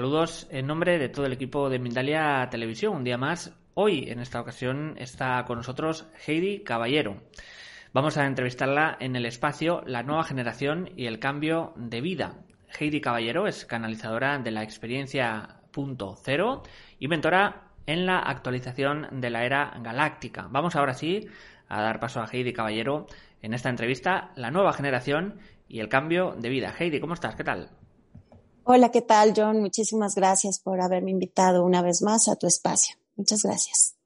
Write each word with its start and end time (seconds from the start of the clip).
Saludos 0.00 0.48
en 0.50 0.66
nombre 0.66 0.98
de 0.98 1.10
todo 1.10 1.26
el 1.26 1.34
equipo 1.34 1.68
de 1.68 1.78
Mindalia 1.78 2.48
Televisión. 2.50 2.96
Un 2.96 3.04
día 3.04 3.18
más, 3.18 3.54
hoy 3.74 4.08
en 4.08 4.20
esta 4.20 4.40
ocasión 4.40 4.94
está 4.96 5.44
con 5.44 5.58
nosotros 5.58 6.06
Heidi 6.26 6.60
Caballero. 6.60 7.20
Vamos 7.92 8.16
a 8.16 8.24
entrevistarla 8.24 8.96
en 8.98 9.14
el 9.14 9.26
espacio 9.26 9.82
La 9.84 10.02
nueva 10.02 10.24
generación 10.24 10.88
y 10.96 11.04
el 11.04 11.18
cambio 11.18 11.74
de 11.76 12.00
vida. 12.00 12.38
Heidi 12.78 13.02
Caballero 13.02 13.46
es 13.46 13.66
canalizadora 13.66 14.38
de 14.38 14.50
la 14.50 14.62
experiencia 14.62 15.60
punto 15.70 16.16
cero 16.16 16.62
y 16.98 17.06
mentora 17.06 17.64
en 17.84 18.06
la 18.06 18.20
actualización 18.20 19.20
de 19.20 19.28
la 19.28 19.44
era 19.44 19.74
galáctica. 19.82 20.48
Vamos 20.50 20.76
ahora 20.76 20.94
sí 20.94 21.28
a 21.68 21.82
dar 21.82 22.00
paso 22.00 22.22
a 22.22 22.26
Heidi 22.32 22.54
Caballero 22.54 23.06
en 23.42 23.52
esta 23.52 23.68
entrevista, 23.68 24.32
La 24.34 24.50
nueva 24.50 24.72
generación 24.72 25.40
y 25.68 25.80
el 25.80 25.90
cambio 25.90 26.36
de 26.38 26.48
vida. 26.48 26.74
Heidi, 26.78 27.00
¿cómo 27.00 27.12
estás? 27.12 27.34
¿Qué 27.34 27.44
tal? 27.44 27.68
Hola, 28.72 28.92
¿qué 28.92 29.02
tal, 29.02 29.32
John? 29.36 29.58
Muchísimas 29.58 30.14
gracias 30.14 30.60
por 30.60 30.80
haberme 30.80 31.10
invitado 31.10 31.64
una 31.64 31.82
vez 31.82 32.02
más 32.02 32.28
a 32.28 32.36
tu 32.36 32.46
espacio. 32.46 32.94
Muchas 33.16 33.42
gracias. 33.42 33.96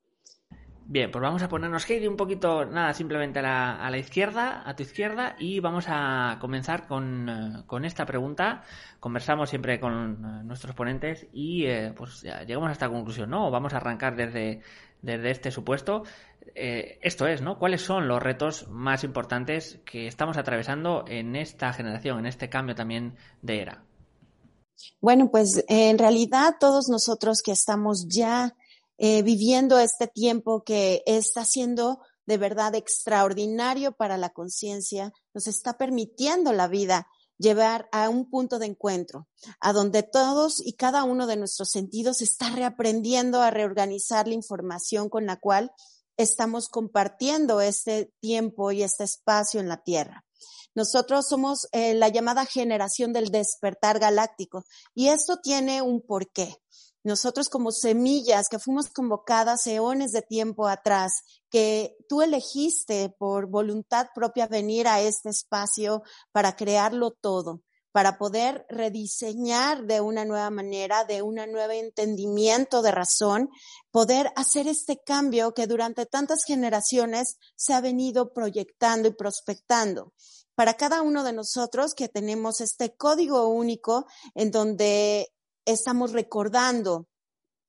Bien, 0.86 1.10
pues 1.10 1.20
vamos 1.20 1.42
a 1.42 1.50
ponernos 1.50 1.84
Heidi 1.91 2.06
un 2.06 2.16
poquito, 2.16 2.64
nada, 2.64 2.95
simplemente 2.95 3.41
a 3.41 3.91
la, 3.91 3.98
izquierda, 3.98 4.62
a 4.66 4.74
tu 4.74 4.82
izquierda, 4.82 5.36
y 5.38 5.60
vamos 5.60 5.84
a 5.88 6.38
comenzar 6.41 6.86
con, 6.86 7.28
eh, 7.28 7.86
esta 7.86 8.06
pregunta. 8.06 8.62
Conversamos 9.00 9.50
siempre 9.50 9.78
con 9.78 9.92
eh, 9.92 10.45
nuestros 10.45 10.74
ponentes 10.74 11.27
y 11.34 11.66
eh, 11.66 11.92
pues 11.94 12.22
llegamos 12.22 12.70
a 12.70 12.72
esta 12.72 12.88
conclusión, 12.88 13.28
¿no? 13.28 13.50
Vamos 13.50 13.75
a 13.75 13.77
arrancar 13.77 14.16
desde, 14.16 14.62
desde 15.03 15.31
este 15.31 15.50
supuesto. 15.50 16.05
esto 16.55 17.27
es, 17.27 17.42
¿no? 17.42 17.58
¿Cuáles 17.58 17.83
son 17.83 18.08
los 18.08 18.22
retos 18.22 18.66
más 18.70 19.05
importantes 19.05 19.83
que 19.84 20.06
estamos 20.06 20.38
atravesando 20.38 21.05
en 21.06 21.36
esta 21.36 21.70
generación, 21.75 22.20
en 22.20 22.25
este 22.25 22.48
cambio 22.48 22.75
también 22.75 23.16
de 23.42 23.60
era? 23.60 23.83
Bueno, 25.00 25.30
pues 25.30 25.64
en 25.69 25.98
realidad 25.98 26.56
todos 26.58 26.89
nosotros 26.89 27.42
que 27.42 27.53
estamos 27.53 28.06
ya 28.08 28.56
eh, 28.98 29.22
viviendo 29.22 29.78
este 29.78 30.06
tiempo 30.06 30.62
que 30.64 31.03
está 31.06 31.44
siendo 31.44 32.00
de 32.27 32.39
verdad 32.39 32.75
extraordinario 32.75 33.92
para 33.92 34.16
la 34.16 34.31
conciencia, 34.31 35.12
nos 35.34 35.47
está 35.47 35.77
permitiendo 35.77 36.53
la 36.53 36.69
vida 36.69 37.06
llevar 37.39 37.89
a 37.92 38.08
un 38.08 38.31
punto 38.31 38.58
de 38.58 38.66
encuentro, 38.66 39.27
a 39.61 39.72
donde 39.72 40.03
todos 40.03 40.64
y 40.64 40.75
cada 40.75 41.05
uno 41.05 41.27
de 41.27 41.36
nuestros 41.36 41.70
sentidos 41.70 42.22
está 42.22 42.50
reaprendiendo 42.50 43.42
a 43.42 43.50
reorganizar 43.50 44.28
la 44.28 44.34
información 44.34 45.09
con 45.09 45.27
la 45.27 45.36
cual 45.36 45.72
estamos 46.16 46.69
compartiendo 46.69 47.61
este 47.61 48.12
tiempo 48.20 48.70
y 48.70 48.83
este 48.83 49.05
espacio 49.05 49.61
en 49.61 49.69
la 49.69 49.83
Tierra. 49.83 50.23
Nosotros 50.75 51.27
somos 51.28 51.67
eh, 51.73 51.95
la 51.95 52.09
llamada 52.09 52.47
generación 52.47 53.12
del 53.12 53.31
despertar 53.31 53.98
galáctico 53.98 54.64
y 54.95 55.09
esto 55.09 55.39
tiene 55.42 55.83
un 55.83 56.00
porqué. 56.00 56.56
Nosotros 57.05 57.50
como 57.50 57.70
semillas 57.70 58.48
que 58.48 58.59
fuimos 58.59 58.89
convocadas 58.89 59.67
eones 59.67 60.12
de 60.12 60.22
tiempo 60.22 60.67
atrás, 60.67 61.12
que 61.50 61.97
tú 62.09 62.22
elegiste 62.22 63.15
por 63.19 63.47
voluntad 63.50 64.06
propia 64.15 64.47
venir 64.47 64.89
a 64.89 65.03
este 65.03 65.28
espacio 65.28 66.03
para 66.33 66.56
crearlo 66.56 67.11
todo, 67.11 67.61
para 67.95 68.19
poder 68.19 68.67
rediseñar 68.69 69.84
de 69.84 70.00
una 70.00 70.25
nueva 70.25 70.50
manera, 70.50 71.05
de 71.05 71.23
un 71.23 71.37
nuevo 71.37 71.70
entendimiento 71.70 72.83
de 72.83 72.91
razón, 72.91 73.50
poder 73.92 74.33
hacer 74.34 74.67
este 74.67 75.00
cambio 75.06 75.55
que 75.55 75.69
durante 75.69 76.04
tantas 76.04 76.41
generaciones 76.44 77.37
se 77.54 77.72
ha 77.72 77.81
venido 77.81 78.33
proyectando 78.33 79.06
y 79.06 79.12
prospectando. 79.12 80.12
Para 80.56 80.75
cada 80.75 81.03
uno 81.03 81.22
de 81.22 81.34
nosotros 81.34 81.94
que 81.94 82.09
tenemos 82.09 82.60
este 82.60 82.97
código 82.97 83.47
único 83.47 84.06
en 84.34 84.50
donde 84.50 85.33
estamos 85.65 86.10
recordando, 86.10 87.06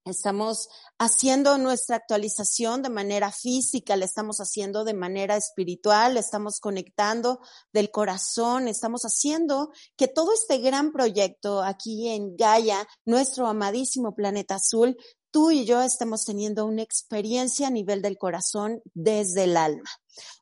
estamos 0.06 0.70
haciendo 1.00 1.58
nuestra 1.58 1.98
actualización 1.98 2.84
de 2.84 2.90
manera 2.90 3.32
física, 3.32 3.96
la 3.96 4.06
estamos 4.06 4.38
haciendo 4.38 4.84
de 4.84 4.94
manera 4.94 5.36
espiritual, 5.36 6.16
estamos 6.18 6.60
conectando 6.60 7.40
del 7.74 7.92
corazón, 7.92 8.68
estamos 8.68 9.02
haciendo 9.02 9.72
que 9.98 10.08
todo 10.08 10.32
este 10.34 10.60
gran 10.60 10.92
proyecto 10.92 11.64
aquí 11.64 12.08
en 12.10 12.36
Gaia, 12.36 12.88
nuestro 13.04 13.48
amadísimo 13.48 14.14
planeta 14.16 14.56
azul, 14.56 14.96
tú 15.32 15.52
y 15.52 15.66
yo 15.66 15.82
estemos 15.82 16.24
teniendo 16.24 16.66
una 16.66 16.84
experiencia 16.84 17.68
a 17.68 17.72
nivel 17.72 18.02
del 18.02 18.18
corazón 18.18 18.82
desde 18.94 19.44
el 19.44 19.58
alma. 19.58 19.90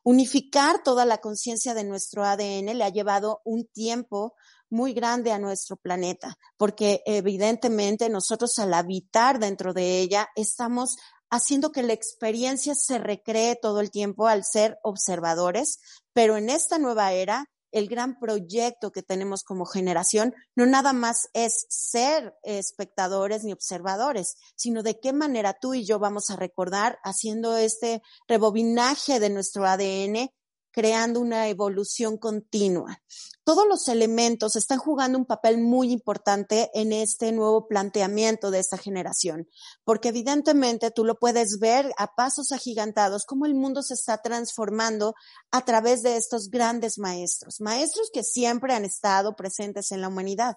Unificar 0.04 0.84
toda 0.84 1.04
la 1.04 1.18
conciencia 1.18 1.74
de 1.74 1.82
nuestro 1.82 2.24
ADN 2.24 2.78
le 2.78 2.84
ha 2.84 2.90
llevado 2.90 3.40
un 3.44 3.66
tiempo 3.66 4.34
muy 4.74 4.92
grande 4.92 5.30
a 5.30 5.38
nuestro 5.38 5.76
planeta, 5.76 6.36
porque 6.56 7.02
evidentemente 7.06 8.08
nosotros 8.08 8.58
al 8.58 8.74
habitar 8.74 9.38
dentro 9.38 9.72
de 9.72 10.00
ella 10.00 10.28
estamos 10.34 10.96
haciendo 11.30 11.70
que 11.70 11.84
la 11.84 11.92
experiencia 11.92 12.74
se 12.74 12.98
recree 12.98 13.56
todo 13.60 13.80
el 13.80 13.92
tiempo 13.92 14.26
al 14.26 14.44
ser 14.44 14.78
observadores, 14.82 15.78
pero 16.12 16.36
en 16.36 16.50
esta 16.50 16.78
nueva 16.78 17.12
era 17.12 17.46
el 17.70 17.88
gran 17.88 18.18
proyecto 18.18 18.90
que 18.90 19.02
tenemos 19.02 19.42
como 19.42 19.64
generación 19.64 20.32
no 20.54 20.64
nada 20.64 20.92
más 20.92 21.28
es 21.34 21.66
ser 21.68 22.34
espectadores 22.42 23.44
ni 23.44 23.52
observadores, 23.52 24.36
sino 24.56 24.82
de 24.82 24.98
qué 24.98 25.12
manera 25.12 25.54
tú 25.60 25.74
y 25.74 25.84
yo 25.84 25.98
vamos 26.00 26.30
a 26.30 26.36
recordar 26.36 26.98
haciendo 27.04 27.56
este 27.56 28.02
rebobinaje 28.28 29.18
de 29.20 29.30
nuestro 29.30 29.66
ADN 29.66 30.30
creando 30.74 31.20
una 31.20 31.48
evolución 31.48 32.18
continua. 32.18 33.00
Todos 33.44 33.66
los 33.68 33.88
elementos 33.88 34.56
están 34.56 34.78
jugando 34.78 35.18
un 35.18 35.24
papel 35.24 35.58
muy 35.58 35.92
importante 35.92 36.70
en 36.74 36.92
este 36.92 37.30
nuevo 37.30 37.68
planteamiento 37.68 38.50
de 38.50 38.58
esta 38.58 38.76
generación, 38.76 39.48
porque 39.84 40.08
evidentemente 40.08 40.90
tú 40.90 41.04
lo 41.04 41.18
puedes 41.18 41.58
ver 41.60 41.92
a 41.96 42.14
pasos 42.16 42.50
agigantados, 42.50 43.24
cómo 43.24 43.46
el 43.46 43.54
mundo 43.54 43.82
se 43.82 43.94
está 43.94 44.18
transformando 44.18 45.14
a 45.52 45.64
través 45.64 46.02
de 46.02 46.16
estos 46.16 46.50
grandes 46.50 46.98
maestros, 46.98 47.60
maestros 47.60 48.10
que 48.12 48.24
siempre 48.24 48.74
han 48.74 48.84
estado 48.84 49.36
presentes 49.36 49.92
en 49.92 50.00
la 50.00 50.08
humanidad 50.08 50.56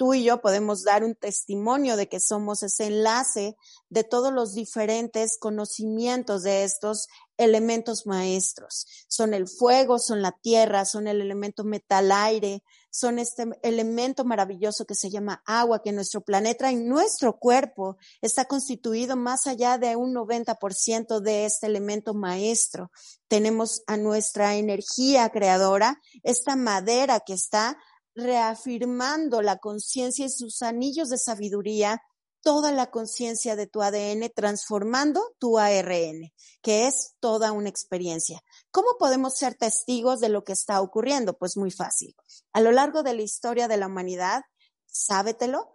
tú 0.00 0.14
y 0.14 0.24
yo 0.24 0.40
podemos 0.40 0.82
dar 0.82 1.04
un 1.04 1.14
testimonio 1.14 1.94
de 1.94 2.08
que 2.08 2.20
somos 2.20 2.62
ese 2.62 2.86
enlace 2.86 3.58
de 3.90 4.02
todos 4.02 4.32
los 4.32 4.54
diferentes 4.54 5.36
conocimientos 5.38 6.42
de 6.42 6.64
estos 6.64 7.06
elementos 7.36 8.06
maestros. 8.06 8.86
Son 9.08 9.34
el 9.34 9.46
fuego, 9.46 9.98
son 9.98 10.22
la 10.22 10.32
tierra, 10.32 10.86
son 10.86 11.06
el 11.06 11.20
elemento 11.20 11.64
metal 11.64 12.12
aire, 12.12 12.62
son 12.90 13.18
este 13.18 13.44
elemento 13.62 14.24
maravilloso 14.24 14.86
que 14.86 14.94
se 14.94 15.10
llama 15.10 15.42
agua, 15.44 15.82
que 15.82 15.92
nuestro 15.92 16.22
planeta 16.22 16.72
y 16.72 16.76
nuestro 16.76 17.38
cuerpo 17.38 17.98
está 18.22 18.46
constituido 18.46 19.16
más 19.16 19.46
allá 19.46 19.76
de 19.76 19.96
un 19.96 20.14
90% 20.14 21.20
de 21.20 21.44
este 21.44 21.66
elemento 21.66 22.14
maestro. 22.14 22.90
Tenemos 23.28 23.82
a 23.86 23.98
nuestra 23.98 24.56
energía 24.56 25.28
creadora, 25.28 26.00
esta 26.22 26.56
madera 26.56 27.20
que 27.20 27.34
está 27.34 27.76
reafirmando 28.14 29.42
la 29.42 29.58
conciencia 29.58 30.26
y 30.26 30.30
sus 30.30 30.62
anillos 30.62 31.08
de 31.08 31.18
sabiduría, 31.18 32.02
toda 32.42 32.72
la 32.72 32.90
conciencia 32.90 33.56
de 33.56 33.66
tu 33.66 33.82
ADN, 33.82 34.30
transformando 34.34 35.34
tu 35.38 35.58
ARN, 35.58 36.32
que 36.62 36.86
es 36.86 37.14
toda 37.20 37.52
una 37.52 37.68
experiencia. 37.68 38.42
¿Cómo 38.70 38.88
podemos 38.98 39.36
ser 39.36 39.54
testigos 39.54 40.20
de 40.20 40.30
lo 40.30 40.44
que 40.44 40.52
está 40.52 40.80
ocurriendo? 40.80 41.36
Pues 41.36 41.56
muy 41.56 41.70
fácil. 41.70 42.14
A 42.52 42.60
lo 42.60 42.72
largo 42.72 43.02
de 43.02 43.14
la 43.14 43.22
historia 43.22 43.68
de 43.68 43.76
la 43.76 43.86
humanidad, 43.86 44.42
sábetelo, 44.86 45.72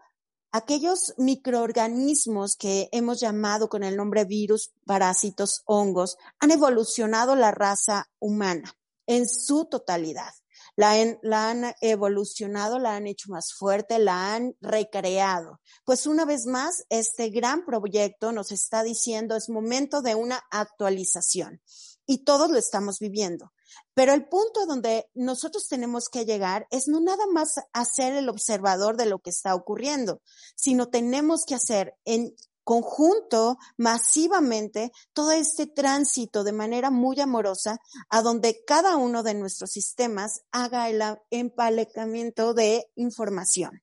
aquellos 0.51 1.13
microorganismos 1.17 2.55
que 2.55 2.89
hemos 2.91 3.19
llamado 3.19 3.69
con 3.69 3.83
el 3.83 3.95
nombre 3.95 4.25
virus, 4.25 4.71
parásitos, 4.85 5.61
hongos, 5.65 6.17
han 6.39 6.51
evolucionado 6.51 7.35
la 7.35 7.51
raza 7.51 8.09
humana 8.19 8.75
en 9.05 9.27
su 9.27 9.65
totalidad 9.65 10.33
la, 10.75 11.49
han 11.49 11.73
evolucionado, 11.81 12.79
la 12.79 12.95
han 12.95 13.07
hecho 13.07 13.31
más 13.31 13.53
fuerte, 13.53 13.99
la 13.99 14.35
han 14.35 14.55
recreado. 14.61 15.61
Pues 15.85 16.05
una 16.05 16.25
vez 16.25 16.45
más, 16.45 16.85
este 16.89 17.29
gran 17.29 17.65
proyecto 17.65 18.31
nos 18.31 18.51
está 18.51 18.83
diciendo 18.83 19.35
es 19.35 19.49
momento 19.49 20.01
de 20.01 20.15
una 20.15 20.41
actualización 20.51 21.61
y 22.05 22.23
todos 22.23 22.49
lo 22.49 22.57
estamos 22.57 22.99
viviendo. 22.99 23.51
Pero 23.93 24.13
el 24.13 24.27
punto 24.27 24.65
donde 24.65 25.09
nosotros 25.15 25.67
tenemos 25.67 26.09
que 26.09 26.25
llegar 26.25 26.67
es 26.69 26.87
no 26.87 26.99
nada 26.99 27.25
más 27.27 27.55
hacer 27.73 28.13
el 28.13 28.29
observador 28.29 28.97
de 28.97 29.05
lo 29.05 29.19
que 29.19 29.29
está 29.29 29.55
ocurriendo, 29.55 30.21
sino 30.55 30.89
tenemos 30.89 31.45
que 31.45 31.55
hacer 31.55 31.95
en 32.05 32.33
conjunto, 32.65 33.57
masivamente, 33.77 34.91
todo 35.13 35.31
este 35.31 35.67
tránsito 35.67 36.43
de 36.43 36.51
manera 36.51 36.91
muy 36.91 37.21
amorosa 37.21 37.77
a 38.09 38.21
donde 38.21 38.65
cada 38.65 38.97
uno 38.97 39.23
de 39.23 39.35
nuestros 39.35 39.71
sistemas 39.71 40.41
haga 40.51 40.89
el 40.89 41.01
empalecamiento 41.29 42.53
de 42.53 42.91
información. 42.95 43.81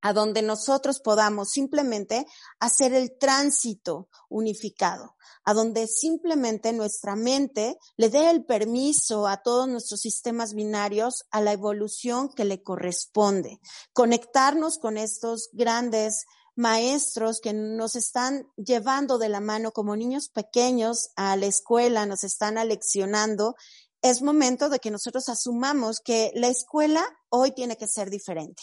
a 0.00 0.12
donde 0.12 0.42
nosotros 0.42 1.00
podamos 1.00 1.48
simplemente 1.50 2.24
hacer 2.60 2.92
el 2.92 3.18
tránsito 3.18 4.08
unificado, 4.28 5.16
a 5.42 5.54
donde 5.54 5.88
simplemente 5.88 6.72
nuestra 6.72 7.16
mente 7.16 7.76
le 7.96 8.08
dé 8.08 8.30
el 8.30 8.44
permiso 8.44 9.26
a 9.26 9.38
todos 9.38 9.66
nuestros 9.66 10.00
sistemas 10.00 10.54
binarios 10.54 11.24
a 11.32 11.40
la 11.40 11.50
evolución 11.52 12.28
que 12.28 12.44
le 12.44 12.62
corresponde, 12.62 13.58
conectarnos 13.92 14.78
con 14.78 14.98
estos 14.98 15.48
grandes 15.52 16.26
maestros 16.58 17.40
que 17.40 17.52
nos 17.52 17.94
están 17.94 18.48
llevando 18.56 19.18
de 19.18 19.28
la 19.28 19.40
mano 19.40 19.70
como 19.70 19.94
niños 19.94 20.28
pequeños 20.28 21.10
a 21.14 21.36
la 21.36 21.46
escuela, 21.46 22.04
nos 22.04 22.24
están 22.24 22.58
aleccionando 22.58 23.54
es 24.00 24.22
momento 24.22 24.68
de 24.68 24.78
que 24.78 24.92
nosotros 24.92 25.28
asumamos 25.28 25.98
que 26.00 26.30
la 26.34 26.48
escuela 26.48 27.04
hoy 27.30 27.50
tiene 27.52 27.76
que 27.76 27.88
ser 27.88 28.10
diferente. 28.10 28.62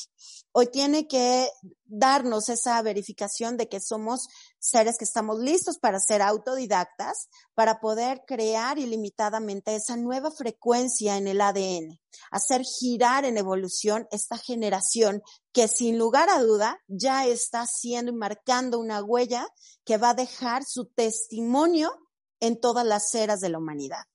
Hoy 0.53 0.67
tiene 0.67 1.07
que 1.07 1.49
darnos 1.83 2.47
esa 2.47 2.81
verificación 2.81 3.57
de 3.57 3.67
que 3.67 3.81
somos 3.81 4.27
seres 4.59 4.97
que 4.97 5.03
estamos 5.03 5.39
listos 5.39 5.77
para 5.77 5.99
ser 5.99 6.21
autodidactas, 6.21 7.27
para 7.53 7.81
poder 7.81 8.23
crear 8.25 8.79
ilimitadamente 8.79 9.75
esa 9.75 9.97
nueva 9.97 10.31
frecuencia 10.31 11.17
en 11.17 11.27
el 11.27 11.41
ADN, 11.41 11.99
hacer 12.31 12.63
girar 12.63 13.25
en 13.25 13.37
evolución 13.37 14.07
esta 14.11 14.37
generación 14.37 15.21
que 15.51 15.67
sin 15.67 15.97
lugar 15.97 16.29
a 16.29 16.41
duda 16.41 16.79
ya 16.87 17.27
está 17.27 17.61
haciendo 17.61 18.13
y 18.13 18.15
marcando 18.15 18.79
una 18.79 19.03
huella 19.03 19.45
que 19.83 19.97
va 19.97 20.11
a 20.11 20.15
dejar 20.15 20.63
su 20.63 20.85
testimonio 20.85 21.91
en 22.39 22.59
todas 22.59 22.85
las 22.85 23.13
eras 23.13 23.41
de 23.41 23.49
la 23.49 23.57
humanidad. 23.57 24.05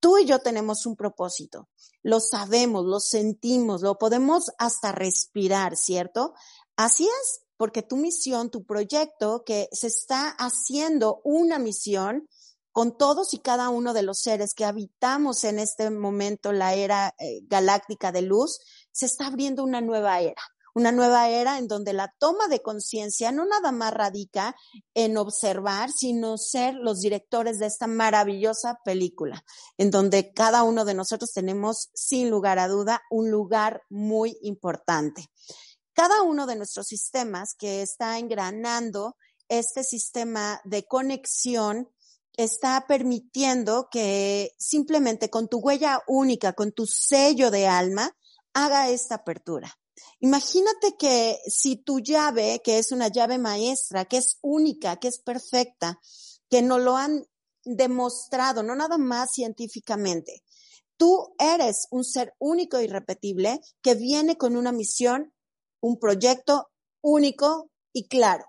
Tú 0.00 0.18
y 0.18 0.26
yo 0.26 0.38
tenemos 0.38 0.86
un 0.86 0.96
propósito, 0.96 1.68
lo 2.02 2.20
sabemos, 2.20 2.84
lo 2.84 3.00
sentimos, 3.00 3.82
lo 3.82 3.98
podemos 3.98 4.50
hasta 4.58 4.92
respirar, 4.92 5.76
¿cierto? 5.76 6.34
Así 6.76 7.04
es, 7.04 7.40
porque 7.56 7.82
tu 7.82 7.96
misión, 7.96 8.50
tu 8.50 8.64
proyecto, 8.64 9.42
que 9.44 9.68
se 9.72 9.88
está 9.88 10.30
haciendo 10.30 11.20
una 11.24 11.58
misión 11.58 12.28
con 12.70 12.96
todos 12.96 13.34
y 13.34 13.38
cada 13.38 13.70
uno 13.70 13.92
de 13.92 14.02
los 14.02 14.20
seres 14.20 14.54
que 14.54 14.64
habitamos 14.64 15.42
en 15.44 15.58
este 15.58 15.90
momento 15.90 16.52
la 16.52 16.74
era 16.74 17.14
eh, 17.18 17.40
galáctica 17.44 18.12
de 18.12 18.22
luz, 18.22 18.60
se 18.92 19.06
está 19.06 19.26
abriendo 19.26 19.64
una 19.64 19.80
nueva 19.80 20.20
era 20.20 20.42
una 20.78 20.92
nueva 20.92 21.28
era 21.28 21.58
en 21.58 21.66
donde 21.66 21.92
la 21.92 22.14
toma 22.20 22.46
de 22.46 22.62
conciencia 22.62 23.32
no 23.32 23.44
nada 23.44 23.72
más 23.72 23.92
radica 23.92 24.54
en 24.94 25.16
observar, 25.16 25.90
sino 25.90 26.38
ser 26.38 26.74
los 26.74 27.00
directores 27.00 27.58
de 27.58 27.66
esta 27.66 27.88
maravillosa 27.88 28.78
película, 28.84 29.42
en 29.76 29.90
donde 29.90 30.32
cada 30.32 30.62
uno 30.62 30.84
de 30.84 30.94
nosotros 30.94 31.32
tenemos, 31.32 31.90
sin 31.94 32.30
lugar 32.30 32.60
a 32.60 32.68
duda, 32.68 33.02
un 33.10 33.28
lugar 33.28 33.82
muy 33.90 34.38
importante. 34.40 35.26
Cada 35.94 36.22
uno 36.22 36.46
de 36.46 36.54
nuestros 36.54 36.86
sistemas 36.86 37.56
que 37.58 37.82
está 37.82 38.16
engranando 38.20 39.16
este 39.48 39.82
sistema 39.82 40.60
de 40.62 40.84
conexión 40.84 41.88
está 42.36 42.84
permitiendo 42.86 43.88
que 43.90 44.54
simplemente 44.58 45.28
con 45.28 45.48
tu 45.48 45.58
huella 45.58 46.04
única, 46.06 46.52
con 46.52 46.70
tu 46.70 46.86
sello 46.86 47.50
de 47.50 47.66
alma, 47.66 48.12
haga 48.54 48.90
esta 48.90 49.16
apertura. 49.16 49.76
Imagínate 50.20 50.96
que 50.98 51.38
si 51.46 51.76
tu 51.76 52.00
llave, 52.00 52.60
que 52.62 52.78
es 52.78 52.92
una 52.92 53.08
llave 53.08 53.38
maestra, 53.38 54.04
que 54.04 54.18
es 54.18 54.38
única, 54.42 54.96
que 54.96 55.08
es 55.08 55.20
perfecta, 55.20 56.00
que 56.50 56.62
no 56.62 56.78
lo 56.78 56.96
han 56.96 57.26
demostrado, 57.64 58.62
no 58.62 58.74
nada 58.74 58.98
más 58.98 59.32
científicamente, 59.32 60.42
tú 60.96 61.34
eres 61.38 61.86
un 61.90 62.04
ser 62.04 62.34
único 62.38 62.80
y 62.80 62.84
irrepetible 62.84 63.60
que 63.82 63.94
viene 63.94 64.36
con 64.36 64.56
una 64.56 64.72
misión, 64.72 65.32
un 65.80 65.98
proyecto 65.98 66.70
único 67.02 67.70
y 67.92 68.08
claro. 68.08 68.44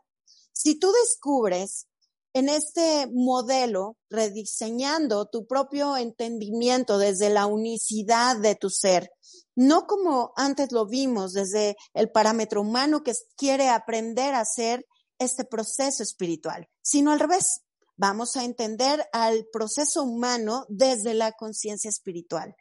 Si 0.51 0.79
tú 0.79 0.91
descubres 0.91 1.88
en 2.33 2.49
este 2.49 3.07
modelo, 3.11 3.97
rediseñando 4.09 5.27
tu 5.27 5.47
propio 5.47 5.97
entendimiento 5.97 6.97
desde 6.97 7.29
la 7.29 7.45
unicidad 7.45 8.37
de 8.37 8.55
tu 8.55 8.69
ser, 8.69 9.09
no 9.55 9.87
como 9.87 10.31
antes 10.35 10.71
lo 10.71 10.87
vimos 10.87 11.33
desde 11.33 11.75
el 11.93 12.11
parámetro 12.11 12.61
humano 12.61 13.03
que 13.03 13.13
quiere 13.35 13.69
aprender 13.69 14.33
a 14.33 14.41
hacer 14.41 14.85
este 15.17 15.43
proceso 15.43 16.03
espiritual, 16.03 16.67
sino 16.81 17.11
al 17.11 17.19
revés. 17.19 17.61
Vamos 17.97 18.37
a 18.37 18.45
entender 18.45 19.05
al 19.11 19.45
proceso 19.51 20.03
humano 20.03 20.65
desde 20.69 21.13
la 21.13 21.33
conciencia 21.33 21.89
espiritual. 21.89 22.55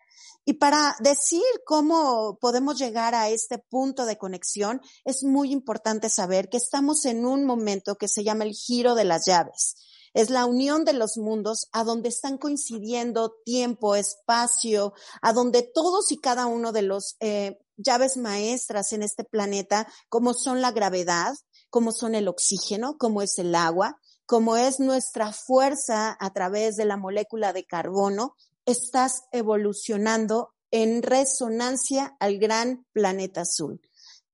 Y 0.44 0.55
para 0.55 0.97
decir 1.00 1.43
cómo 1.67 2.38
podemos 2.41 2.79
llegar 2.79 3.15
a 3.15 3.29
este 3.29 3.59
punto 3.59 4.06
de 4.06 4.17
conexión, 4.17 4.81
es 5.05 5.23
muy 5.23 5.53
importante 5.53 6.09
saber 6.09 6.49
que 6.49 6.56
estamos 6.56 7.05
en 7.05 7.26
un 7.26 7.44
momento 7.44 7.97
que 7.97 8.09
se 8.09 8.25
llama 8.25 8.44
el 8.44 8.53
giro 8.53 8.94
de 8.94 9.05
las 9.05 9.26
llaves. 9.26 9.75
Es 10.15 10.31
la 10.31 10.47
unión 10.47 10.85
de 10.85 10.94
los 10.94 11.19
mundos 11.19 11.69
a 11.73 11.85
donde 11.85 12.09
están 12.09 12.38
coincidiendo 12.38 13.35
tiempo, 13.44 13.94
espacio, 13.94 14.94
a 15.20 15.32
donde 15.32 15.62
todos 15.62 16.11
y 16.12 16.17
cada 16.19 16.47
uno 16.47 16.73
de 16.73 16.82
los 16.82 17.17
eh, 17.20 17.59
llaves 17.76 18.17
maestras 18.17 18.93
en 18.93 19.03
este 19.03 19.25
planeta, 19.25 19.87
como 20.09 20.35
son 20.35 20.61
la 20.61 20.73
gravedad, 20.73 21.35
como 21.70 21.93
son 21.93 22.15
el 22.15 22.29
oxígeno, 22.29 22.97
como 22.99 23.23
es 23.23 23.38
el 23.38 23.55
agua, 23.55 23.99
como 24.26 24.56
es 24.56 24.81
nuestra 24.81 25.32
fuerza 25.32 26.17
a 26.19 26.32
través 26.32 26.76
de 26.76 26.85
la 26.85 26.97
molécula 26.97 27.53
de 27.53 27.65
carbono, 27.65 28.35
estás 28.69 29.23
evolucionando 29.32 30.50
en 30.70 31.03
resonancia 31.03 32.17
al 32.20 32.38
gran 32.38 32.85
planeta 32.93 33.41
azul. 33.41 33.81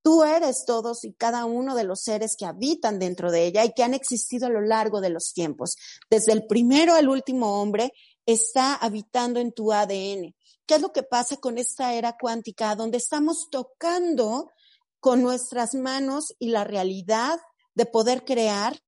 Tú 0.03 0.25
eres 0.25 0.65
todos 0.67 1.05
y 1.05 1.15
cada 1.15 1.45
uno 1.45 1.77
de 1.77 1.85
los 1.85 2.03
seres 2.03 2.35
que 2.37 2.45
habitan 2.45 2.99
dentro 2.99 3.31
de 3.31 3.47
ella 3.47 3.65
y 3.65 3.73
que 3.73 3.85
han 3.85 3.95
existido 3.95 4.49
a 4.49 4.51
lo 4.51 4.61
largo 4.61 5.01
de 5.01 5.11
los 5.11 5.33
tiempos. 5.33 5.77
Desde 6.11 6.33
el 6.33 6.47
primero 6.47 6.95
al 6.95 7.09
último 7.09 7.63
hombre 7.63 7.93
está 8.27 8.75
habitando 8.75 9.39
en 9.39 9.53
tu 9.53 9.73
ADN. 9.73 10.35
¿Qué 10.67 10.75
es 10.75 10.81
lo 10.81 10.93
que 10.93 11.05
pasa 11.05 11.37
con 11.37 11.57
esta 11.57 11.95
era 11.95 12.17
cuántica 12.21 12.75
donde 12.75 12.99
estamos 12.99 13.49
tocando 13.51 14.51
con 14.99 15.23
nuestras 15.23 15.75
manos 15.75 16.35
y 16.41 16.49
la 16.49 16.65
realidad 16.65 17.39
de 17.75 17.87
poder 17.87 18.25
crear 18.25 18.81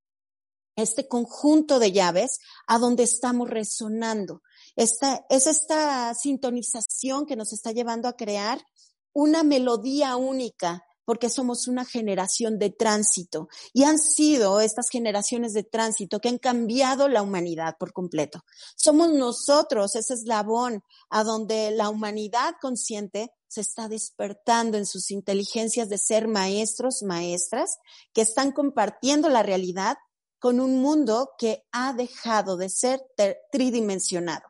este 0.74 1.06
conjunto 1.06 1.78
de 1.78 1.92
llaves 1.92 2.40
a 2.66 2.78
donde 2.78 3.04
estamos 3.04 3.48
resonando? 3.48 4.42
Esta, 4.76 5.24
es 5.30 5.46
esta 5.46 6.12
sintonización 6.14 7.24
que 7.24 7.34
nos 7.34 7.54
está 7.54 7.72
llevando 7.72 8.08
a 8.08 8.16
crear 8.16 8.60
una 9.14 9.42
melodía 9.42 10.16
única, 10.16 10.84
porque 11.06 11.30
somos 11.30 11.66
una 11.66 11.86
generación 11.86 12.58
de 12.58 12.68
tránsito 12.68 13.48
y 13.72 13.84
han 13.84 13.98
sido 13.98 14.60
estas 14.60 14.90
generaciones 14.90 15.54
de 15.54 15.62
tránsito 15.62 16.20
que 16.20 16.28
han 16.28 16.36
cambiado 16.36 17.08
la 17.08 17.22
humanidad 17.22 17.76
por 17.78 17.94
completo. 17.94 18.42
Somos 18.76 19.10
nosotros 19.10 19.96
ese 19.96 20.12
eslabón 20.12 20.82
a 21.08 21.24
donde 21.24 21.70
la 21.70 21.88
humanidad 21.88 22.56
consciente 22.60 23.30
se 23.48 23.62
está 23.62 23.88
despertando 23.88 24.76
en 24.76 24.84
sus 24.84 25.10
inteligencias 25.10 25.88
de 25.88 25.96
ser 25.96 26.28
maestros, 26.28 27.02
maestras, 27.02 27.78
que 28.12 28.20
están 28.20 28.52
compartiendo 28.52 29.30
la 29.30 29.42
realidad 29.42 29.96
con 30.38 30.60
un 30.60 30.82
mundo 30.82 31.30
que 31.38 31.64
ha 31.72 31.94
dejado 31.94 32.58
de 32.58 32.68
ser 32.68 33.00
tridimensionado 33.50 34.44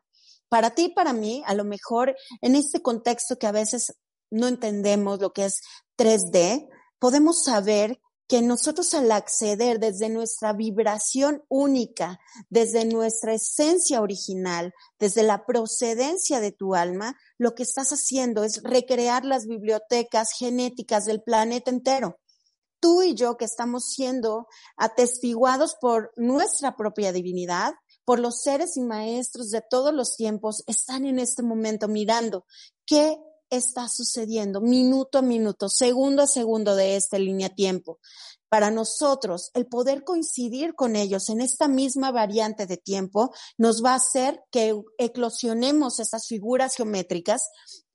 para 0.49 0.71
ti 0.71 0.85
y 0.85 0.93
para 0.93 1.13
mí, 1.13 1.43
a 1.45 1.53
lo 1.53 1.63
mejor 1.63 2.15
en 2.41 2.55
este 2.55 2.81
contexto 2.81 3.37
que 3.37 3.47
a 3.47 3.51
veces 3.51 3.93
no 4.29 4.47
entendemos 4.47 5.19
lo 5.19 5.33
que 5.33 5.45
es 5.45 5.61
3D, 5.97 6.67
podemos 6.99 7.43
saber 7.43 7.99
que 8.27 8.41
nosotros 8.41 8.93
al 8.93 9.11
acceder 9.11 9.79
desde 9.79 10.09
nuestra 10.09 10.51
vibración 10.51 11.43
única, 11.47 12.19
desde 12.49 12.83
nuestra 12.83 13.33
esencia 13.33 14.01
original, 14.01 14.73
desde 14.99 15.23
la 15.23 15.45
procedencia 15.45 16.41
de 16.41 16.51
tu 16.51 16.75
alma, 16.75 17.17
lo 17.37 17.55
que 17.55 17.63
estás 17.63 17.91
haciendo 17.91 18.43
es 18.43 18.61
recrear 18.63 19.23
las 19.23 19.47
bibliotecas 19.47 20.31
genéticas 20.37 21.05
del 21.05 21.21
planeta 21.21 21.71
entero. 21.71 22.19
Tú 22.81 23.01
y 23.01 23.15
yo 23.15 23.37
que 23.37 23.45
estamos 23.45 23.85
siendo 23.85 24.47
atestiguados 24.75 25.75
por 25.79 26.11
nuestra 26.17 26.75
propia 26.75 27.13
divinidad, 27.13 27.73
por 28.07 28.19
los 28.21 28.41
seres 28.41 28.77
y 28.77 28.81
maestros 28.83 29.49
de 29.49 29.61
todos 29.61 29.93
los 29.93 30.15
tiempos, 30.15 30.63
están 30.65 31.03
en 31.03 31.19
este 31.19 31.43
momento 31.43 31.89
mirando 31.89 32.45
qué 32.85 33.17
está 33.49 33.89
sucediendo 33.89 34.61
minuto 34.61 35.17
a 35.17 35.21
minuto, 35.21 35.67
segundo 35.67 36.21
a 36.21 36.27
segundo 36.27 36.77
de 36.77 36.95
esta 36.95 37.19
línea 37.19 37.49
tiempo. 37.49 37.99
Para 38.47 38.71
nosotros, 38.71 39.51
el 39.55 39.67
poder 39.67 40.05
coincidir 40.05 40.73
con 40.73 40.95
ellos 40.95 41.27
en 41.27 41.41
esta 41.41 41.67
misma 41.67 42.13
variante 42.13 42.65
de 42.65 42.77
tiempo 42.77 43.33
nos 43.57 43.83
va 43.83 43.91
a 43.91 43.95
hacer 43.95 44.41
que 44.51 44.73
eclosionemos 44.97 45.99
esas 45.99 46.27
figuras 46.27 46.75
geométricas 46.75 47.49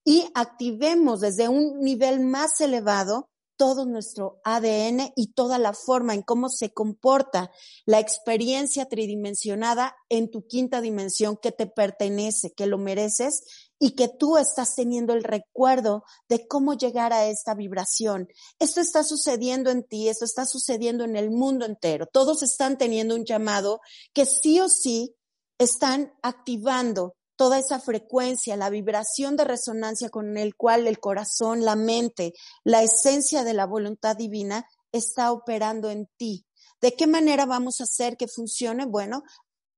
y 0.04 0.28
activemos 0.34 1.20
desde 1.20 1.48
un 1.48 1.80
nivel 1.80 2.20
más 2.20 2.60
elevado 2.60 3.30
todo 3.62 3.86
nuestro 3.86 4.40
ADN 4.42 5.12
y 5.14 5.34
toda 5.34 5.56
la 5.56 5.72
forma 5.72 6.14
en 6.14 6.22
cómo 6.22 6.48
se 6.48 6.72
comporta 6.72 7.52
la 7.86 8.00
experiencia 8.00 8.86
tridimensionada 8.86 9.94
en 10.08 10.32
tu 10.32 10.48
quinta 10.48 10.80
dimensión 10.80 11.36
que 11.40 11.52
te 11.52 11.68
pertenece, 11.68 12.52
que 12.56 12.66
lo 12.66 12.76
mereces 12.76 13.44
y 13.78 13.92
que 13.92 14.08
tú 14.08 14.36
estás 14.36 14.74
teniendo 14.74 15.12
el 15.12 15.22
recuerdo 15.22 16.02
de 16.28 16.48
cómo 16.48 16.74
llegar 16.74 17.12
a 17.12 17.26
esta 17.26 17.54
vibración. 17.54 18.26
Esto 18.58 18.80
está 18.80 19.04
sucediendo 19.04 19.70
en 19.70 19.84
ti, 19.84 20.08
esto 20.08 20.24
está 20.24 20.44
sucediendo 20.44 21.04
en 21.04 21.14
el 21.14 21.30
mundo 21.30 21.64
entero. 21.64 22.06
Todos 22.12 22.42
están 22.42 22.78
teniendo 22.78 23.14
un 23.14 23.24
llamado 23.24 23.80
que 24.12 24.26
sí 24.26 24.58
o 24.58 24.68
sí 24.68 25.14
están 25.58 26.12
activando 26.20 27.14
toda 27.42 27.58
esa 27.58 27.80
frecuencia, 27.80 28.56
la 28.56 28.70
vibración 28.70 29.36
de 29.36 29.42
resonancia 29.42 30.10
con 30.10 30.38
el 30.38 30.54
cual 30.54 30.86
el 30.86 31.00
corazón, 31.00 31.64
la 31.64 31.74
mente, 31.74 32.34
la 32.62 32.84
esencia 32.84 33.42
de 33.42 33.52
la 33.52 33.66
voluntad 33.66 34.16
divina 34.16 34.64
está 34.92 35.32
operando 35.32 35.90
en 35.90 36.08
ti. 36.16 36.46
¿De 36.80 36.94
qué 36.94 37.08
manera 37.08 37.44
vamos 37.44 37.80
a 37.80 37.82
hacer 37.82 38.16
que 38.16 38.28
funcione? 38.28 38.86
Bueno, 38.86 39.24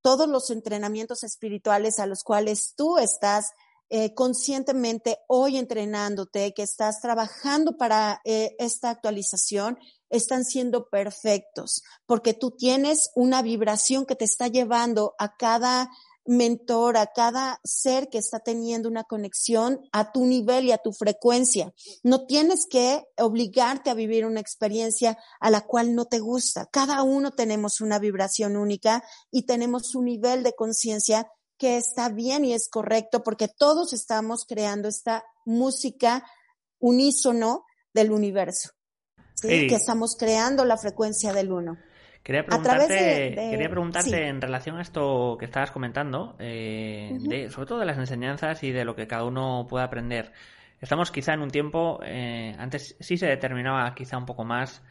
todos 0.03 0.29
los 0.29 0.51
entrenamientos 0.51 1.25
espirituales 1.25 1.99
a 1.99 2.05
los 2.05 2.23
cuales 2.23 2.75
tú 2.77 2.99
estás 2.99 3.53
eh, 3.89 4.13
conscientemente 4.13 5.21
hoy 5.27 5.57
entrenándote, 5.57 6.53
que 6.53 6.65
estás 6.65 7.01
trabajando 7.01 7.79
para 7.79 8.21
eh, 8.27 8.57
esta 8.59 8.91
actualización, 8.91 9.79
están 10.11 10.45
siendo 10.45 10.91
perfectos, 10.91 11.83
porque 12.05 12.35
tú 12.35 12.51
tienes 12.51 13.09
una 13.15 13.41
vibración 13.41 14.05
que 14.05 14.17
te 14.17 14.27
está 14.27 14.49
llevando 14.49 15.15
a 15.19 15.35
cada 15.35 15.89
mentor, 16.27 16.97
a 16.97 17.07
cada 17.07 17.61
ser 17.65 18.09
que 18.09 18.19
está 18.19 18.41
teniendo 18.41 18.89
una 18.89 19.05
conexión 19.05 19.81
a 19.93 20.13
tu 20.13 20.25
nivel 20.27 20.67
y 20.67 20.73
a 20.73 20.79
tu 20.79 20.93
frecuencia. 20.93 21.73
No 22.03 22.27
tienes 22.27 22.67
que 22.67 23.05
obligarte 23.19 23.91
a 23.91 23.95
vivir 23.95 24.27
una 24.27 24.41
experiencia 24.41 25.19
a 25.41 25.51
la 25.51 25.63
cual 25.63 25.95
no 25.95 26.07
te 26.07 26.19
gusta. 26.19 26.67
Cada 26.67 27.03
uno 27.03 27.33
tenemos 27.33 27.81
una 27.81 27.99
vibración 27.99 28.57
única 28.57 29.05
y 29.31 29.47
tenemos 29.47 29.95
un 29.95 30.07
nivel 30.07 30.43
de 30.43 30.55
conciencia 30.55 31.29
que 31.59 31.77
está 31.77 32.09
bien 32.09 32.45
y 32.45 32.53
es 32.53 32.69
correcto 32.69 33.23
porque 33.23 33.49
todos 33.49 33.93
estamos 33.93 34.45
creando 34.47 34.89
esta 34.89 35.25
música 35.45 36.25
unísono 36.79 37.65
del 37.93 38.11
universo. 38.11 38.71
¿sí? 39.35 39.69
Que 39.69 39.75
estamos 39.75 40.17
creando 40.17 40.65
la 40.65 40.77
frecuencia 40.77 41.33
del 41.33 41.53
uno. 41.53 41.79
Quería 42.25 42.47
preguntarte, 42.47 43.35
quería 43.37 43.69
preguntarte 43.69 44.29
en 44.29 44.41
relación 44.41 44.79
a 44.79 44.81
esto 44.81 45.37
que 45.39 45.45
estabas 45.45 45.71
comentando, 45.71 46.37
eh, 46.39 47.19
de, 47.21 47.51
sobre 47.51 47.67
todo 47.67 47.81
de 47.81 47.85
las 47.85 47.99
enseñanzas 47.99 48.65
y 48.65 48.73
de 48.73 48.87
lo 48.87 48.97
que 48.97 49.07
cada 49.07 49.25
uno 49.25 49.67
puede 49.69 49.85
aprender. 49.85 50.33
Estamos 50.81 51.11
quizá 51.11 51.35
en 51.35 51.43
un 51.43 51.51
tiempo, 51.51 52.01
eh, 52.03 52.57
antes 52.59 52.97
sí 52.99 53.19
se 53.19 53.27
determinaba 53.27 53.95
quizá 53.95 54.17
un 54.17 54.25
poco 54.25 54.43
más 54.43 54.83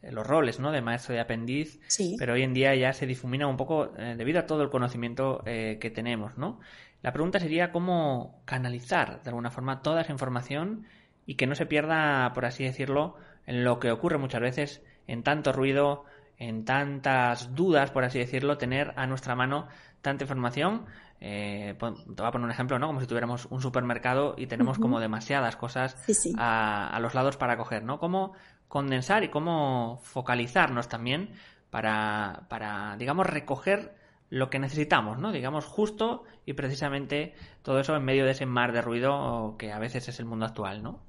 eh, 0.00 0.10
los 0.12 0.26
roles 0.26 0.60
¿no? 0.60 0.72
de 0.72 0.80
maestro 0.80 1.14
y 1.14 1.18
aprendiz, 1.18 1.78
pero 2.18 2.32
hoy 2.32 2.42
en 2.42 2.54
día 2.54 2.74
ya 2.74 2.94
se 2.94 3.04
difumina 3.04 3.46
un 3.46 3.58
poco 3.58 3.88
debido 3.88 4.40
a 4.40 4.46
todo 4.46 4.62
el 4.62 4.70
conocimiento 4.70 5.42
que 5.44 5.92
tenemos. 5.94 6.38
¿no? 6.38 6.58
La 7.02 7.12
pregunta 7.12 7.38
sería 7.38 7.70
cómo 7.70 8.40
canalizar 8.46 9.22
de 9.22 9.28
alguna 9.28 9.50
forma 9.50 9.82
toda 9.82 10.00
esa 10.00 10.12
información 10.12 10.86
y 11.26 11.34
que 11.34 11.46
no 11.46 11.54
se 11.54 11.66
pierda, 11.66 12.32
por 12.32 12.46
así 12.46 12.64
decirlo, 12.64 13.16
en 13.44 13.62
lo 13.62 13.78
que 13.78 13.90
ocurre 13.90 14.16
muchas 14.16 14.40
veces 14.40 14.82
en 15.06 15.22
tanto 15.22 15.52
ruido, 15.52 16.04
en 16.38 16.64
tantas 16.64 17.54
dudas, 17.54 17.90
por 17.90 18.04
así 18.04 18.18
decirlo, 18.18 18.58
tener 18.58 18.94
a 18.96 19.06
nuestra 19.06 19.34
mano 19.34 19.68
tanta 20.00 20.24
información. 20.24 20.86
Eh, 21.20 21.74
te 21.78 21.84
voy 21.84 22.26
a 22.26 22.30
poner 22.30 22.44
un 22.44 22.50
ejemplo, 22.50 22.78
¿no? 22.78 22.86
Como 22.86 23.00
si 23.00 23.06
tuviéramos 23.06 23.46
un 23.46 23.60
supermercado 23.60 24.34
y 24.38 24.46
tenemos 24.46 24.78
como 24.78 25.00
demasiadas 25.00 25.56
cosas 25.56 25.96
A, 26.38 26.96
los 27.00 27.14
lados 27.14 27.36
para 27.36 27.56
coger, 27.56 27.82
¿no? 27.82 27.98
Cómo 27.98 28.34
condensar 28.68 29.24
y 29.24 29.28
cómo 29.28 30.00
focalizarnos 30.04 30.88
también 30.88 31.30
para, 31.70 32.46
para, 32.48 32.96
digamos, 32.96 33.26
recoger 33.26 33.96
lo 34.30 34.48
que 34.50 34.60
necesitamos, 34.60 35.18
¿no? 35.18 35.32
Digamos, 35.32 35.64
justo 35.64 36.24
y 36.46 36.52
precisamente 36.52 37.34
todo 37.62 37.80
eso 37.80 37.96
en 37.96 38.04
medio 38.04 38.24
de 38.24 38.32
ese 38.32 38.46
mar 38.46 38.72
de 38.72 38.82
ruido 38.82 39.56
que 39.58 39.72
a 39.72 39.78
veces 39.78 40.08
es 40.08 40.20
el 40.20 40.26
mundo 40.26 40.46
actual, 40.46 40.82
¿no? 40.82 41.07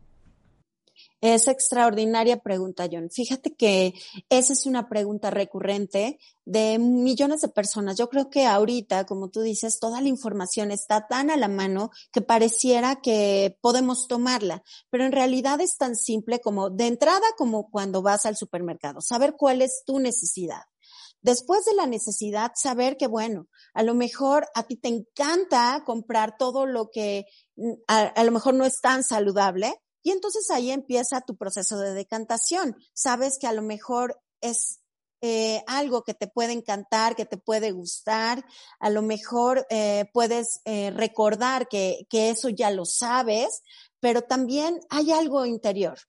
Es 1.22 1.50
extraordinaria 1.50 2.38
pregunta, 2.38 2.88
John. 2.90 3.10
Fíjate 3.10 3.54
que 3.54 3.94
esa 4.30 4.54
es 4.54 4.66
una 4.66 4.88
pregunta 4.88 5.30
recurrente 5.30 6.18
de 6.46 6.80
millones 6.80 7.42
de 7.42 7.50
personas. 7.50 7.98
Yo 7.98 8.08
creo 8.08 8.30
que 8.30 8.46
ahorita, 8.46 9.06
como 9.06 9.30
tú 9.30 9.42
dices, 9.42 9.80
toda 9.80 10.00
la 10.00 10.08
información 10.08 10.72
está 10.72 11.08
tan 11.08 11.30
a 11.30 11.36
la 11.36 11.50
mano 11.50 11.92
que 12.14 12.22
pareciera 12.22 13.02
que 13.02 13.58
podemos 13.60 14.08
tomarla, 14.08 14.64
pero 14.90 15.04
en 15.06 15.12
realidad 15.12 15.60
es 15.60 15.76
tan 15.78 15.98
simple 15.98 16.40
como 16.40 16.70
de 16.70 16.88
entrada 16.88 17.26
como 17.38 17.70
cuando 17.70 18.02
vas 18.02 18.26
al 18.26 18.38
supermercado, 18.38 19.02
saber 19.02 19.36
cuál 19.38 19.62
es 19.62 19.84
tu 19.86 20.00
necesidad. 20.00 20.62
Después 21.22 21.66
de 21.66 21.76
la 21.76 21.86
necesidad, 21.86 22.52
saber 22.56 22.96
que, 22.96 23.08
bueno, 23.08 23.48
a 23.74 23.84
lo 23.84 23.94
mejor 23.94 24.48
a 24.56 24.64
ti 24.64 24.78
te 24.78 24.88
encanta 24.88 25.84
comprar 25.86 26.38
todo 26.38 26.66
lo 26.66 26.90
que 26.90 27.26
mm, 27.58 27.74
a, 27.90 28.00
a 28.04 28.24
lo 28.24 28.32
mejor 28.32 28.54
no 28.54 28.64
es 28.64 28.80
tan 28.80 29.04
saludable, 29.04 29.76
y 30.04 30.12
entonces 30.12 30.50
ahí 30.52 30.72
empieza 30.72 31.22
tu 31.22 31.36
proceso 31.36 31.78
de 31.78 31.94
decantación. 31.94 32.76
Sabes 32.94 33.38
que 33.40 33.48
a 33.48 33.54
lo 33.54 33.62
mejor 33.62 34.22
es 34.42 34.80
eh, 35.22 35.64
algo 35.68 36.04
que 36.04 36.14
te 36.14 36.28
puede 36.28 36.54
encantar, 36.54 37.16
que 37.16 37.26
te 37.26 37.38
puede 37.38 37.72
gustar, 37.72 38.46
a 38.80 38.90
lo 38.90 39.02
mejor 39.02 39.68
eh, 39.70 40.06
puedes 40.14 40.62
eh, 40.64 40.92
recordar 40.92 41.68
que, 41.68 42.08
que 42.10 42.30
eso 42.30 42.48
ya 42.48 42.72
lo 42.72 42.86
sabes, 42.86 43.62
pero 44.00 44.22
también 44.22 44.80
hay 44.90 45.12
algo 45.12 45.46
interior 45.46 46.00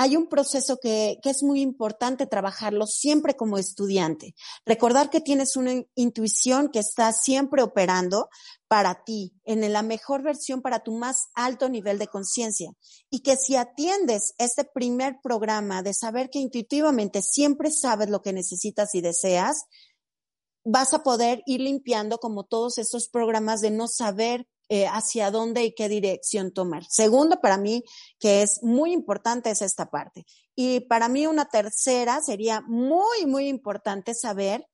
hay 0.00 0.16
un 0.16 0.28
proceso 0.28 0.78
que, 0.78 1.18
es 1.22 1.42
muy 1.42 1.60
importante 1.60 2.26
trabajarlo 2.26 2.86
siempre 2.86 3.36
como 3.36 3.58
estudiante. 3.58 4.34
Recordar 4.64 5.10
que 5.10 5.20
tienes 5.20 5.56
una 5.56 5.74
intuición 5.94 6.70
que 6.70 6.78
está 6.78 7.12
siempre 7.12 7.62
operando 7.62 8.30
para 8.66 9.04
ti, 9.04 9.34
en 9.44 9.70
la 9.70 9.82
mejor 9.82 10.22
versión 10.22 10.62
para 10.62 10.82
tu 10.82 10.92
más 10.92 11.28
alto 11.34 11.68
nivel 11.68 11.98
de 11.98 12.06
conciencia. 12.06 12.70
Y 13.10 13.20
que 13.20 13.36
si 13.36 13.56
atiendes 13.56 14.32
este 14.38 14.64
primer 14.64 15.18
programa 15.22 15.82
de 15.82 15.92
saber 15.92 16.30
que 16.30 16.38
intuitivamente 16.38 17.20
siempre 17.20 17.70
sabes 17.70 18.08
lo 18.08 18.22
que 18.22 18.32
necesitas 18.32 18.94
y 18.94 19.02
deseas, 19.02 19.66
vas 20.64 20.94
a 20.94 21.02
poder 21.02 21.42
ir 21.44 21.60
limpiando 21.60 22.16
como 22.16 22.44
todos 22.44 22.78
esos 22.78 23.10
programas 23.10 23.60
de 23.60 23.70
no 23.70 23.86
saber 23.86 24.46
eh, 24.72 24.86
hacia 24.86 25.32
dónde 25.32 25.64
y 25.64 25.74
qué 25.74 25.88
dirección 25.88 26.52
tomar. 26.52 26.84
Segundo, 26.88 27.40
para 27.40 27.58
mí, 27.58 27.82
que 28.20 28.42
es 28.42 28.62
muy 28.62 28.92
importante, 28.92 29.50
es 29.50 29.62
esta 29.62 29.90
parte. 29.90 30.24
Y 30.54 30.78
para 30.82 31.08
mí 31.08 31.26
una 31.26 31.46
tercera 31.46 32.20
sería 32.22 32.60
muy, 32.68 33.26
muy 33.26 33.48
importante 33.48 34.14
saber 34.14 34.64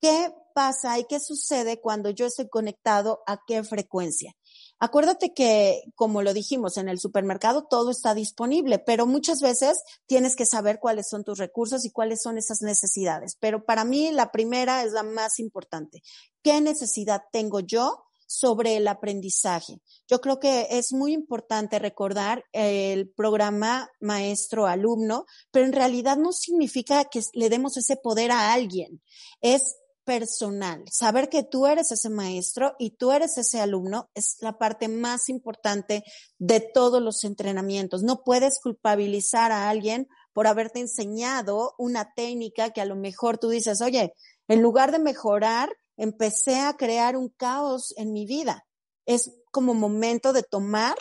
qué 0.00 0.34
pasa 0.56 0.98
y 0.98 1.04
qué 1.04 1.20
sucede 1.20 1.80
cuando 1.80 2.10
yo 2.10 2.26
estoy 2.26 2.48
conectado 2.48 3.20
a 3.28 3.38
qué 3.46 3.62
frecuencia. 3.62 4.32
Acuérdate 4.80 5.32
que, 5.32 5.84
como 5.94 6.20
lo 6.22 6.34
dijimos, 6.34 6.76
en 6.76 6.88
el 6.88 6.98
supermercado 6.98 7.68
todo 7.70 7.92
está 7.92 8.14
disponible, 8.14 8.80
pero 8.80 9.06
muchas 9.06 9.40
veces 9.40 9.80
tienes 10.06 10.34
que 10.34 10.46
saber 10.46 10.80
cuáles 10.80 11.08
son 11.08 11.22
tus 11.22 11.38
recursos 11.38 11.84
y 11.84 11.92
cuáles 11.92 12.22
son 12.22 12.38
esas 12.38 12.60
necesidades. 12.60 13.36
Pero 13.38 13.64
para 13.64 13.84
mí 13.84 14.10
la 14.10 14.32
primera 14.32 14.82
es 14.82 14.90
la 14.90 15.04
más 15.04 15.38
importante. 15.38 16.02
¿Qué 16.42 16.60
necesidad 16.60 17.22
tengo 17.30 17.60
yo 17.60 18.07
sobre 18.28 18.76
el 18.76 18.86
aprendizaje. 18.86 19.80
Yo 20.06 20.20
creo 20.20 20.38
que 20.38 20.66
es 20.70 20.92
muy 20.92 21.14
importante 21.14 21.78
recordar 21.78 22.44
el 22.52 23.08
programa 23.08 23.90
maestro-alumno, 24.00 25.24
pero 25.50 25.64
en 25.64 25.72
realidad 25.72 26.18
no 26.18 26.32
significa 26.32 27.06
que 27.06 27.22
le 27.32 27.48
demos 27.48 27.78
ese 27.78 27.96
poder 27.96 28.30
a 28.30 28.52
alguien. 28.52 29.02
Es 29.40 29.76
personal. 30.04 30.84
Saber 30.90 31.28
que 31.28 31.42
tú 31.42 31.66
eres 31.66 31.90
ese 31.90 32.08
maestro 32.08 32.74
y 32.78 32.92
tú 32.92 33.12
eres 33.12 33.36
ese 33.36 33.60
alumno 33.60 34.08
es 34.14 34.36
la 34.40 34.56
parte 34.56 34.88
más 34.88 35.28
importante 35.28 36.02
de 36.38 36.60
todos 36.60 37.02
los 37.02 37.24
entrenamientos. 37.24 38.02
No 38.02 38.22
puedes 38.24 38.58
culpabilizar 38.58 39.52
a 39.52 39.68
alguien 39.68 40.08
por 40.32 40.46
haberte 40.46 40.80
enseñado 40.80 41.74
una 41.76 42.12
técnica 42.14 42.70
que 42.70 42.80
a 42.80 42.86
lo 42.86 42.96
mejor 42.96 43.36
tú 43.36 43.50
dices, 43.50 43.82
oye, 43.82 44.14
en 44.48 44.62
lugar 44.62 44.92
de 44.92 44.98
mejorar, 44.98 45.70
empecé 45.98 46.60
a 46.60 46.74
crear 46.78 47.16
un 47.16 47.28
caos 47.28 47.92
en 47.98 48.12
mi 48.14 48.24
vida. 48.24 48.64
Es 49.04 49.30
como 49.50 49.74
momento 49.74 50.32
de 50.32 50.42
tomar 50.42 50.96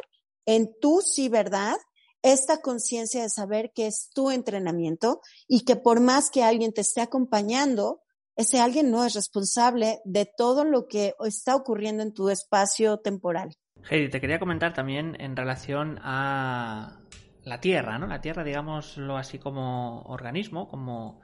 en 0.46 0.76
tu 0.82 1.02
sí 1.02 1.30
verdad 1.30 1.78
esta 2.22 2.62
conciencia 2.62 3.22
de 3.22 3.30
saber 3.30 3.72
que 3.74 3.88
es 3.88 4.10
tu 4.14 4.32
entrenamiento 4.32 5.22
y 5.48 5.64
que 5.64 5.78
por 5.78 6.02
más 6.02 6.30
que 6.30 6.44
alguien 6.44 6.74
te 6.74 6.82
esté 6.82 7.02
acompañando, 7.02 8.02
ese 8.36 8.60
alguien 8.60 8.92
no 8.92 9.06
es 9.06 9.14
responsable 9.14 10.00
de 10.04 10.26
todo 10.26 10.66
lo 10.66 10.88
que 10.88 11.14
está 11.26 11.56
ocurriendo 11.56 12.04
en 12.04 12.14
tu 12.14 12.30
espacio 12.30 12.98
temporal. 12.98 13.56
Heidi, 13.90 14.10
te 14.10 14.20
quería 14.20 14.40
comentar 14.40 14.74
también 14.74 15.16
en 15.20 15.36
relación 15.36 16.00
a 16.02 17.00
la 17.44 17.62
Tierra, 17.62 17.98
¿no? 17.98 18.08
La 18.08 18.20
Tierra, 18.20 18.44
digámoslo 18.44 19.18
así 19.18 19.40
como 19.40 20.02
organismo, 20.04 20.68
como 20.68 21.22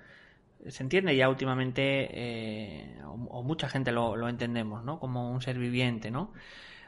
se 0.68 0.84
entiende 0.84 1.16
ya 1.16 1.30
últimamente, 1.30 1.82
eh, 2.12 2.98
o, 3.06 3.44
mucha 3.44 3.68
gente 3.68 3.92
lo, 3.92 4.28
entendemos, 4.28 4.84
¿no? 4.84 5.00
Como 5.00 5.32
un 5.32 5.42
ser 5.42 5.58
viviente, 5.58 6.12
¿no? 6.12 6.34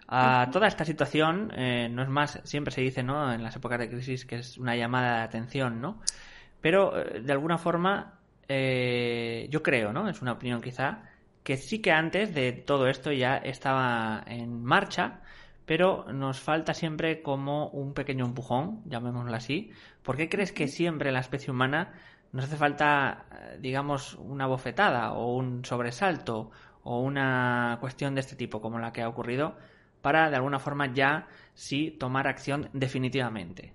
A 0.08 0.50
toda 0.51 0.67
esta 0.67 0.86
situación, 0.86 1.51
eh, 1.55 1.89
no 1.89 2.03
es 2.03 2.10
más, 2.10 2.39
siempre 2.44 2.72
se 2.72 2.82
dice, 2.82 3.01
¿no? 3.01 3.34
En 3.34 3.41
las 3.44 3.55
épocas 3.55 3.79
de 3.79 3.89
crisis 3.89 4.25
que 4.25 4.36
es 4.38 4.58
una 4.58 4.75
llamada 4.75 5.17
de 5.17 5.24
atención, 5.24 5.82
¿no? 5.82 6.00
Pero, 6.62 6.98
eh, 6.98 7.22
de 7.22 7.32
alguna 7.32 7.58
forma, 7.58 8.20
yo 8.48 9.63
creo, 9.63 9.91
¿no? 9.91 10.08
Es 10.08 10.22
una 10.22 10.34
opinión 10.34 10.62
quizá, 10.62 11.01
que 11.44 11.58
sí 11.58 11.79
que 11.82 11.91
antes 11.91 12.34
de 12.34 12.51
todo 12.53 12.88
esto 12.88 13.12
ya 13.12 13.38
estaba 13.38 14.24
en 14.27 14.63
marcha, 14.63 15.22
pero 15.65 16.05
nos 16.13 16.39
falta 16.39 16.74
siempre 16.74 17.22
como 17.24 17.70
un 17.70 17.94
pequeño 17.94 18.25
empujón, 18.25 18.82
llamémoslo 18.86 19.36
así. 19.36 19.72
¿Por 20.03 20.17
qué 20.17 20.29
crees 20.29 20.51
que 20.51 20.67
siempre 20.67 21.12
la 21.12 21.20
especie 21.20 21.51
humana 21.51 21.94
nos 22.36 22.46
hace 22.46 22.58
falta, 22.58 23.25
eh, 23.32 23.58
digamos, 23.62 24.15
una 24.15 24.46
bofetada 24.46 25.13
o 25.13 25.36
un 25.38 25.63
sobresalto 25.63 26.51
o 26.84 27.00
una 27.00 27.77
cuestión 27.80 28.13
de 28.13 28.22
este 28.22 28.36
tipo 28.36 28.60
como 28.60 28.77
la 28.77 28.92
que 28.92 29.01
ha 29.01 29.08
ocurrido 29.08 29.56
para 30.01 30.30
de 30.30 30.36
alguna 30.36 30.60
forma 30.60 30.94
ya 30.94 31.27
sí 31.54 31.92
tomar 31.98 32.27
acción 32.27 32.70
definitivamente? 32.74 33.74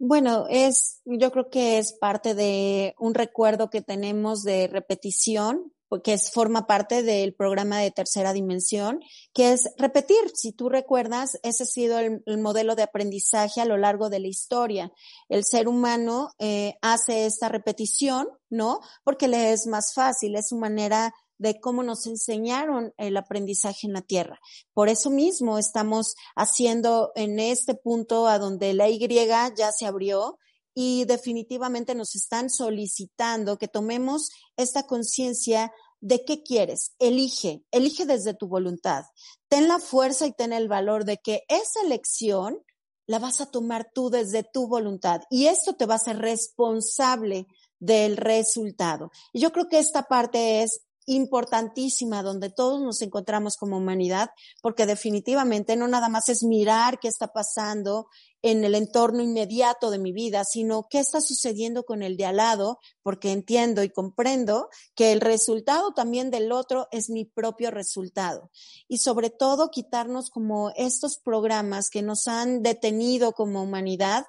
Bueno, 0.00 0.46
es, 0.50 1.00
yo 1.04 1.30
creo 1.30 1.48
que 1.50 1.78
es 1.78 1.92
parte 1.92 2.34
de 2.34 2.94
un 2.98 3.14
recuerdo 3.14 3.70
que 3.70 3.80
tenemos 3.80 4.42
de 4.42 4.66
repetición, 4.66 5.72
es, 6.04 6.30
forma 6.30 6.66
parte 6.66 7.02
del 7.02 7.34
programa 7.34 7.78
de 7.78 7.90
tercera 7.90 8.32
dimensión, 8.32 9.00
que 9.32 9.52
es 9.52 9.68
repetir. 9.76 10.18
Si 10.34 10.52
tú 10.52 10.68
recuerdas, 10.68 11.38
ese 11.42 11.62
ha 11.62 11.66
sido 11.66 11.98
el, 11.98 12.22
modelo 12.38 12.74
de 12.74 12.82
aprendizaje 12.82 13.60
a 13.60 13.64
lo 13.64 13.76
largo 13.76 14.10
de 14.10 14.20
la 14.20 14.28
historia. 14.28 14.92
El 15.28 15.44
ser 15.44 15.68
humano 15.68 16.30
eh, 16.38 16.74
hace 16.82 17.26
esta 17.26 17.48
repetición, 17.48 18.28
¿no? 18.50 18.80
Porque 19.04 19.28
le 19.28 19.52
es 19.52 19.66
más 19.66 19.92
fácil, 19.94 20.36
es 20.36 20.48
su 20.48 20.56
manera 20.56 21.12
de 21.38 21.60
cómo 21.60 21.82
nos 21.82 22.06
enseñaron 22.06 22.92
el 22.96 23.16
aprendizaje 23.16 23.86
en 23.86 23.92
la 23.92 24.02
Tierra. 24.02 24.40
Por 24.74 24.88
eso 24.88 25.08
mismo 25.08 25.58
estamos 25.58 26.14
haciendo 26.34 27.12
en 27.14 27.38
este 27.38 27.74
punto 27.74 28.26
a 28.26 28.38
donde 28.38 28.74
la 28.74 28.88
Y 28.88 28.98
ya 28.98 29.70
se 29.72 29.86
abrió 29.86 30.38
y 30.80 31.06
definitivamente 31.06 31.96
nos 31.96 32.14
están 32.14 32.50
solicitando 32.50 33.58
que 33.58 33.66
tomemos 33.66 34.30
esta 34.56 34.84
conciencia 34.84 35.72
de 36.00 36.24
qué 36.24 36.44
quieres. 36.44 36.92
Elige, 37.00 37.64
elige 37.72 38.06
desde 38.06 38.32
tu 38.32 38.46
voluntad. 38.46 39.02
Ten 39.48 39.66
la 39.66 39.80
fuerza 39.80 40.28
y 40.28 40.32
ten 40.32 40.52
el 40.52 40.68
valor 40.68 41.04
de 41.04 41.16
que 41.16 41.42
esa 41.48 41.80
elección 41.84 42.62
la 43.08 43.18
vas 43.18 43.40
a 43.40 43.50
tomar 43.50 43.90
tú 43.92 44.08
desde 44.08 44.44
tu 44.44 44.68
voluntad 44.68 45.22
y 45.30 45.46
esto 45.46 45.74
te 45.74 45.84
va 45.84 45.96
a 45.96 45.98
ser 45.98 46.18
responsable 46.18 47.48
del 47.80 48.16
resultado. 48.16 49.10
Y 49.32 49.40
yo 49.40 49.50
creo 49.50 49.66
que 49.66 49.80
esta 49.80 50.04
parte 50.04 50.62
es 50.62 50.82
importantísima 51.08 52.22
donde 52.22 52.50
todos 52.50 52.80
nos 52.82 53.00
encontramos 53.02 53.56
como 53.56 53.78
humanidad, 53.78 54.30
porque 54.62 54.86
definitivamente 54.86 55.74
no 55.74 55.88
nada 55.88 56.08
más 56.08 56.28
es 56.28 56.44
mirar 56.44 57.00
qué 57.00 57.08
está 57.08 57.28
pasando 57.32 58.08
en 58.42 58.64
el 58.64 58.74
entorno 58.74 59.22
inmediato 59.22 59.90
de 59.90 59.98
mi 59.98 60.12
vida, 60.12 60.44
sino 60.44 60.86
qué 60.88 61.00
está 61.00 61.20
sucediendo 61.20 61.84
con 61.84 62.02
el 62.02 62.16
de 62.16 62.26
al 62.26 62.36
lado, 62.36 62.78
porque 63.02 63.32
entiendo 63.32 63.82
y 63.82 63.90
comprendo 63.90 64.68
que 64.94 65.12
el 65.12 65.20
resultado 65.20 65.92
también 65.92 66.30
del 66.30 66.52
otro 66.52 66.86
es 66.92 67.10
mi 67.10 67.24
propio 67.24 67.70
resultado. 67.70 68.50
Y 68.86 68.98
sobre 68.98 69.30
todo 69.30 69.70
quitarnos 69.70 70.30
como 70.30 70.70
estos 70.76 71.18
programas 71.18 71.90
que 71.90 72.02
nos 72.02 72.28
han 72.28 72.62
detenido 72.62 73.32
como 73.32 73.62
humanidad 73.62 74.24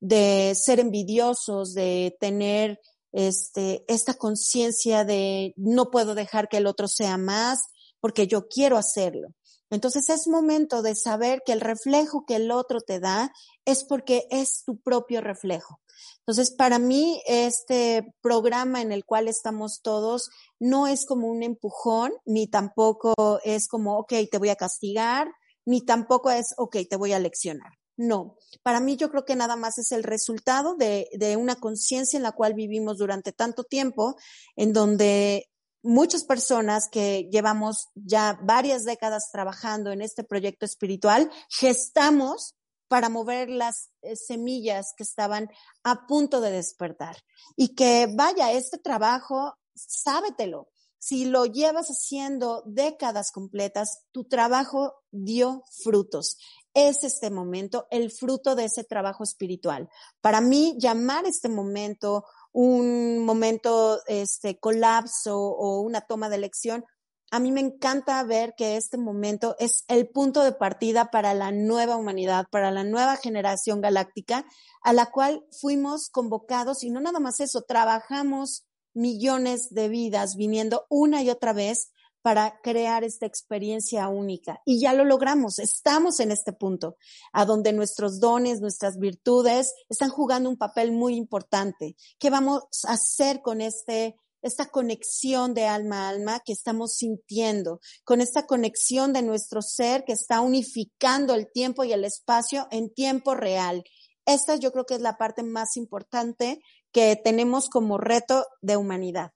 de 0.00 0.54
ser 0.54 0.80
envidiosos, 0.80 1.74
de 1.74 2.16
tener 2.18 2.80
este, 3.12 3.84
esta 3.88 4.14
conciencia 4.14 5.04
de 5.04 5.52
no 5.56 5.90
puedo 5.90 6.14
dejar 6.14 6.48
que 6.48 6.56
el 6.56 6.66
otro 6.66 6.88
sea 6.88 7.18
más 7.18 7.66
porque 8.00 8.26
yo 8.26 8.48
quiero 8.48 8.78
hacerlo. 8.78 9.28
Entonces 9.70 10.10
es 10.10 10.26
momento 10.26 10.82
de 10.82 10.94
saber 10.94 11.42
que 11.46 11.52
el 11.52 11.60
reflejo 11.60 12.24
que 12.26 12.36
el 12.36 12.50
otro 12.50 12.80
te 12.80 13.00
da 13.00 13.32
es 13.64 13.84
porque 13.84 14.26
es 14.30 14.64
tu 14.64 14.78
propio 14.80 15.20
reflejo. 15.20 15.80
Entonces, 16.20 16.54
para 16.54 16.78
mí, 16.78 17.22
este 17.26 18.14
programa 18.20 18.82
en 18.82 18.92
el 18.92 19.04
cual 19.04 19.28
estamos 19.28 19.80
todos 19.82 20.30
no 20.58 20.86
es 20.86 21.06
como 21.06 21.28
un 21.28 21.42
empujón, 21.42 22.12
ni 22.24 22.46
tampoco 22.46 23.40
es 23.44 23.68
como, 23.68 23.98
ok, 23.98 24.12
te 24.30 24.38
voy 24.38 24.50
a 24.50 24.56
castigar, 24.56 25.28
ni 25.64 25.84
tampoco 25.84 26.30
es, 26.30 26.54
ok, 26.56 26.76
te 26.88 26.96
voy 26.96 27.12
a 27.12 27.18
leccionar. 27.18 27.72
No, 27.96 28.36
para 28.62 28.80
mí 28.80 28.96
yo 28.96 29.10
creo 29.10 29.26
que 29.26 29.36
nada 29.36 29.56
más 29.56 29.76
es 29.76 29.92
el 29.92 30.04
resultado 30.04 30.74
de, 30.74 31.08
de 31.12 31.36
una 31.36 31.56
conciencia 31.56 32.16
en 32.16 32.22
la 32.22 32.32
cual 32.32 32.54
vivimos 32.54 32.96
durante 32.96 33.32
tanto 33.32 33.64
tiempo, 33.64 34.16
en 34.56 34.72
donde 34.72 35.49
muchas 35.82 36.24
personas 36.24 36.88
que 36.90 37.28
llevamos 37.30 37.88
ya 37.94 38.38
varias 38.42 38.84
décadas 38.84 39.30
trabajando 39.32 39.92
en 39.92 40.02
este 40.02 40.24
proyecto 40.24 40.64
espiritual, 40.64 41.30
gestamos 41.48 42.54
para 42.88 43.08
mover 43.08 43.48
las 43.48 43.90
eh, 44.02 44.16
semillas 44.16 44.94
que 44.96 45.04
estaban 45.04 45.48
a 45.84 46.06
punto 46.06 46.40
de 46.40 46.50
despertar. 46.50 47.16
Y 47.56 47.74
que 47.74 48.08
vaya, 48.12 48.52
este 48.52 48.78
trabajo, 48.78 49.54
sábetelo, 49.74 50.68
si 50.98 51.24
lo 51.24 51.46
llevas 51.46 51.86
haciendo 51.88 52.62
décadas 52.66 53.30
completas, 53.32 54.04
tu 54.12 54.24
trabajo 54.24 54.94
dio 55.10 55.62
frutos 55.82 56.36
es 56.74 57.02
este 57.04 57.30
momento 57.30 57.86
el 57.90 58.10
fruto 58.10 58.54
de 58.54 58.66
ese 58.66 58.84
trabajo 58.84 59.24
espiritual. 59.24 59.88
Para 60.20 60.40
mí, 60.40 60.76
llamar 60.78 61.26
este 61.26 61.48
momento 61.48 62.24
un 62.52 63.24
momento, 63.24 64.00
este, 64.06 64.58
colapso 64.58 65.38
o 65.38 65.80
una 65.80 66.00
toma 66.00 66.28
de 66.28 66.36
elección, 66.36 66.84
a 67.30 67.38
mí 67.38 67.52
me 67.52 67.60
encanta 67.60 68.22
ver 68.24 68.54
que 68.56 68.76
este 68.76 68.96
momento 68.96 69.54
es 69.60 69.84
el 69.86 70.08
punto 70.08 70.42
de 70.42 70.50
partida 70.50 71.12
para 71.12 71.32
la 71.32 71.52
nueva 71.52 71.96
humanidad, 71.96 72.46
para 72.50 72.72
la 72.72 72.82
nueva 72.82 73.16
generación 73.16 73.80
galáctica, 73.80 74.44
a 74.82 74.92
la 74.92 75.06
cual 75.06 75.46
fuimos 75.60 76.08
convocados 76.10 76.82
y 76.82 76.90
no 76.90 77.00
nada 77.00 77.20
más 77.20 77.38
eso, 77.38 77.62
trabajamos 77.62 78.66
millones 78.94 79.68
de 79.70 79.88
vidas 79.88 80.34
viniendo 80.34 80.86
una 80.88 81.22
y 81.22 81.30
otra 81.30 81.52
vez 81.52 81.92
para 82.22 82.60
crear 82.62 83.04
esta 83.04 83.26
experiencia 83.26 84.08
única. 84.08 84.60
Y 84.64 84.80
ya 84.80 84.92
lo 84.92 85.04
logramos, 85.04 85.58
estamos 85.58 86.20
en 86.20 86.30
este 86.30 86.52
punto, 86.52 86.96
a 87.32 87.44
donde 87.44 87.72
nuestros 87.72 88.20
dones, 88.20 88.60
nuestras 88.60 88.98
virtudes 88.98 89.72
están 89.88 90.10
jugando 90.10 90.50
un 90.50 90.56
papel 90.56 90.92
muy 90.92 91.16
importante. 91.16 91.96
¿Qué 92.18 92.30
vamos 92.30 92.62
a 92.86 92.92
hacer 92.92 93.40
con 93.40 93.60
este, 93.60 94.16
esta 94.42 94.66
conexión 94.66 95.54
de 95.54 95.66
alma 95.66 96.06
a 96.06 96.08
alma 96.10 96.40
que 96.44 96.52
estamos 96.52 96.94
sintiendo, 96.96 97.80
con 98.04 98.20
esta 98.20 98.46
conexión 98.46 99.12
de 99.12 99.22
nuestro 99.22 99.62
ser 99.62 100.04
que 100.04 100.12
está 100.12 100.40
unificando 100.40 101.34
el 101.34 101.50
tiempo 101.50 101.84
y 101.84 101.92
el 101.92 102.04
espacio 102.04 102.68
en 102.70 102.92
tiempo 102.92 103.34
real? 103.34 103.84
Esta 104.26 104.56
yo 104.56 104.70
creo 104.72 104.84
que 104.84 104.94
es 104.94 105.00
la 105.00 105.16
parte 105.16 105.42
más 105.42 105.76
importante 105.76 106.60
que 106.92 107.16
tenemos 107.16 107.68
como 107.68 107.98
reto 107.98 108.46
de 108.60 108.76
humanidad. 108.76 109.32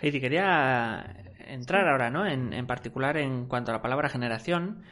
Heidi, 0.00 0.20
quería 0.20 1.31
entrar 1.52 1.88
ahora, 1.88 2.10
¿no? 2.10 2.26
En, 2.26 2.52
en 2.52 2.66
particular 2.66 3.16
en 3.16 3.46
cuanto 3.46 3.70
a 3.70 3.74
la 3.74 3.82
palabra 3.82 4.08
generación 4.08 4.82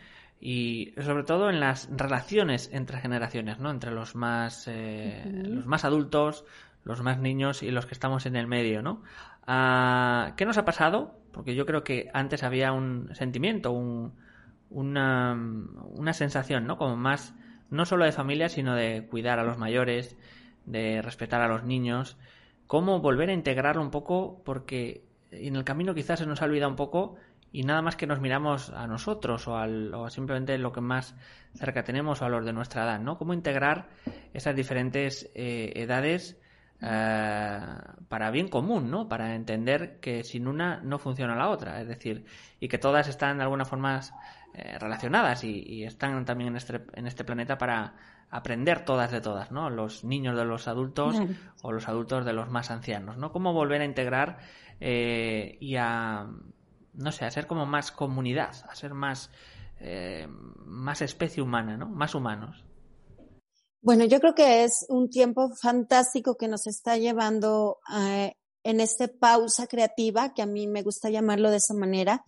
y 0.40 0.94
sobre 0.98 1.24
todo 1.24 1.50
en 1.50 1.60
las 1.60 1.88
relaciones 1.94 2.70
entre 2.72 2.98
generaciones, 2.98 3.58
¿no? 3.58 3.70
Entre 3.70 3.90
los 3.90 4.14
más, 4.14 4.66
eh, 4.68 5.22
los 5.26 5.66
más 5.66 5.84
adultos, 5.84 6.44
los 6.84 7.02
más 7.02 7.18
niños 7.18 7.62
y 7.62 7.70
los 7.70 7.84
que 7.84 7.94
estamos 7.94 8.24
en 8.24 8.36
el 8.36 8.46
medio, 8.46 8.82
¿no? 8.82 9.02
Ah, 9.46 10.32
¿Qué 10.36 10.46
nos 10.46 10.56
ha 10.56 10.64
pasado? 10.64 11.18
Porque 11.32 11.54
yo 11.54 11.66
creo 11.66 11.84
que 11.84 12.08
antes 12.14 12.42
había 12.42 12.72
un 12.72 13.14
sentimiento, 13.14 13.70
un, 13.72 14.14
una, 14.70 15.34
una 15.34 16.12
sensación, 16.14 16.66
¿no? 16.66 16.78
Como 16.78 16.96
más, 16.96 17.34
no 17.68 17.84
solo 17.84 18.06
de 18.06 18.12
familia, 18.12 18.48
sino 18.48 18.74
de 18.74 19.06
cuidar 19.10 19.38
a 19.38 19.44
los 19.44 19.58
mayores, 19.58 20.16
de 20.64 21.02
respetar 21.02 21.42
a 21.42 21.48
los 21.48 21.64
niños. 21.64 22.16
¿Cómo 22.66 23.00
volver 23.00 23.28
a 23.28 23.34
integrarlo 23.34 23.82
un 23.82 23.90
poco? 23.90 24.42
Porque 24.44 25.04
en 25.30 25.56
el 25.56 25.64
camino 25.64 25.94
quizás 25.94 26.18
se 26.18 26.26
nos 26.26 26.42
ha 26.42 26.44
olvidado 26.44 26.70
un 26.70 26.76
poco 26.76 27.16
y 27.52 27.64
nada 27.64 27.82
más 27.82 27.96
que 27.96 28.06
nos 28.06 28.20
miramos 28.20 28.70
a 28.70 28.86
nosotros 28.86 29.48
o, 29.48 29.56
al, 29.56 29.92
o 29.94 30.08
simplemente 30.08 30.56
lo 30.58 30.72
que 30.72 30.80
más 30.80 31.16
cerca 31.54 31.82
tenemos 31.82 32.22
o 32.22 32.24
a 32.24 32.28
los 32.28 32.44
de 32.44 32.52
nuestra 32.52 32.84
edad, 32.84 33.00
¿no? 33.00 33.18
Cómo 33.18 33.34
integrar 33.34 33.88
esas 34.32 34.54
diferentes 34.54 35.30
eh, 35.34 35.72
edades 35.74 36.38
eh, 36.80 37.60
para 38.08 38.30
bien 38.30 38.48
común, 38.48 38.90
¿no? 38.90 39.08
Para 39.08 39.34
entender 39.34 39.98
que 40.00 40.22
sin 40.22 40.46
una 40.46 40.80
no 40.80 40.98
funciona 40.98 41.34
la 41.34 41.48
otra, 41.48 41.80
es 41.80 41.88
decir, 41.88 42.24
y 42.60 42.68
que 42.68 42.78
todas 42.78 43.08
están 43.08 43.38
de 43.38 43.42
alguna 43.42 43.64
forma 43.64 44.00
eh, 44.54 44.78
relacionadas 44.78 45.42
y, 45.44 45.84
están 45.84 46.24
también 46.24 46.50
en 46.50 46.56
este, 46.56 46.80
en 46.94 47.06
este 47.06 47.24
planeta 47.24 47.58
para 47.58 47.94
aprender 48.30 48.84
todas 48.84 49.10
de 49.10 49.20
todas, 49.20 49.50
¿no? 49.50 49.70
Los 49.70 50.04
niños 50.04 50.36
de 50.36 50.44
los 50.44 50.68
adultos 50.68 51.16
o 51.62 51.72
los 51.72 51.88
adultos 51.88 52.24
de 52.24 52.32
los 52.32 52.48
más 52.48 52.70
ancianos, 52.70 53.16
¿no? 53.16 53.32
Cómo 53.32 53.52
volver 53.52 53.80
a 53.80 53.84
integrar 53.84 54.38
eh, 54.80 55.56
y 55.60 55.76
a, 55.76 56.26
no 56.94 57.12
sé, 57.12 57.24
a 57.24 57.30
ser 57.30 57.46
como 57.46 57.66
más 57.66 57.92
comunidad, 57.92 58.54
a 58.68 58.74
ser 58.74 58.94
más, 58.94 59.30
eh, 59.78 60.26
más 60.64 61.02
especie 61.02 61.42
humana, 61.42 61.76
¿no? 61.76 61.86
Más 61.86 62.14
humanos. 62.14 62.64
Bueno, 63.82 64.04
yo 64.04 64.20
creo 64.20 64.34
que 64.34 64.64
es 64.64 64.84
un 64.88 65.08
tiempo 65.08 65.50
fantástico 65.54 66.36
que 66.36 66.48
nos 66.48 66.66
está 66.66 66.96
llevando 66.96 67.78
eh, 67.98 68.34
en 68.62 68.80
esta 68.80 69.08
pausa 69.08 69.66
creativa, 69.66 70.34
que 70.34 70.42
a 70.42 70.46
mí 70.46 70.66
me 70.66 70.82
gusta 70.82 71.08
llamarlo 71.08 71.50
de 71.50 71.56
esa 71.56 71.74
manera, 71.74 72.22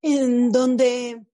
en 0.00 0.52
donde 0.52 1.26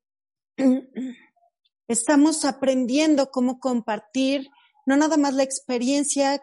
estamos 1.88 2.44
aprendiendo 2.44 3.30
cómo 3.30 3.58
compartir 3.58 4.48
no 4.86 4.96
nada 4.96 5.16
más 5.16 5.34
la 5.34 5.42
experiencia 5.42 6.42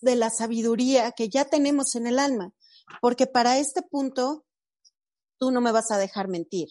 de 0.00 0.16
la 0.16 0.30
sabiduría 0.30 1.12
que 1.12 1.28
ya 1.28 1.44
tenemos 1.46 1.94
en 1.94 2.06
el 2.06 2.18
alma, 2.18 2.52
porque 3.00 3.26
para 3.26 3.58
este 3.58 3.82
punto 3.82 4.44
tú 5.38 5.50
no 5.50 5.60
me 5.60 5.72
vas 5.72 5.90
a 5.90 5.98
dejar 5.98 6.28
mentir. 6.28 6.68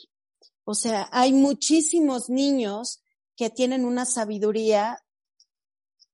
O 0.64 0.74
sea, 0.74 1.08
hay 1.12 1.34
muchísimos 1.34 2.30
niños 2.30 3.02
que 3.36 3.50
tienen 3.50 3.86
una 3.86 4.06
sabiduría 4.06 5.00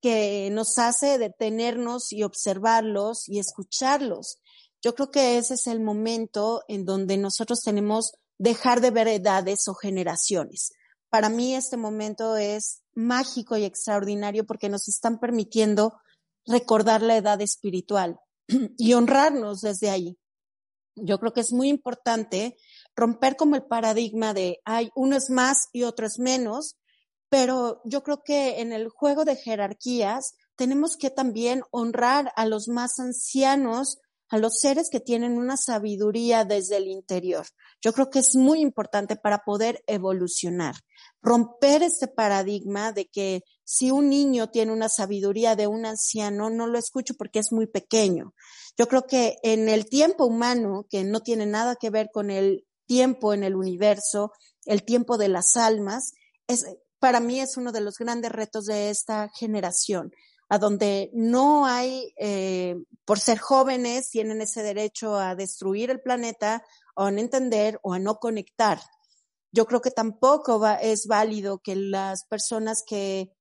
que 0.00 0.50
nos 0.52 0.78
hace 0.78 1.18
detenernos 1.18 2.12
y 2.12 2.22
observarlos 2.22 3.28
y 3.28 3.38
escucharlos. 3.38 4.38
Yo 4.82 4.94
creo 4.94 5.10
que 5.10 5.38
ese 5.38 5.54
es 5.54 5.66
el 5.66 5.80
momento 5.80 6.62
en 6.68 6.84
donde 6.84 7.16
nosotros 7.16 7.62
tenemos 7.62 8.12
dejar 8.38 8.80
de 8.80 8.90
ver 8.90 9.08
edades 9.08 9.66
o 9.66 9.74
generaciones. 9.74 10.72
Para 11.08 11.30
mí 11.30 11.54
este 11.54 11.76
momento 11.76 12.36
es 12.36 12.82
mágico 12.94 13.56
y 13.56 13.64
extraordinario 13.64 14.44
porque 14.44 14.68
nos 14.68 14.88
están 14.88 15.18
permitiendo 15.18 15.94
recordar 16.46 17.00
la 17.00 17.16
edad 17.16 17.40
espiritual 17.40 18.20
y 18.78 18.94
honrarnos 18.94 19.60
desde 19.60 19.90
ahí. 19.90 20.18
Yo 20.96 21.18
creo 21.18 21.32
que 21.32 21.40
es 21.40 21.52
muy 21.52 21.68
importante 21.68 22.56
romper 22.94 23.36
como 23.36 23.56
el 23.56 23.64
paradigma 23.64 24.32
de 24.32 24.60
hay 24.64 24.90
uno 24.94 25.16
es 25.16 25.28
más 25.28 25.68
y 25.72 25.82
otro 25.82 26.06
es 26.06 26.18
menos, 26.18 26.76
pero 27.28 27.80
yo 27.84 28.02
creo 28.04 28.22
que 28.22 28.60
en 28.60 28.72
el 28.72 28.88
juego 28.88 29.24
de 29.24 29.34
jerarquías 29.34 30.34
tenemos 30.56 30.96
que 30.96 31.10
también 31.10 31.62
honrar 31.72 32.32
a 32.36 32.46
los 32.46 32.68
más 32.68 33.00
ancianos, 33.00 33.98
a 34.28 34.38
los 34.38 34.60
seres 34.60 34.88
que 34.88 35.00
tienen 35.00 35.36
una 35.36 35.56
sabiduría 35.56 36.44
desde 36.44 36.76
el 36.76 36.86
interior. 36.86 37.46
Yo 37.82 37.92
creo 37.92 38.08
que 38.08 38.20
es 38.20 38.36
muy 38.36 38.60
importante 38.60 39.16
para 39.16 39.38
poder 39.38 39.82
evolucionar, 39.88 40.76
romper 41.20 41.82
este 41.82 42.06
paradigma 42.06 42.92
de 42.92 43.06
que 43.06 43.42
si 43.64 43.90
un 43.90 44.10
niño 44.10 44.50
tiene 44.50 44.72
una 44.72 44.88
sabiduría 44.88 45.56
de 45.56 45.66
un 45.66 45.86
anciano, 45.86 46.50
no 46.50 46.66
lo 46.66 46.78
escucho 46.78 47.14
porque 47.14 47.38
es 47.38 47.50
muy 47.50 47.66
pequeño. 47.66 48.34
Yo 48.76 48.88
creo 48.88 49.06
que 49.06 49.36
en 49.42 49.68
el 49.68 49.86
tiempo 49.86 50.26
humano, 50.26 50.86
que 50.90 51.04
no 51.04 51.20
tiene 51.20 51.46
nada 51.46 51.76
que 51.76 51.90
ver 51.90 52.10
con 52.12 52.30
el 52.30 52.66
tiempo 52.86 53.32
en 53.32 53.42
el 53.42 53.56
universo, 53.56 54.32
el 54.66 54.84
tiempo 54.84 55.16
de 55.16 55.28
las 55.28 55.56
almas, 55.56 56.12
es, 56.46 56.66
para 56.98 57.20
mí 57.20 57.40
es 57.40 57.56
uno 57.56 57.72
de 57.72 57.80
los 57.80 57.96
grandes 57.98 58.32
retos 58.32 58.66
de 58.66 58.90
esta 58.90 59.30
generación, 59.34 60.12
a 60.48 60.58
donde 60.58 61.10
no 61.14 61.66
hay, 61.66 62.12
eh, 62.18 62.76
por 63.04 63.18
ser 63.18 63.38
jóvenes, 63.38 64.10
tienen 64.10 64.42
ese 64.42 64.62
derecho 64.62 65.16
a 65.16 65.34
destruir 65.34 65.90
el 65.90 66.00
planeta 66.00 66.62
o 66.96 67.04
a 67.04 67.10
no 67.10 67.20
entender 67.20 67.78
o 67.82 67.94
a 67.94 67.98
no 67.98 68.16
conectar. 68.16 68.80
Yo 69.52 69.66
creo 69.66 69.80
que 69.80 69.90
tampoco 69.90 70.58
va, 70.58 70.74
es 70.74 71.06
válido 71.06 71.58
que 71.58 71.76
las 71.76 72.24
personas 72.26 72.82
que 72.86 73.32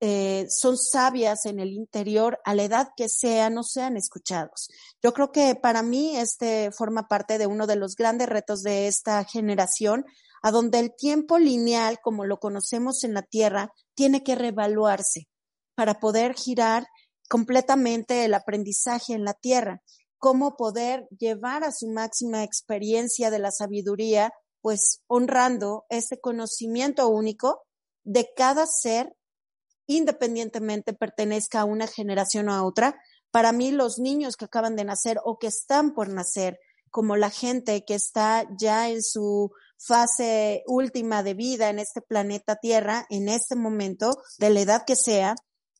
eh, 0.00 0.46
son 0.50 0.76
sabias 0.76 1.46
en 1.46 1.58
el 1.58 1.72
interior, 1.72 2.38
a 2.44 2.54
la 2.54 2.64
edad 2.64 2.88
que 2.96 3.08
sea, 3.08 3.48
no 3.48 3.62
sean 3.62 3.96
escuchados. 3.96 4.68
Yo 5.02 5.12
creo 5.12 5.32
que 5.32 5.54
para 5.54 5.82
mí 5.82 6.16
este 6.16 6.70
forma 6.70 7.08
parte 7.08 7.38
de 7.38 7.46
uno 7.46 7.66
de 7.66 7.76
los 7.76 7.96
grandes 7.96 8.28
retos 8.28 8.62
de 8.62 8.88
esta 8.88 9.24
generación, 9.24 10.04
a 10.42 10.50
donde 10.50 10.80
el 10.80 10.94
tiempo 10.94 11.38
lineal, 11.38 11.98
como 12.02 12.26
lo 12.26 12.38
conocemos 12.38 13.04
en 13.04 13.14
la 13.14 13.22
Tierra, 13.22 13.72
tiene 13.94 14.22
que 14.22 14.34
reevaluarse 14.34 15.28
para 15.74 15.98
poder 15.98 16.34
girar 16.34 16.86
completamente 17.28 18.24
el 18.24 18.34
aprendizaje 18.34 19.14
en 19.14 19.24
la 19.24 19.32
Tierra, 19.34 19.82
cómo 20.18 20.56
poder 20.56 21.08
llevar 21.18 21.64
a 21.64 21.72
su 21.72 21.88
máxima 21.88 22.44
experiencia 22.44 23.30
de 23.30 23.38
la 23.38 23.50
sabiduría, 23.50 24.32
pues 24.60 25.00
honrando 25.06 25.84
ese 25.88 26.20
conocimiento 26.20 27.08
único 27.08 27.62
de 28.04 28.28
cada 28.36 28.66
ser 28.66 29.15
independientemente 29.86 30.92
pertenezca 30.92 31.60
a 31.60 31.64
una 31.64 31.86
generación 31.86 32.48
o 32.48 32.54
a 32.54 32.64
otra, 32.64 33.00
para 33.30 33.52
mí 33.52 33.70
los 33.70 33.98
niños 33.98 34.36
que 34.36 34.46
acaban 34.46 34.76
de 34.76 34.84
nacer 34.84 35.18
o 35.24 35.38
que 35.38 35.48
están 35.48 35.94
por 35.94 36.08
nacer, 36.08 36.58
como 36.90 37.16
la 37.16 37.30
gente 37.30 37.84
que 37.84 37.94
está 37.94 38.46
ya 38.58 38.88
en 38.88 39.02
su 39.02 39.50
fase 39.78 40.62
última 40.66 41.22
de 41.22 41.34
vida 41.34 41.68
en 41.68 41.78
este 41.78 42.00
planeta 42.00 42.56
Tierra, 42.56 43.06
en 43.10 43.28
este 43.28 43.56
momento, 43.56 44.22
de 44.38 44.50
la 44.50 44.60
edad 44.60 44.82
que 44.86 44.96
sea, 44.96 45.34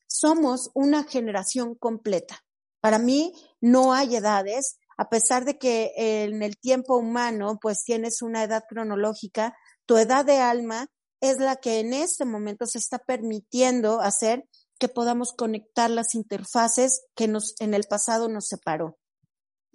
somos 0.07 0.69
una 0.73 1.03
generación 1.03 1.75
completa. 1.75 2.39
Para 2.79 2.99
mí 2.99 3.33
no 3.59 3.93
hay 3.93 4.15
edades, 4.15 4.77
a 4.97 5.09
pesar 5.09 5.45
de 5.45 5.57
que 5.57 5.91
en 5.95 6.41
el 6.43 6.57
tiempo 6.57 6.97
humano 6.97 7.57
pues 7.61 7.83
tienes 7.83 8.21
una 8.21 8.43
edad 8.43 8.63
cronológica, 8.67 9.55
tu 9.85 9.97
edad 9.97 10.25
de 10.25 10.37
alma 10.37 10.87
es 11.21 11.37
la 11.39 11.55
que 11.55 11.79
en 11.79 11.93
este 11.93 12.25
momento 12.25 12.65
se 12.65 12.77
está 12.77 12.99
permitiendo 12.99 14.01
hacer 14.01 14.45
que 14.79 14.87
podamos 14.87 15.33
conectar 15.33 15.89
las 15.89 16.15
interfaces 16.15 17.05
que 17.15 17.27
nos 17.27 17.59
en 17.59 17.73
el 17.73 17.85
pasado 17.89 18.29
nos 18.29 18.47
separó. 18.47 18.97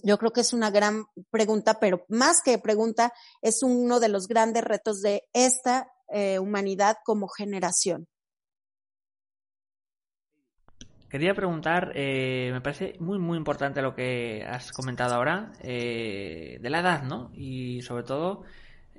Yo 0.05 0.19
creo 0.19 0.33
que 0.33 0.41
es 0.41 0.53
una 0.53 0.71
gran 0.71 1.05
pregunta, 1.31 1.79
pero 1.81 2.05
más 2.09 2.43
que 2.43 2.59
pregunta, 2.59 3.13
es 3.41 3.63
uno 3.63 4.01
de 4.01 4.09
los 4.09 4.27
grandes 4.27 4.65
retos 4.65 5.01
de 5.01 5.23
esta 5.33 5.89
eh, 6.13 6.39
humanidad 6.39 6.97
como 7.05 7.29
generación. 7.29 8.09
Quería 11.09 11.35
preguntar, 11.35 11.93
eh, 11.95 12.49
me 12.53 12.63
parece 12.63 12.95
muy, 12.99 13.19
muy 13.19 13.37
importante 13.37 13.83
lo 13.83 13.95
que 13.95 14.45
has 14.49 14.73
comentado 14.73 15.15
ahora, 15.15 15.53
eh, 15.61 16.59
de 16.59 16.71
la 16.71 16.81
edad, 16.81 17.03
¿no? 17.03 17.31
Y 17.35 17.83
sobre 17.83 18.03
todo, 18.03 18.45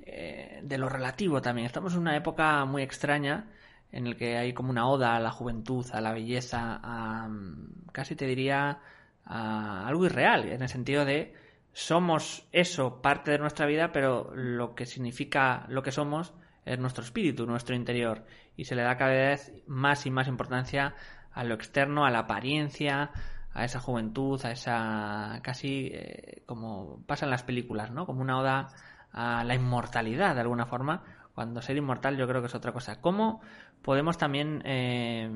eh, 0.06 0.60
de 0.62 0.78
lo 0.78 0.88
relativo 0.88 1.40
también. 1.40 1.66
Estamos 1.66 1.94
en 1.94 2.00
una 2.00 2.16
época 2.16 2.64
muy 2.66 2.82
extraña 2.82 3.50
en 3.90 4.06
el 4.06 4.16
que 4.16 4.36
hay 4.36 4.52
como 4.52 4.70
una 4.70 4.88
oda 4.88 5.16
a 5.16 5.20
la 5.20 5.30
juventud, 5.30 5.86
a 5.92 6.00
la 6.00 6.12
belleza, 6.12 6.80
a 6.82 7.28
mm, 7.28 7.86
casi 7.92 8.14
te 8.14 8.26
diría 8.26 8.80
a 9.24 9.86
algo 9.86 10.04
irreal, 10.04 10.48
en 10.48 10.62
el 10.62 10.68
sentido 10.68 11.04
de 11.04 11.32
somos 11.72 12.46
eso, 12.52 13.00
parte 13.00 13.30
de 13.30 13.38
nuestra 13.38 13.66
vida, 13.66 13.92
pero 13.92 14.30
lo 14.34 14.74
que 14.74 14.84
significa 14.84 15.64
lo 15.68 15.82
que 15.82 15.90
somos 15.90 16.34
es 16.64 16.78
nuestro 16.78 17.02
espíritu, 17.02 17.46
nuestro 17.46 17.74
interior, 17.74 18.26
y 18.56 18.64
se 18.64 18.74
le 18.74 18.82
da 18.82 18.96
cada 18.96 19.12
vez 19.12 19.52
más 19.66 20.06
y 20.06 20.10
más 20.10 20.28
importancia 20.28 20.94
a 21.32 21.44
lo 21.44 21.54
externo, 21.54 22.04
a 22.04 22.10
la 22.10 22.20
apariencia, 22.20 23.10
a 23.52 23.64
esa 23.64 23.80
juventud, 23.80 24.44
a 24.44 24.50
esa 24.50 25.40
casi 25.42 25.90
eh, 25.92 26.42
como 26.46 27.02
pasa 27.06 27.24
en 27.26 27.30
las 27.30 27.42
películas, 27.42 27.90
¿no? 27.90 28.06
Como 28.06 28.20
una 28.20 28.38
oda 28.38 28.68
a 29.14 29.44
la 29.44 29.54
inmortalidad 29.54 30.34
de 30.34 30.40
alguna 30.40 30.66
forma, 30.66 31.04
cuando 31.34 31.62
ser 31.62 31.76
inmortal 31.76 32.16
yo 32.16 32.26
creo 32.26 32.40
que 32.40 32.48
es 32.48 32.54
otra 32.54 32.72
cosa. 32.72 33.00
¿Cómo 33.00 33.40
podemos 33.80 34.18
también 34.18 34.60
eh, 34.64 35.30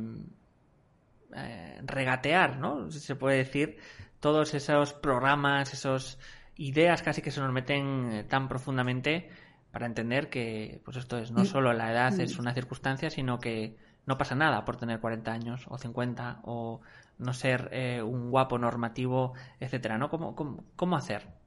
eh, 1.35 1.81
regatear, 1.85 2.59
¿no? 2.59 2.91
Si 2.91 2.99
se 2.99 3.15
puede 3.15 3.39
decir, 3.39 3.79
todos 4.21 4.53
esos 4.55 4.95
programas, 4.95 5.73
esas 5.73 6.19
ideas 6.57 7.03
casi 7.03 7.23
que 7.23 7.31
se 7.31 7.41
nos 7.41 7.53
meten 7.53 8.11
eh, 8.13 8.25
tan 8.25 8.49
profundamente 8.49 9.31
para 9.71 9.87
entender 9.87 10.29
que, 10.29 10.81
pues 10.85 10.97
esto 10.97 11.19
es, 11.19 11.31
no 11.31 11.43
mm. 11.43 11.47
solo 11.47 11.73
la 11.73 11.93
edad 11.93 12.19
es 12.19 12.37
mm. 12.37 12.41
una 12.41 12.55
circunstancia, 12.55 13.11
sino 13.11 13.39
que 13.39 13.77
no 14.07 14.19
pasa 14.19 14.35
nada 14.35 14.65
por 14.65 14.77
tener 14.77 14.99
40 14.99 15.31
años 15.31 15.67
o 15.69 15.79
50 15.79 16.41
o 16.45 16.81
no 17.19 17.33
ser 17.33 18.03
un 18.05 18.31
guapo 18.31 18.59
normativo, 18.59 19.35
etcétera, 19.61 19.99
¿no? 19.99 20.09
¿Cómo, 20.09 20.35
cómo, 20.35 20.65
cómo 20.77 20.97
hacer? 20.97 21.38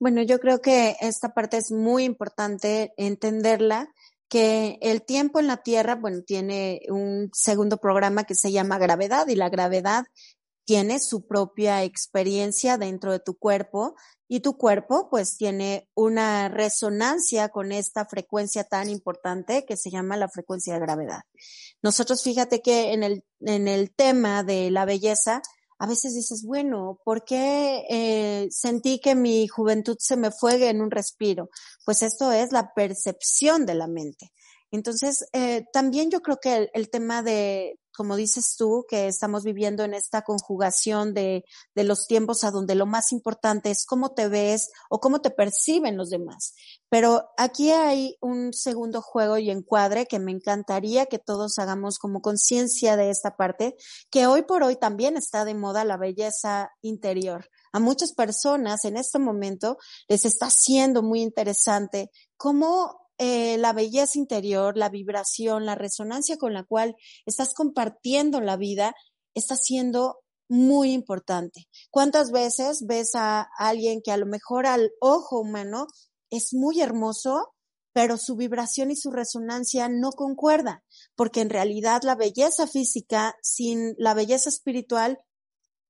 Bueno, 0.00 0.22
yo 0.22 0.40
creo 0.40 0.62
que 0.62 0.96
esta 1.00 1.34
parte 1.34 1.58
es 1.58 1.70
muy 1.70 2.04
importante 2.04 2.94
entenderla, 2.96 3.92
que 4.30 4.78
el 4.80 5.02
tiempo 5.02 5.40
en 5.40 5.46
la 5.46 5.58
Tierra, 5.58 5.94
bueno, 5.96 6.22
tiene 6.22 6.80
un 6.88 7.28
segundo 7.34 7.76
programa 7.76 8.24
que 8.24 8.34
se 8.34 8.50
llama 8.50 8.78
gravedad 8.78 9.28
y 9.28 9.34
la 9.34 9.50
gravedad 9.50 10.04
tiene 10.64 11.00
su 11.00 11.26
propia 11.26 11.82
experiencia 11.82 12.78
dentro 12.78 13.12
de 13.12 13.18
tu 13.18 13.36
cuerpo 13.36 13.94
y 14.26 14.40
tu 14.40 14.56
cuerpo 14.56 15.08
pues 15.10 15.36
tiene 15.36 15.90
una 15.94 16.48
resonancia 16.48 17.48
con 17.48 17.72
esta 17.72 18.06
frecuencia 18.06 18.64
tan 18.64 18.88
importante 18.88 19.66
que 19.66 19.76
se 19.76 19.90
llama 19.90 20.16
la 20.16 20.28
frecuencia 20.28 20.74
de 20.74 20.80
gravedad. 20.80 21.22
Nosotros 21.82 22.22
fíjate 22.22 22.62
que 22.62 22.92
en 22.92 23.02
el, 23.02 23.24
en 23.40 23.68
el 23.68 23.92
tema 23.92 24.44
de 24.44 24.70
la 24.70 24.84
belleza, 24.84 25.42
a 25.80 25.86
veces 25.86 26.14
dices, 26.14 26.44
bueno, 26.44 27.00
¿por 27.04 27.24
qué 27.24 27.86
eh, 27.88 28.48
sentí 28.50 29.00
que 29.00 29.14
mi 29.14 29.48
juventud 29.48 29.96
se 29.98 30.18
me 30.18 30.30
fue 30.30 30.68
en 30.68 30.82
un 30.82 30.90
respiro? 30.90 31.48
Pues 31.86 32.02
esto 32.02 32.30
es 32.32 32.52
la 32.52 32.74
percepción 32.74 33.64
de 33.64 33.74
la 33.74 33.86
mente. 33.86 34.30
Entonces, 34.70 35.24
eh, 35.32 35.64
también 35.72 36.10
yo 36.10 36.20
creo 36.20 36.36
que 36.36 36.68
el, 36.74 36.90
tema 36.90 37.22
de, 37.22 37.78
como 37.96 38.16
dices 38.16 38.56
tú, 38.56 38.84
que 38.88 39.08
estamos 39.08 39.44
viviendo 39.44 39.84
en 39.84 39.94
esta 39.94 40.22
conjugación 40.22 41.14
de, 41.14 41.44
de 41.74 41.84
los 41.84 42.06
tiempos 42.06 42.44
a 42.44 42.50
donde 42.50 42.74
lo 42.74 42.86
más 42.86 43.12
importante 43.12 43.70
es 43.70 43.84
cómo 43.86 44.12
te 44.12 44.28
ves 44.28 44.70
o 44.88 45.00
cómo 45.00 45.20
te 45.20 45.30
perciben 45.30 45.96
los 45.96 46.10
demás. 46.10 46.54
Pero 46.88 47.30
aquí 47.36 47.70
hay 47.70 48.16
un 48.20 48.52
segundo 48.52 49.00
juego 49.00 49.38
y 49.38 49.50
encuadre 49.50 50.06
que 50.06 50.18
me 50.18 50.32
encantaría 50.32 51.06
que 51.06 51.18
todos 51.18 51.58
hagamos 51.58 51.98
como 51.98 52.20
conciencia 52.20 52.96
de 52.96 53.10
esta 53.10 53.36
parte, 53.36 53.76
que 54.10 54.26
hoy 54.26 54.42
por 54.42 54.62
hoy 54.62 54.76
también 54.76 55.16
está 55.16 55.44
de 55.44 55.54
moda 55.54 55.84
la 55.84 55.96
belleza 55.96 56.72
interior. 56.82 57.48
A 57.72 57.78
muchas 57.78 58.12
personas 58.12 58.84
en 58.84 58.96
este 58.96 59.18
momento 59.18 59.78
les 60.08 60.24
está 60.24 60.50
siendo 60.50 61.02
muy 61.02 61.22
interesante 61.22 62.10
cómo 62.36 63.09
eh, 63.22 63.58
la 63.58 63.74
belleza 63.74 64.18
interior, 64.18 64.78
la 64.78 64.88
vibración, 64.88 65.66
la 65.66 65.74
resonancia 65.74 66.38
con 66.38 66.54
la 66.54 66.64
cual 66.64 66.96
estás 67.26 67.52
compartiendo 67.52 68.40
la 68.40 68.56
vida 68.56 68.94
está 69.34 69.56
siendo 69.56 70.20
muy 70.48 70.92
importante. 70.92 71.68
¿Cuántas 71.90 72.30
veces 72.30 72.86
ves 72.86 73.14
a 73.14 73.46
alguien 73.58 74.00
que 74.02 74.10
a 74.10 74.16
lo 74.16 74.24
mejor 74.24 74.64
al 74.64 74.92
ojo 75.02 75.38
humano 75.38 75.86
es 76.30 76.54
muy 76.54 76.80
hermoso, 76.80 77.52
pero 77.92 78.16
su 78.16 78.36
vibración 78.36 78.90
y 78.90 78.96
su 78.96 79.10
resonancia 79.10 79.90
no 79.90 80.12
concuerdan, 80.12 80.80
porque 81.14 81.42
en 81.42 81.50
realidad 81.50 82.00
la 82.02 82.14
belleza 82.14 82.66
física 82.66 83.36
sin 83.42 83.94
la 83.98 84.14
belleza 84.14 84.48
espiritual, 84.48 85.18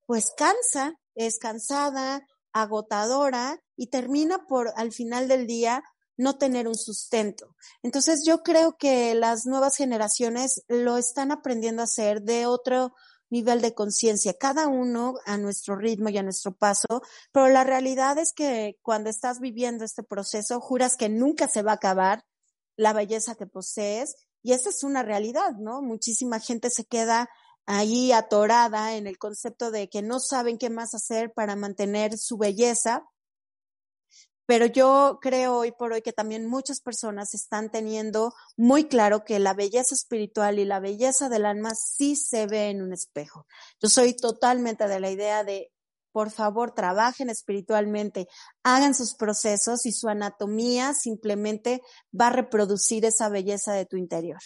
pues 0.05 0.33
cansa, 0.37 0.99
es 1.15 1.39
cansada, 1.39 2.27
agotadora 2.53 3.63
y 3.77 3.87
termina 3.87 4.47
por 4.49 4.73
al 4.75 4.91
final 4.91 5.29
del 5.29 5.47
día 5.47 5.85
no 6.21 6.37
tener 6.37 6.69
un 6.69 6.77
sustento. 6.77 7.57
Entonces 7.83 8.25
yo 8.27 8.43
creo 8.43 8.77
que 8.77 9.15
las 9.15 9.47
nuevas 9.47 9.77
generaciones 9.77 10.63
lo 10.69 10.99
están 10.99 11.33
aprendiendo 11.33 11.81
a 11.81 11.87
hacer 11.87 12.23
de 12.23 12.45
otro 12.45 12.95
nivel 13.31 13.63
de 13.63 13.75
conciencia, 13.75 14.35
cada 14.35 14.69
uno 14.69 15.15
a 15.25 15.39
nuestro 15.39 15.77
ritmo 15.77 16.11
y 16.11 16.19
a 16.19 16.23
nuestro 16.23 16.53
paso, 16.53 17.03
pero 17.33 17.49
la 17.49 17.65
realidad 17.65 18.19
es 18.19 18.33
que 18.35 18.77
cuando 18.83 19.09
estás 19.09 19.41
viviendo 19.41 19.85
este 19.85 20.03
proceso, 20.03 20.61
juras 20.61 20.97
que 20.97 21.09
nunca 21.09 21.49
se 21.49 21.63
va 21.63 21.73
a 21.73 21.77
acabar 21.77 22.25
la 22.77 22.93
belleza 22.93 23.37
que 23.37 23.47
posees 23.47 24.17
y 24.43 24.53
esa 24.53 24.69
es 24.69 24.85
una 24.85 25.03
realidad, 25.03 25.53
¿no? 25.59 25.81
Muchísima 25.81 26.39
gente 26.39 26.71
se 26.71 26.85
queda 26.85 27.31
ahí 27.65 28.13
atorada 28.13 28.97
en 28.97 29.07
el 29.07 29.17
concepto 29.17 29.71
de 29.71 29.89
que 29.89 30.03
no 30.03 30.19
saben 30.21 30.59
qué 30.59 30.69
más 30.69 30.95
hacer 30.95 31.33
para 31.33 31.57
mantener 31.57 32.19
su 32.19 32.37
belleza 32.37 33.05
pero 34.51 34.67
yo 34.67 35.21
creo 35.23 35.59
hoy 35.59 35.71
por 35.71 35.93
hoy 35.93 36.03
que 36.03 36.13
también 36.13 36.45
muchas 36.45 36.81
personas 36.81 37.35
están 37.35 37.71
teniendo 37.71 38.35
muy 38.57 38.89
claro 38.89 39.25
que 39.25 39.39
la 39.39 39.55
belleza 39.55 39.95
espiritual 39.95 40.59
y 40.59 40.65
la 40.65 40.81
belleza 40.81 41.29
del 41.29 41.47
alma 41.47 41.71
sí 41.77 42.17
se 42.17 42.49
ve 42.49 42.69
en 42.69 42.83
un 42.83 42.93
espejo. 42.93 43.47
Yo 43.81 43.89
soy 43.89 44.17
totalmente 44.17 44.89
de 44.89 44.99
la 44.99 45.09
idea 45.09 45.45
de, 45.45 45.71
por 46.11 46.33
favor, 46.33 46.73
trabajen 46.73 47.31
espiritualmente, 47.31 48.27
hagan 48.65 48.97
sus 48.97 49.15
procesos 49.15 49.87
y 49.87 49.93
su 49.93 50.09
anatomía 50.09 50.95
simplemente 50.95 51.81
va 52.13 52.27
a 52.27 52.33
reproducir 52.33 53.05
esa 53.05 53.29
belleza 53.29 53.75
de 53.75 53.87
tu 53.87 53.97
interior. 53.99 54.41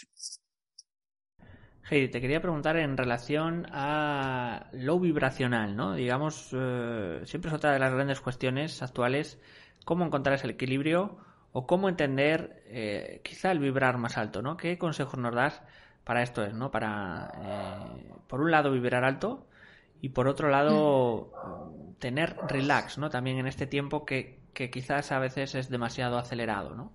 Heidi, 1.90 2.10
te 2.10 2.20
quería 2.20 2.42
preguntar 2.42 2.76
en 2.76 2.98
relación 2.98 3.66
a 3.70 4.68
lo 4.72 5.00
vibracional, 5.00 5.76
¿no? 5.76 5.94
Digamos, 5.94 6.50
eh, 6.52 7.22
siempre 7.24 7.50
es 7.50 7.54
otra 7.54 7.72
de 7.72 7.78
las 7.78 7.92
grandes 7.94 8.20
cuestiones 8.20 8.82
actuales 8.82 9.38
cómo 9.84 10.04
encontrar 10.04 10.34
ese 10.34 10.48
equilibrio 10.48 11.16
o 11.52 11.66
cómo 11.66 11.88
entender 11.88 12.62
eh, 12.66 13.20
quizá 13.24 13.52
el 13.52 13.58
vibrar 13.58 13.98
más 13.98 14.18
alto, 14.18 14.42
¿no? 14.42 14.56
¿Qué 14.56 14.78
consejos 14.78 15.18
nos 15.18 15.34
das 15.34 15.62
para 16.04 16.22
esto 16.22 16.44
es, 16.44 16.54
¿no? 16.54 16.70
Para, 16.70 17.32
eh, 17.42 18.12
por 18.26 18.40
un 18.40 18.50
lado, 18.50 18.72
vibrar 18.72 19.04
alto 19.04 19.46
y 20.00 20.10
por 20.10 20.28
otro 20.28 20.50
lado, 20.50 21.30
tener 21.98 22.36
relax, 22.48 22.98
¿no? 22.98 23.10
También 23.10 23.38
en 23.38 23.46
este 23.46 23.66
tiempo 23.66 24.04
que, 24.04 24.40
que 24.52 24.70
quizás 24.70 25.12
a 25.12 25.18
veces 25.18 25.54
es 25.54 25.70
demasiado 25.70 26.18
acelerado, 26.18 26.74
¿no? 26.74 26.92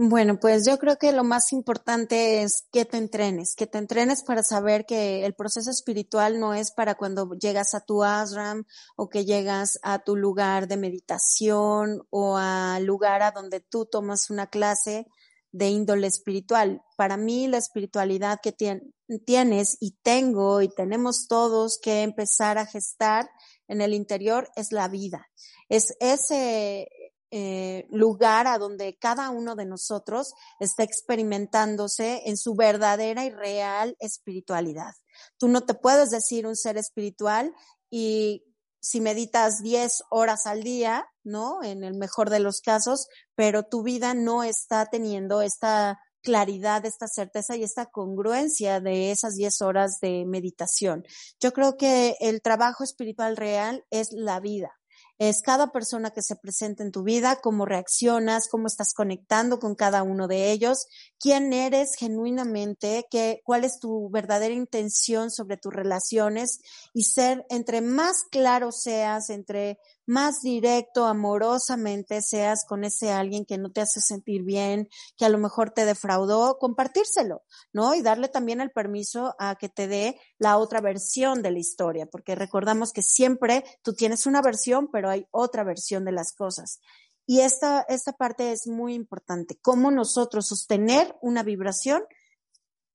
Bueno, 0.00 0.38
pues 0.38 0.64
yo 0.64 0.78
creo 0.78 0.96
que 0.96 1.10
lo 1.10 1.24
más 1.24 1.52
importante 1.52 2.42
es 2.42 2.62
que 2.70 2.84
te 2.84 2.98
entrenes, 2.98 3.56
que 3.56 3.66
te 3.66 3.78
entrenes 3.78 4.22
para 4.22 4.44
saber 4.44 4.86
que 4.86 5.26
el 5.26 5.34
proceso 5.34 5.72
espiritual 5.72 6.38
no 6.38 6.54
es 6.54 6.70
para 6.70 6.94
cuando 6.94 7.28
llegas 7.34 7.74
a 7.74 7.80
tu 7.80 8.04
ashram 8.04 8.64
o 8.94 9.08
que 9.08 9.24
llegas 9.24 9.80
a 9.82 9.98
tu 9.98 10.14
lugar 10.14 10.68
de 10.68 10.76
meditación 10.76 12.06
o 12.10 12.36
al 12.36 12.84
lugar 12.84 13.22
a 13.22 13.32
donde 13.32 13.58
tú 13.58 13.86
tomas 13.86 14.30
una 14.30 14.46
clase 14.46 15.08
de 15.50 15.68
índole 15.68 16.06
espiritual. 16.06 16.80
Para 16.96 17.16
mí 17.16 17.48
la 17.48 17.58
espiritualidad 17.58 18.38
que 18.40 18.52
tienes 18.52 19.78
y 19.80 19.96
tengo 20.02 20.62
y 20.62 20.68
tenemos 20.68 21.26
todos 21.26 21.80
que 21.82 22.02
empezar 22.02 22.56
a 22.56 22.66
gestar 22.66 23.28
en 23.66 23.80
el 23.80 23.94
interior 23.94 24.48
es 24.54 24.70
la 24.70 24.86
vida. 24.86 25.26
Es 25.68 25.92
ese 25.98 26.88
eh, 27.30 27.86
lugar 27.90 28.46
a 28.46 28.58
donde 28.58 28.96
cada 28.96 29.30
uno 29.30 29.54
de 29.54 29.66
nosotros 29.66 30.32
está 30.60 30.82
experimentándose 30.82 32.22
en 32.24 32.38
su 32.38 32.54
verdadera 32.54 33.24
y 33.24 33.30
real 33.30 33.96
espiritualidad. 34.00 34.94
Tú 35.36 35.48
no 35.48 35.60
te 35.62 35.74
puedes 35.74 36.10
decir 36.10 36.46
un 36.46 36.56
ser 36.56 36.78
espiritual 36.78 37.54
y 37.90 38.44
si 38.80 39.00
meditas 39.00 39.62
10 39.62 40.04
horas 40.10 40.46
al 40.46 40.62
día, 40.62 41.06
¿no? 41.24 41.62
En 41.62 41.84
el 41.84 41.94
mejor 41.94 42.30
de 42.30 42.40
los 42.40 42.60
casos, 42.60 43.08
pero 43.34 43.64
tu 43.64 43.82
vida 43.82 44.14
no 44.14 44.42
está 44.42 44.86
teniendo 44.86 45.42
esta 45.42 45.98
claridad, 46.22 46.86
esta 46.86 47.08
certeza 47.08 47.56
y 47.56 47.62
esta 47.62 47.86
congruencia 47.86 48.80
de 48.80 49.10
esas 49.10 49.34
10 49.34 49.62
horas 49.62 49.98
de 50.00 50.24
meditación. 50.26 51.04
Yo 51.40 51.52
creo 51.52 51.76
que 51.76 52.16
el 52.20 52.40
trabajo 52.40 52.84
espiritual 52.84 53.36
real 53.36 53.84
es 53.90 54.12
la 54.12 54.40
vida 54.40 54.77
es 55.18 55.42
cada 55.42 55.72
persona 55.72 56.10
que 56.10 56.22
se 56.22 56.36
presenta 56.36 56.82
en 56.82 56.92
tu 56.92 57.02
vida, 57.02 57.40
cómo 57.42 57.66
reaccionas, 57.66 58.48
cómo 58.48 58.68
estás 58.68 58.94
conectando 58.94 59.58
con 59.58 59.74
cada 59.74 60.02
uno 60.02 60.28
de 60.28 60.52
ellos, 60.52 60.86
quién 61.18 61.52
eres 61.52 61.96
genuinamente, 61.98 63.06
qué, 63.10 63.40
cuál 63.44 63.64
es 63.64 63.78
tu 63.80 64.08
verdadera 64.10 64.54
intención 64.54 65.30
sobre 65.30 65.56
tus 65.56 65.74
relaciones 65.74 66.60
y 66.94 67.04
ser 67.04 67.44
entre 67.50 67.80
más 67.80 68.22
claro 68.30 68.70
seas, 68.70 69.30
entre 69.30 69.78
más 70.08 70.40
directo, 70.40 71.06
amorosamente 71.06 72.22
seas 72.22 72.64
con 72.66 72.82
ese 72.82 73.12
alguien 73.12 73.44
que 73.44 73.58
no 73.58 73.70
te 73.70 73.82
hace 73.82 74.00
sentir 74.00 74.42
bien, 74.42 74.88
que 75.16 75.26
a 75.26 75.28
lo 75.28 75.38
mejor 75.38 75.70
te 75.70 75.84
defraudó, 75.84 76.58
compartírselo, 76.58 77.42
¿no? 77.72 77.94
Y 77.94 78.00
darle 78.00 78.28
también 78.28 78.60
el 78.60 78.70
permiso 78.70 79.34
a 79.38 79.56
que 79.56 79.68
te 79.68 79.86
dé 79.86 80.18
la 80.38 80.56
otra 80.56 80.80
versión 80.80 81.42
de 81.42 81.50
la 81.50 81.58
historia, 81.58 82.06
porque 82.06 82.34
recordamos 82.34 82.92
que 82.92 83.02
siempre 83.02 83.64
tú 83.82 83.92
tienes 83.92 84.24
una 84.24 84.40
versión, 84.40 84.88
pero 84.90 85.10
hay 85.10 85.26
otra 85.30 85.62
versión 85.62 86.06
de 86.06 86.12
las 86.12 86.32
cosas. 86.32 86.80
Y 87.26 87.40
esta, 87.40 87.82
esta 87.82 88.14
parte 88.14 88.52
es 88.52 88.66
muy 88.66 88.94
importante, 88.94 89.58
cómo 89.60 89.90
nosotros 89.90 90.48
sostener 90.48 91.14
una 91.20 91.42
vibración 91.42 92.02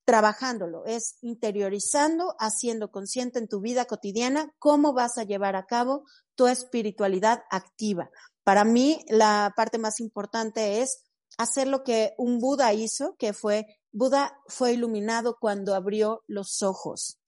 trabajándolo, 0.05 0.85
es 0.85 1.17
interiorizando, 1.21 2.35
haciendo 2.39 2.91
consciente 2.91 3.39
en 3.39 3.47
tu 3.47 3.61
vida 3.61 3.85
cotidiana 3.85 4.53
cómo 4.59 4.93
vas 4.93 5.17
a 5.17 5.23
llevar 5.23 5.55
a 5.55 5.65
cabo 5.65 6.03
tu 6.35 6.47
espiritualidad 6.47 7.43
activa. 7.49 8.09
Para 8.43 8.65
mí, 8.65 9.05
la 9.07 9.53
parte 9.55 9.77
más 9.77 9.99
importante 9.99 10.81
es 10.81 11.03
hacer 11.37 11.67
lo 11.67 11.83
que 11.83 12.13
un 12.17 12.39
Buda 12.39 12.73
hizo, 12.73 13.15
que 13.17 13.33
fue, 13.33 13.65
Buda 13.91 14.37
fue 14.47 14.73
iluminado 14.73 15.37
cuando 15.39 15.73
abrió 15.73 16.23
los 16.27 16.61
ojos, 16.61 17.19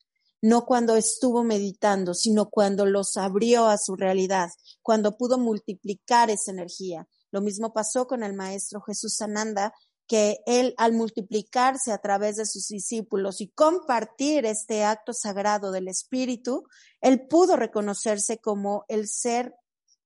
no 0.42 0.66
cuando 0.66 0.96
estuvo 0.96 1.44
meditando, 1.44 2.14
sino 2.14 2.50
cuando 2.50 2.86
los 2.86 3.16
abrió 3.18 3.68
a 3.68 3.78
su 3.78 3.96
realidad, 3.96 4.50
cuando 4.82 5.18
pudo 5.18 5.38
multiplicar 5.38 6.30
esa 6.30 6.52
energía. 6.52 7.08
Lo 7.32 7.42
mismo 7.42 7.74
pasó 7.74 8.08
con 8.08 8.24
el 8.24 8.34
maestro 8.34 8.82
Jesús 8.82 9.16
Sananda, 9.16 9.74
que 10.08 10.40
él 10.46 10.74
al 10.78 10.94
multiplicarse 10.94 11.92
a 11.92 11.98
través 11.98 12.36
de 12.36 12.46
sus 12.46 12.68
discípulos 12.68 13.42
y 13.42 13.50
compartir 13.50 14.46
este 14.46 14.84
acto 14.84 15.14
sagrado 15.14 15.72
del 15.72 15.88
Espíritu, 15.88 16.68
él 17.02 17.28
pudo 17.28 17.56
reconocerse 17.56 18.38
como 18.38 18.86
el 18.88 19.08
ser 19.08 19.54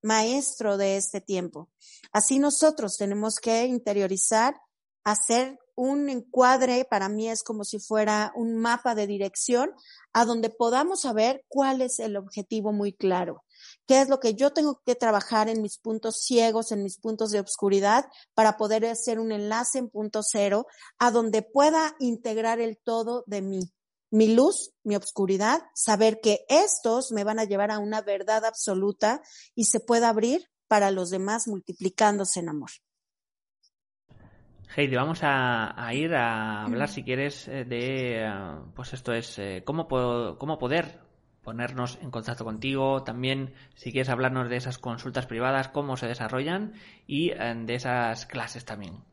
maestro 0.02 0.78
de 0.78 0.98
este 0.98 1.20
tiempo. 1.20 1.70
Así 2.12 2.40
nosotros 2.40 2.98
tenemos 2.98 3.36
que 3.36 3.66
interiorizar, 3.66 4.56
hacer 5.04 5.60
un 5.76 6.10
encuadre, 6.10 6.86
para 6.86 7.10
mí 7.10 7.30
es 7.30 7.44
como 7.44 7.64
si 7.64 7.80
fuera 7.80 8.32
un 8.36 8.58
mapa 8.58 8.96
de 8.96 9.08
dirección 9.08 9.72
a 10.14 10.26
donde 10.26 10.50
podamos 10.50 11.02
saber 11.02 11.46
cuál 11.48 11.82
es 11.82 12.00
el 12.00 12.18
objetivo 12.18 12.74
muy 12.74 12.94
claro 12.94 13.44
qué 13.88 14.02
es 14.02 14.10
lo 14.10 14.20
que 14.20 14.36
yo 14.36 14.52
tengo 14.52 14.82
que 14.86 14.96
trabajar 14.96 15.50
en 15.50 15.62
mis 15.62 15.78
puntos 15.78 16.22
ciegos, 16.22 16.72
en 16.72 16.84
mis 16.84 17.00
puntos 17.00 17.32
de 17.32 17.40
obscuridad, 17.40 18.06
para 18.34 18.58
poder 18.58 18.86
hacer 18.86 19.20
un 19.20 19.32
enlace 19.32 19.80
en 19.80 19.90
punto 19.90 20.22
cero 20.24 20.68
a 20.98 21.12
donde 21.12 21.42
pueda 21.42 21.96
integrar 22.00 22.60
el 22.60 22.78
todo 22.78 23.24
de 23.28 23.42
mí. 23.42 23.72
Mi 24.12 24.34
luz, 24.34 24.72
mi 24.84 24.96
obscuridad, 24.96 25.62
saber 25.76 26.20
que 26.22 26.46
estos 26.50 27.12
me 27.12 27.24
van 27.24 27.40
a 27.40 27.44
llevar 27.44 27.72
a 27.72 27.80
una 27.80 28.02
verdad 28.02 28.46
absoluta 28.46 29.22
y 29.54 29.66
se 29.66 29.80
pueda 29.80 30.10
abrir 30.10 30.50
para 30.68 30.92
los 30.92 31.10
demás 31.10 31.48
multiplicándose 31.48 32.40
en 32.40 32.50
amor. 32.50 32.70
Heidi, 34.76 34.96
vamos 34.96 35.20
a, 35.24 35.92
ir 35.94 36.14
a 36.14 36.64
hablar, 36.64 36.90
si 36.90 37.04
quieres, 37.04 37.48
eh, 37.48 37.66
de, 37.66 38.24
eh, 38.24 38.32
pues 38.76 38.94
esto 38.94 39.14
es, 39.14 39.40
eh, 39.40 39.64
cómo, 39.66 39.88
cómo 39.88 40.60
poder 40.60 41.09
ponernos 41.44 42.00
en 42.02 42.12
contacto 42.12 42.46
contigo. 42.46 43.04
También, 43.04 43.54
si 43.76 43.92
quieres 43.92 44.10
hablarnos 44.10 44.50
de 44.50 44.58
esas 44.58 44.78
consultas 44.78 45.26
privadas, 45.26 45.70
cómo 45.70 45.98
se 45.98 46.08
desarrollan 46.08 46.74
y 47.08 47.32
eh, 47.32 47.54
de 47.66 47.76
esas 47.76 48.26
clases 48.26 48.66
también. 48.66 49.04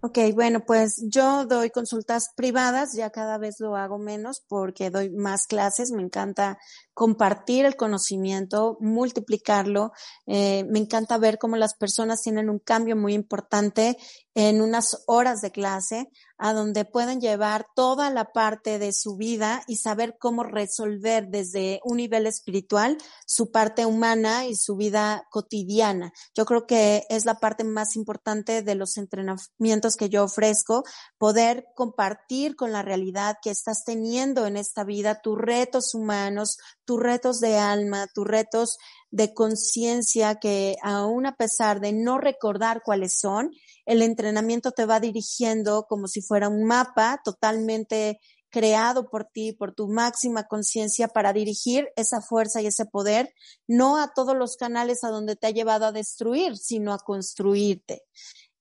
Ok, 0.00 0.18
bueno, 0.34 0.60
pues 0.64 1.02
yo 1.08 1.46
doy 1.46 1.70
consultas 1.70 2.30
privadas, 2.36 2.94
ya 2.94 3.10
cada 3.10 3.38
vez 3.38 3.56
lo 3.58 3.76
hago 3.76 3.98
menos 3.98 4.40
porque 4.46 4.90
doy 4.90 5.10
más 5.10 5.46
clases, 5.46 5.90
me 5.90 6.02
encanta 6.02 6.58
compartir 6.96 7.66
el 7.66 7.76
conocimiento, 7.76 8.78
multiplicarlo, 8.80 9.92
eh, 10.24 10.64
me 10.70 10.78
encanta 10.78 11.18
ver 11.18 11.36
cómo 11.36 11.56
las 11.56 11.74
personas 11.74 12.22
tienen 12.22 12.48
un 12.48 12.58
cambio 12.58 12.96
muy 12.96 13.12
importante 13.12 13.98
en 14.34 14.62
unas 14.62 15.04
horas 15.06 15.42
de 15.42 15.50
clase. 15.50 16.08
a 16.38 16.52
donde 16.52 16.84
pueden 16.84 17.20
llevar 17.20 17.66
toda 17.74 18.10
la 18.10 18.32
parte 18.32 18.78
de 18.78 18.92
su 18.92 19.16
vida 19.16 19.62
y 19.66 19.76
saber 19.76 20.16
cómo 20.18 20.42
resolver 20.42 21.28
desde 21.28 21.80
un 21.82 21.96
nivel 21.96 22.26
espiritual 22.26 22.98
su 23.26 23.50
parte 23.50 23.86
humana 23.86 24.44
y 24.44 24.54
su 24.54 24.76
vida 24.76 25.26
cotidiana. 25.30 26.12
Yo 26.34 26.44
creo 26.44 26.66
que 26.66 27.04
es 27.08 27.24
la 27.24 27.36
parte 27.36 27.64
más 27.64 27.96
importante 27.96 28.60
de 28.60 28.74
los 28.74 28.98
entrenamientos 28.98 29.96
que 29.96 30.10
yo 30.10 30.24
ofrezco, 30.24 30.84
poder 31.16 31.68
compartir 31.74 32.54
con 32.54 32.70
la 32.70 32.82
realidad 32.82 33.38
que 33.42 33.50
estás 33.50 33.84
teniendo 33.84 34.46
en 34.46 34.58
esta 34.58 34.84
vida, 34.84 35.22
tus 35.22 35.38
retos 35.38 35.94
humanos, 35.94 36.58
tus 36.86 37.00
retos 37.00 37.40
de 37.40 37.58
alma, 37.58 38.06
tus 38.14 38.26
retos 38.26 38.78
de 39.10 39.34
conciencia 39.34 40.36
que 40.36 40.76
aún 40.82 41.26
a 41.26 41.36
pesar 41.36 41.80
de 41.80 41.92
no 41.92 42.18
recordar 42.18 42.82
cuáles 42.82 43.18
son, 43.18 43.50
el 43.84 44.02
entrenamiento 44.02 44.72
te 44.72 44.86
va 44.86 45.00
dirigiendo 45.00 45.86
como 45.88 46.08
si 46.08 46.22
fuera 46.22 46.48
un 46.48 46.64
mapa 46.64 47.20
totalmente 47.24 48.18
creado 48.50 49.10
por 49.10 49.24
ti, 49.26 49.52
por 49.52 49.74
tu 49.74 49.88
máxima 49.88 50.44
conciencia 50.44 51.08
para 51.08 51.32
dirigir 51.32 51.88
esa 51.96 52.22
fuerza 52.22 52.62
y 52.62 52.66
ese 52.66 52.86
poder, 52.86 53.34
no 53.66 53.98
a 53.98 54.12
todos 54.14 54.36
los 54.36 54.56
canales 54.56 55.04
a 55.04 55.10
donde 55.10 55.36
te 55.36 55.48
ha 55.48 55.50
llevado 55.50 55.84
a 55.84 55.92
destruir, 55.92 56.56
sino 56.56 56.94
a 56.94 56.98
construirte. 56.98 58.04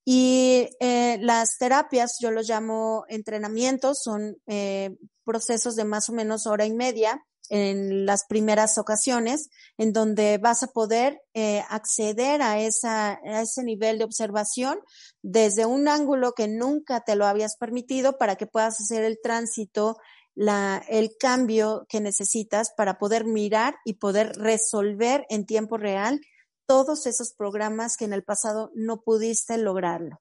Y 0.04 0.70
eh, 0.80 1.18
las 1.22 1.58
terapias, 1.58 2.18
yo 2.20 2.30
los 2.30 2.48
llamo 2.48 3.06
entrenamientos, 3.08 4.02
son 4.04 4.38
eh, 4.48 4.98
procesos 5.24 5.76
de 5.76 5.86
más 5.86 6.10
o 6.10 6.14
menos 6.14 6.46
hora 6.46 6.66
y 6.66 6.74
media, 6.74 7.26
en 7.50 8.06
las 8.06 8.26
primeras 8.26 8.78
ocasiones, 8.78 9.50
en 9.78 9.94
donde 9.94 10.38
vas 10.38 10.64
a 10.64 10.68
poder 10.68 11.22
eh, 11.34 11.64
acceder 11.70 12.42
a, 12.42 12.60
esa, 12.60 13.20
a 13.24 13.42
ese 13.42 13.64
nivel 13.64 13.98
de 13.98 14.04
observación 14.04 14.80
desde 15.22 15.66
un 15.66 15.88
ángulo 15.88 16.34
que 16.34 16.48
nunca 16.48 17.02
te 17.02 17.16
lo 17.16 17.26
habías 17.26 17.58
permitido 17.58 18.18
para 18.18 18.36
que 18.36 18.48
puedas 18.48 18.80
hacer 18.80 19.04
el 19.04 19.20
tránsito, 19.22 19.98
la, 20.34 20.84
el 20.90 21.12
cambio 21.20 21.86
que 21.90 22.02
necesitas 22.02 22.72
para 22.76 22.98
poder 22.98 23.26
mirar 23.26 23.76
y 23.86 23.94
poder 23.94 24.34
resolver 24.38 25.26
en 25.30 25.46
tiempo 25.46 25.78
real 25.78 26.20
todos 26.66 27.06
esos 27.06 27.34
programas 27.34 27.96
que 27.98 28.06
en 28.06 28.14
el 28.14 28.24
pasado 28.24 28.72
no 28.74 29.02
pudiste 29.02 29.58
lograrlo. 29.58 30.20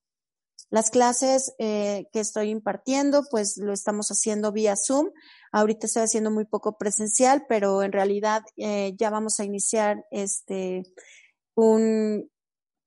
Las 0.71 0.91
clases 0.91 1.55
eh, 1.59 2.07
que 2.13 2.21
estoy 2.21 2.51
impartiendo, 2.51 3.23
pues 3.31 3.57
lo 3.59 3.73
estamos 3.73 4.09
haciendo 4.09 4.51
vía 4.51 4.75
Zoom. 4.77 5.11
Ahorita 5.57 5.87
estoy 5.87 6.03
haciendo 6.03 6.33
muy 6.33 6.47
poco 6.47 6.77
presencial, 6.77 7.47
pero 7.49 7.85
en 7.85 7.93
realidad 7.93 8.43
eh, 8.57 8.93
ya 8.99 9.09
vamos 9.09 9.39
a 9.39 9.45
iniciar 9.45 10.05
este 10.11 10.83
un 11.55 12.29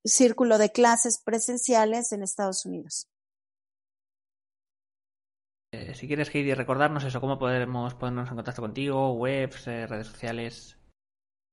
círculo 0.03 0.57
de 0.57 0.73
clases 0.73 1.21
presenciales 1.23 2.11
en 2.11 2.23
Estados 2.23 2.65
Unidos. 2.65 3.07
Eh, 5.71 5.93
si 5.93 6.07
quieres, 6.07 6.29
Heidi, 6.35 6.53
recordarnos 6.53 7.05
eso, 7.05 7.21
cómo 7.21 7.39
podemos 7.39 7.93
ponernos 7.93 8.29
en 8.31 8.35
contacto 8.35 8.61
contigo, 8.61 9.13
webs, 9.13 9.63
redes 9.65 10.07
sociales. 10.07 10.77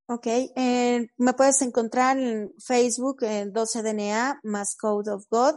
Ok, 0.06 0.26
eh, 0.26 1.06
me 1.16 1.32
puedes 1.32 1.62
encontrar 1.62 2.18
en 2.18 2.52
Facebook 2.58 3.22
en 3.22 3.54
12DNA 3.54 4.40
más 4.42 4.76
Code 4.76 5.10
of 5.10 5.24
God 5.30 5.54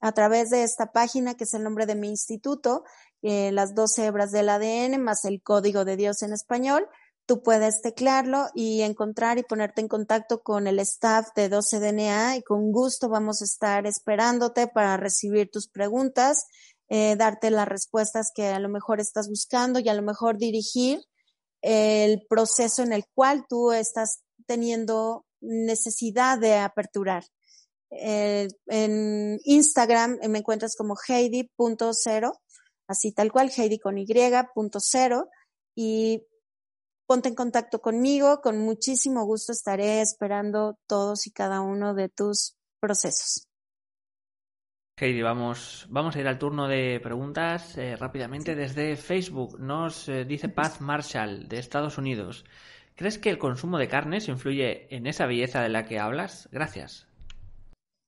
a 0.00 0.12
través 0.12 0.50
de 0.50 0.64
esta 0.64 0.92
página 0.92 1.34
que 1.34 1.44
es 1.44 1.54
el 1.54 1.62
nombre 1.62 1.86
de 1.86 1.94
mi 1.94 2.08
instituto, 2.10 2.84
eh, 3.22 3.50
las 3.52 3.74
12 3.74 4.06
hebras 4.06 4.30
del 4.30 4.48
ADN 4.48 5.02
más 5.02 5.24
el 5.24 5.42
código 5.42 5.84
de 5.84 5.96
Dios 5.96 6.22
en 6.22 6.32
español. 6.32 6.88
Tú 7.26 7.42
puedes 7.42 7.82
teclearlo 7.82 8.46
y 8.54 8.82
encontrar 8.82 9.38
y 9.38 9.42
ponerte 9.42 9.80
en 9.80 9.88
contacto 9.88 10.42
con 10.42 10.68
el 10.68 10.78
staff 10.78 11.28
de 11.34 11.48
12DNA 11.48 12.36
y 12.36 12.42
con 12.42 12.70
gusto 12.70 13.08
vamos 13.08 13.42
a 13.42 13.46
estar 13.46 13.86
esperándote 13.86 14.68
para 14.68 14.96
recibir 14.96 15.50
tus 15.50 15.68
preguntas, 15.68 16.46
eh, 16.88 17.16
darte 17.16 17.50
las 17.50 17.66
respuestas 17.66 18.30
que 18.32 18.46
a 18.46 18.60
lo 18.60 18.68
mejor 18.68 19.00
estás 19.00 19.28
buscando 19.28 19.80
y 19.80 19.88
a 19.88 19.94
lo 19.94 20.02
mejor 20.02 20.38
dirigir 20.38 21.00
el 21.62 22.24
proceso 22.28 22.84
en 22.84 22.92
el 22.92 23.04
cual 23.12 23.44
tú 23.48 23.72
estás 23.72 24.20
teniendo 24.46 25.26
necesidad 25.40 26.38
de 26.38 26.54
aperturar. 26.54 27.24
Eh, 27.90 28.48
en 28.66 29.38
Instagram 29.44 30.18
me 30.28 30.38
encuentras 30.38 30.76
como 30.76 30.94
Heidi.0, 30.96 32.32
así 32.86 33.12
tal 33.12 33.32
cual, 33.32 33.50
Heidi 33.56 33.78
con 33.78 33.98
Y.0, 33.98 35.28
y 35.74 36.22
ponte 37.06 37.28
en 37.28 37.34
contacto 37.34 37.80
conmigo, 37.80 38.40
con 38.40 38.58
muchísimo 38.58 39.24
gusto 39.24 39.52
estaré 39.52 40.00
esperando 40.00 40.78
todos 40.86 41.26
y 41.26 41.30
cada 41.30 41.60
uno 41.60 41.94
de 41.94 42.08
tus 42.08 42.54
procesos. 42.80 43.46
Heidi, 44.98 45.20
vamos, 45.20 45.86
vamos 45.90 46.16
a 46.16 46.20
ir 46.20 46.26
al 46.26 46.38
turno 46.38 46.68
de 46.68 47.00
preguntas 47.02 47.76
eh, 47.76 47.96
rápidamente 47.96 48.54
desde 48.54 48.96
Facebook. 48.96 49.60
Nos 49.60 50.08
eh, 50.08 50.24
dice 50.24 50.48
Paz 50.48 50.80
Marshall 50.80 51.48
de 51.48 51.58
Estados 51.58 51.98
Unidos. 51.98 52.46
¿Crees 52.94 53.18
que 53.18 53.28
el 53.28 53.38
consumo 53.38 53.76
de 53.76 53.88
carnes 53.88 54.26
influye 54.28 54.94
en 54.94 55.06
esa 55.06 55.26
belleza 55.26 55.60
de 55.60 55.68
la 55.68 55.84
que 55.84 55.98
hablas? 55.98 56.48
Gracias. 56.50 57.06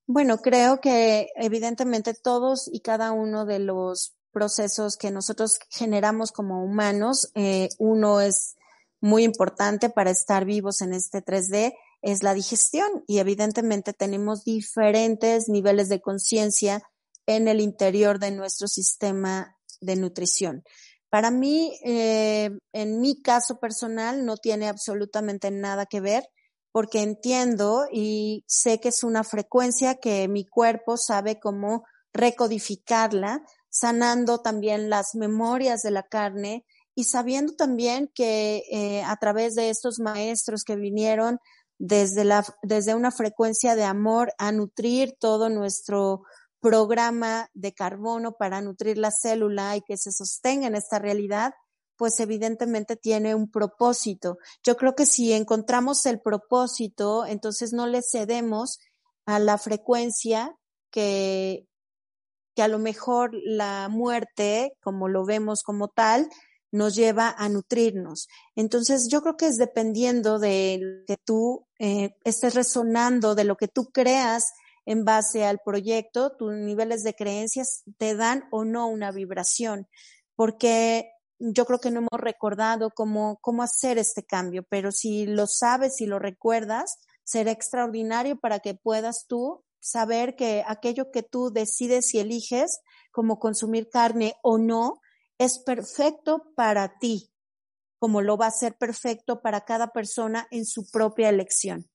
Bueno, 0.07 0.39
creo 0.39 0.81
que 0.81 1.29
evidentemente 1.37 2.15
todos 2.15 2.71
y 2.73 2.81
cada 2.81 3.13
uno 3.13 3.45
de 3.45 3.59
los 3.59 4.15
procesos 4.33 4.97
que 4.97 5.11
nosotros 5.11 5.59
generamos 5.71 6.33
como 6.33 6.65
humanos, 6.65 7.31
eh, 7.35 7.69
uno 7.79 8.21
es 8.21 8.57
muy 9.01 9.25
importante 9.25 9.91
para 9.91 10.11
estar 10.11 10.45
vivos 10.45 10.81
en 10.81 10.93
este 10.93 11.23
3D 11.23 11.75
es 12.03 12.23
la 12.23 12.35
digestión 12.35 13.05
y 13.07 13.19
evidentemente 13.19 13.93
tenemos 13.93 14.45
diferentes 14.45 15.49
niveles 15.49 15.89
de 15.89 16.01
conciencia 16.01 16.83
en 17.27 17.49
el 17.49 17.61
interior 17.61 18.19
de 18.19 18.31
nuestro 18.31 18.69
sistema 18.69 19.57
de 19.81 19.97
nutrición. 19.97 20.65
Para 21.11 21.31
mí, 21.31 21.79
eh, 21.85 22.51
en 22.73 23.01
mi 23.01 23.21
caso 23.23 23.59
personal, 23.59 24.25
no 24.25 24.37
tiene 24.37 24.69
absolutamente 24.69 25.51
nada 25.51 25.87
que 25.87 26.01
ver 26.01 26.25
porque 26.71 27.03
entiendo 27.03 27.87
y 27.91 28.45
sé 28.47 28.79
que 28.79 28.91
es 28.91 29.03
una 29.03 29.25
frecuencia 29.25 29.97
que 29.97 30.29
mi 30.29 30.45
cuerpo 30.45 30.97
sabe 30.97 31.41
cómo 31.41 31.85
recodificarla, 32.13 33.43
sanando 33.71 34.39
también 34.39 34.91
las 34.91 35.15
memorias 35.15 35.83
de 35.83 35.91
la 35.91 36.03
carne 36.03 36.65
y 36.95 37.05
sabiendo 37.05 37.55
también 37.55 38.11
que 38.15 38.65
eh, 38.71 39.03
a 39.05 39.17
través 39.17 39.55
de 39.55 39.71
estos 39.71 40.01
maestros 40.01 40.65
que 40.65 40.77
vinieron 40.77 41.39
desde, 41.79 42.25
la, 42.25 42.45
desde 42.63 42.95
una 42.95 43.13
frecuencia 43.13 43.77
de 43.77 43.85
amor 43.85 44.33
a 44.39 44.51
nutrir 44.51 45.17
todo 45.21 45.49
nuestro 45.49 46.23
programa 46.61 47.49
de 47.55 47.73
carbono 47.73 48.33
para 48.33 48.61
nutrir 48.61 48.99
la 48.99 49.13
célula 49.13 49.77
y 49.77 49.83
que 49.83 49.97
se 49.97 50.11
sostenga 50.11 50.67
en 50.67 50.75
esta 50.75 50.99
realidad, 50.99 51.53
pues 51.97 52.19
evidentemente 52.19 52.97
tiene 52.97 53.35
un 53.35 53.51
propósito. 53.51 54.39
Yo 54.65 54.77
creo 54.77 54.95
que 54.95 55.07
si 55.07 55.33
encontramos 55.33 56.05
el 56.07 56.21
propósito, 56.21 57.27
entonces 57.27 57.73
no 57.73 57.87
le 57.87 58.03
cedemos 58.03 58.81
a 59.25 59.39
la 59.39 59.59
frecuencia 59.59 60.57
que, 60.91 61.68
que 62.59 62.63
a 62.65 62.67
lo 62.67 62.81
mejor 62.81 63.31
la 63.45 63.89
muerte, 63.89 64.73
como 64.83 65.07
lo 65.07 65.25
vemos 65.25 65.63
como 65.63 65.87
tal, 65.87 66.29
nos 66.73 66.97
lleva 66.97 67.33
a 67.39 67.49
nutrirnos. 67.49 68.27
Entonces, 68.57 69.07
yo 69.09 69.23
creo 69.23 69.37
que 69.37 69.47
es 69.47 69.59
dependiendo 69.59 70.41
de 70.41 70.81
lo 70.81 71.05
que 71.07 71.17
tú 71.25 71.69
eh, 71.79 72.17
estés 72.25 72.57
resonando, 72.57 73.37
de 73.37 73.45
lo 73.45 73.57
que 73.57 73.69
tú 73.69 73.93
creas 73.93 74.55
en 74.87 75.05
base 75.05 75.45
al 75.45 75.61
proyecto, 75.65 76.35
tus 76.37 76.53
niveles 76.53 77.05
de 77.05 77.15
creencias 77.15 77.85
te 77.97 78.17
dan 78.17 78.49
o 78.51 78.65
no 78.65 78.89
una 78.89 79.13
vibración, 79.13 79.87
porque 80.35 81.13
yo 81.39 81.65
creo 81.65 81.79
que 81.79 81.93
no 81.93 82.01
hemos 82.01 82.21
recordado 82.21 82.91
cómo, 82.91 83.39
cómo 83.41 83.63
hacer 83.63 83.99
este 83.99 84.25
cambio, 84.25 84.65
pero 84.69 84.91
si 84.91 85.27
lo 85.27 85.47
sabes 85.47 86.01
y 86.01 86.07
lo 86.07 86.19
recuerdas, 86.19 86.99
será 87.23 87.53
extraordinario 87.53 88.35
para 88.41 88.59
que 88.59 88.75
puedas 88.75 89.27
tú 89.29 89.63
saber 89.81 90.37
que 90.37 90.65
aquello 90.67 91.11
que 91.11 91.23
tú 91.23 91.51
decides 91.51 92.15
y 92.15 92.21
eliges, 92.21 92.81
como 93.11 93.39
consumir 93.39 93.89
carne 93.89 94.35
o 94.43 94.59
no, 94.59 95.01
es 95.39 95.59
perfecto 95.59 96.53
para 96.57 96.99
ti, 96.99 97.31
como 97.99 98.21
lo 98.21 98.37
va 98.37 98.47
a 98.47 98.51
ser 98.51 98.77
perfecto 98.77 99.41
para 99.41 99.63
cada 99.63 99.89
persona 99.89 100.47
en 100.51 100.67
su 100.67 100.91
propia 100.91 101.29
elección. 101.29 101.87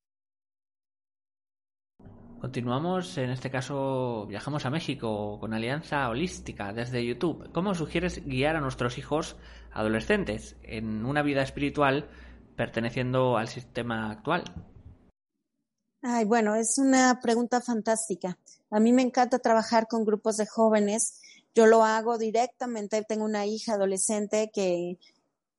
Continuamos, 2.43 3.17
en 3.17 3.29
este 3.29 3.49
caso 3.49 4.25
viajamos 4.27 4.65
a 4.65 4.69
México 4.69 5.39
con 5.39 5.53
Alianza 5.53 6.09
Holística 6.09 6.73
desde 6.73 7.05
YouTube. 7.05 7.49
¿Cómo 7.53 7.73
sugieres 7.73 8.25
guiar 8.25 8.57
a 8.57 8.59
nuestros 8.59 8.97
hijos 8.97 9.37
adolescentes 9.71 10.57
en 10.61 11.05
una 11.05 11.21
vida 11.21 11.41
espiritual 11.41 12.09
perteneciendo 12.57 13.37
al 13.37 13.47
sistema 13.47 14.11
actual? 14.11 14.43
Ay, 16.03 16.25
bueno, 16.25 16.53
es 16.53 16.77
una 16.77 17.19
pregunta 17.21 17.61
fantástica. 17.61 18.37
A 18.69 18.79
mí 18.79 18.93
me 18.93 19.01
encanta 19.01 19.39
trabajar 19.39 19.87
con 19.87 20.05
grupos 20.05 20.37
de 20.37 20.45
jóvenes 20.45 21.19
yo 21.55 21.65
lo 21.67 21.83
hago 21.83 22.17
directamente. 22.17 23.03
Tengo 23.03 23.25
una 23.25 23.45
hija 23.45 23.73
adolescente 23.73 24.51
que 24.53 24.97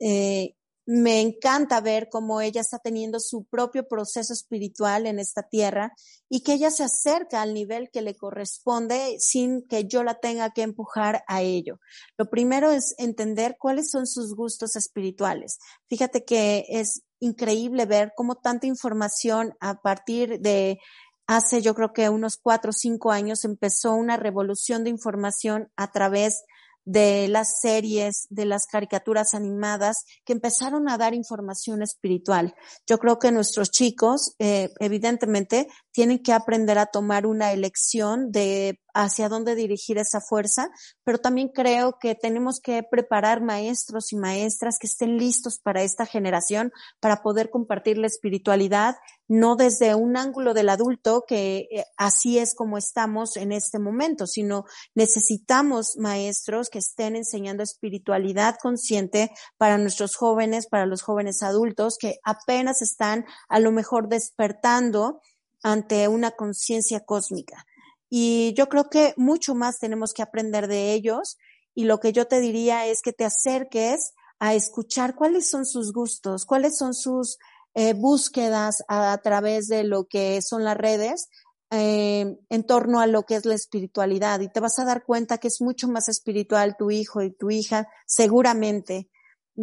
eh, 0.01 0.55
me 0.87 1.21
encanta 1.21 1.81
ver 1.81 2.09
cómo 2.11 2.41
ella 2.41 2.61
está 2.61 2.79
teniendo 2.79 3.21
su 3.21 3.45
propio 3.45 3.87
proceso 3.89 4.33
espiritual 4.33 5.07
en 5.07 5.19
esta 5.19 5.45
tierra 5.45 5.93
y 6.29 6.43
que 6.43 6.55
ella 6.55 6.71
se 6.71 6.83
acerca 6.83 7.41
al 7.41 7.55
nivel 7.55 7.91
que 7.91 8.03
le 8.03 8.17
corresponde 8.17 9.17
sin 9.19 9.63
que 9.63 9.87
yo 9.87 10.03
la 10.03 10.19
tenga 10.19 10.51
que 10.51 10.63
empujar 10.63 11.25
a 11.27 11.43
ello. 11.43 11.79
Lo 12.19 12.29
primero 12.29 12.71
es 12.71 12.95
entender 12.99 13.57
cuáles 13.59 13.91
son 13.91 14.07
sus 14.07 14.35
gustos 14.35 14.77
espirituales. 14.77 15.59
Fíjate 15.89 16.25
que 16.25 16.67
es 16.69 17.03
increíble 17.25 17.87
ver 17.87 18.13
cómo 18.17 18.37
tanta 18.37 18.67
información 18.67 19.55
a 19.61 19.81
partir 19.81 20.41
de 20.41 20.79
hace 21.27 21.63
yo 21.63 21.75
creo 21.75 21.93
que 21.93 22.09
unos 22.09 22.37
cuatro 22.37 22.71
o 22.71 22.73
cinco 22.73 23.11
años 23.11 23.45
empezó 23.45 23.95
una 23.95 24.17
revolución 24.17 24.85
de 24.85 24.91
información 24.91 25.69
a 25.77 25.91
través 25.91 26.45
de 26.85 27.29
las 27.29 27.61
series, 27.61 28.27
de 28.29 28.45
las 28.45 28.67
caricaturas 28.67 29.33
animadas 29.33 30.05
que 30.25 30.35
empezaron 30.35 30.89
a 30.89 30.99
dar 30.99 31.15
información 31.15 31.83
espiritual. 31.83 32.55
Yo 32.87 32.99
creo 32.99 33.19
que 33.19 33.33
nuestros 33.33 33.71
chicos, 33.71 34.35
eh, 34.39 34.69
evidentemente, 34.81 35.69
tienen 35.95 36.19
que 36.19 36.33
aprender 36.33 36.77
a 36.77 36.87
tomar 36.87 37.25
una 37.25 37.53
elección 37.53 38.33
de 38.33 38.81
hacia 38.95 39.29
dónde 39.29 39.55
dirigir 39.55 39.99
esa 39.99 40.21
fuerza, 40.21 40.69
pero 41.05 41.19
también 41.19 41.49
creo 41.49 41.99
que 42.01 42.15
tenemos 42.15 42.61
que 42.61 42.83
preparar 42.83 43.43
maestros 43.43 44.13
y 44.13 44.17
maestras 44.17 44.79
que 44.79 44.87
estén 44.87 45.19
listos 45.19 45.59
para 45.59 45.83
esta 45.83 46.07
generación 46.07 46.73
para 47.01 47.23
poder 47.23 47.51
compartir 47.51 47.99
la 47.99 48.07
espiritualidad, 48.07 48.97
no 49.27 49.57
desde 49.57 49.95
un 49.95 50.17
ángulo 50.17 50.55
del 50.55 50.69
adulto, 50.69 51.25
que 51.27 51.67
eh, 51.71 51.85
así 51.97 52.39
es 52.39 52.55
como 52.55 52.79
estamos 52.79 53.37
en 53.37 53.53
este 53.53 53.79
momento, 53.79 54.27
sino 54.27 54.65
necesitamos 54.95 55.97
maestros 55.97 56.71
que 56.71 56.79
estén 56.79 57.17
enseñando 57.17 57.63
espiritualidad 57.63 58.57
consciente 58.61 59.31
para 59.59 59.79
nuestros 59.79 60.17
jóvenes, 60.17 60.69
para 60.69 60.87
los 60.87 61.03
jóvenes 61.03 61.43
adultos 61.43 61.97
que 61.99 62.17
apenas 62.25 62.83
están 62.83 63.25
a 63.49 63.59
lo 63.59 63.73
mejor 63.73 64.09
despertando 64.09 65.21
ante 65.65 66.07
una 66.09 66.31
conciencia 66.33 67.01
cósmica. 67.01 67.67
Y 68.11 68.53
yo 68.55 68.69
creo 68.69 68.91
que 68.91 69.15
mucho 69.17 69.55
más 69.55 69.79
tenemos 69.81 70.13
que 70.13 70.23
aprender 70.23 70.69
de 70.69 70.93
ellos. 70.93 71.39
Y 71.75 71.85
lo 71.85 71.99
que 71.99 72.13
yo 72.13 72.27
te 72.27 72.39
diría 72.39 72.87
es 72.87 73.01
que 73.03 73.13
te 73.13 73.25
acerques 73.25 74.13
a 74.39 74.55
escuchar 74.55 75.17
cuáles 75.17 75.49
son 75.49 75.65
sus 75.65 75.93
gustos, 75.93 76.45
cuáles 76.45 76.77
son 76.77 76.95
sus 76.95 77.39
eh, 77.75 77.95
búsquedas 77.95 78.85
a, 78.89 79.19
través 79.19 79.67
de 79.67 79.85
lo 79.85 80.05
que 80.05 80.43
son 80.43 80.65
las 80.65 80.77
redes 80.77 81.29
eh, 81.71 82.37
en 82.51 82.67
torno 82.67 83.01
a 83.01 83.07
lo 83.07 83.23
que 83.25 83.37
es 83.37 83.47
la 83.47 83.55
espiritualidad. 83.55 84.41
Y 84.41 84.53
te 84.53 84.61
vas 84.61 84.79
a 84.79 84.85
dar 84.85 85.03
cuenta 85.05 85.39
que 85.39 85.49
es 85.49 85.63
mucho 85.63 85.89
más 85.89 86.11
espiritual 86.11 86.77
tu 86.77 86.91
hijo 86.91 87.23
y 87.23 87.33
tu 87.33 87.51
hija, 87.51 87.89
seguramente. 88.07 89.09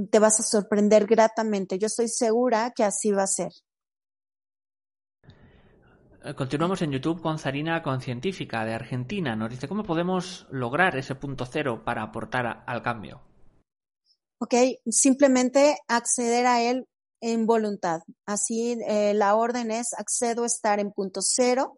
Te 0.09 0.17
vas 0.17 0.39
a 0.39 0.43
sorprender 0.43 1.05
gratamente. 1.05 1.77
Yo 1.77 1.85
estoy 1.85 2.09
segura 2.09 2.73
que 2.75 2.83
así 2.83 3.11
va 3.11 3.23
a 3.23 3.27
ser. 3.27 3.51
Eh, 6.23 6.35
continuamos 6.35 6.83
en 6.83 6.91
YouTube 6.91 7.19
con 7.19 7.39
Zarina 7.39 7.81
Concientífica 7.81 8.63
de 8.63 8.75
Argentina. 8.75 9.35
Nos 9.35 9.49
dice 9.49 9.67
cómo 9.67 9.83
podemos 9.83 10.45
lograr 10.51 10.95
ese 10.95 11.15
punto 11.15 11.47
cero 11.47 11.81
para 11.83 12.03
aportar 12.03 12.63
al 12.67 12.83
cambio. 12.83 13.21
Ok, 14.37 14.53
simplemente 14.87 15.77
acceder 15.87 16.45
a 16.45 16.61
él 16.61 16.87
en 17.21 17.47
voluntad. 17.47 18.01
Así 18.27 18.77
eh, 18.87 19.15
la 19.15 19.35
orden 19.35 19.71
es 19.71 19.93
accedo 19.97 20.43
a 20.43 20.47
estar 20.47 20.79
en 20.79 20.91
punto 20.91 21.21
cero, 21.23 21.73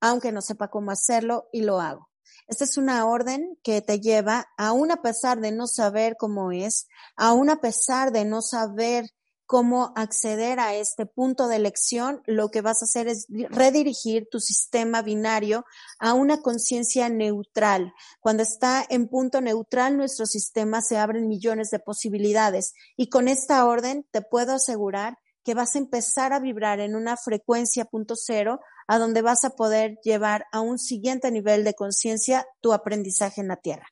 aunque 0.00 0.30
no 0.30 0.42
sepa 0.42 0.68
cómo 0.68 0.90
hacerlo 0.90 1.48
y 1.50 1.62
lo 1.62 1.80
hago. 1.80 2.10
Esta 2.48 2.64
es 2.64 2.76
una 2.76 3.06
orden 3.06 3.58
que 3.62 3.80
te 3.80 4.00
lleva, 4.00 4.44
aún 4.58 4.90
a 4.90 5.00
pesar 5.00 5.40
de 5.40 5.52
no 5.52 5.66
saber 5.66 6.16
cómo 6.18 6.52
es, 6.52 6.86
aún 7.16 7.48
a 7.48 7.60
pesar 7.60 8.12
de 8.12 8.26
no 8.26 8.42
saber 8.42 9.06
cómo 9.46 9.92
acceder 9.94 10.60
a 10.60 10.74
este 10.74 11.06
punto 11.06 11.48
de 11.48 11.56
elección, 11.56 12.22
lo 12.26 12.50
que 12.50 12.60
vas 12.60 12.82
a 12.82 12.84
hacer 12.84 13.08
es 13.08 13.26
redirigir 13.30 14.28
tu 14.30 14.40
sistema 14.40 15.02
binario 15.02 15.64
a 15.98 16.14
una 16.14 16.42
conciencia 16.42 17.08
neutral. 17.08 17.94
Cuando 18.20 18.42
está 18.42 18.84
en 18.88 19.08
punto 19.08 19.40
neutral, 19.40 19.96
nuestro 19.96 20.26
sistema 20.26 20.82
se 20.82 20.98
abren 20.98 21.28
millones 21.28 21.70
de 21.70 21.78
posibilidades. 21.78 22.74
Y 22.96 23.08
con 23.08 23.28
esta 23.28 23.64
orden 23.64 24.06
te 24.10 24.20
puedo 24.20 24.54
asegurar 24.54 25.16
que 25.44 25.54
vas 25.54 25.76
a 25.76 25.78
empezar 25.78 26.32
a 26.32 26.40
vibrar 26.40 26.80
en 26.80 26.96
una 26.96 27.16
frecuencia 27.16 27.84
punto 27.84 28.14
cero, 28.16 28.58
a 28.88 28.98
donde 28.98 29.22
vas 29.22 29.44
a 29.44 29.50
poder 29.50 29.96
llevar 30.02 30.46
a 30.50 30.60
un 30.60 30.78
siguiente 30.78 31.30
nivel 31.30 31.62
de 31.62 31.74
conciencia 31.74 32.44
tu 32.60 32.72
aprendizaje 32.72 33.42
en 33.42 33.48
la 33.48 33.56
Tierra. 33.56 33.86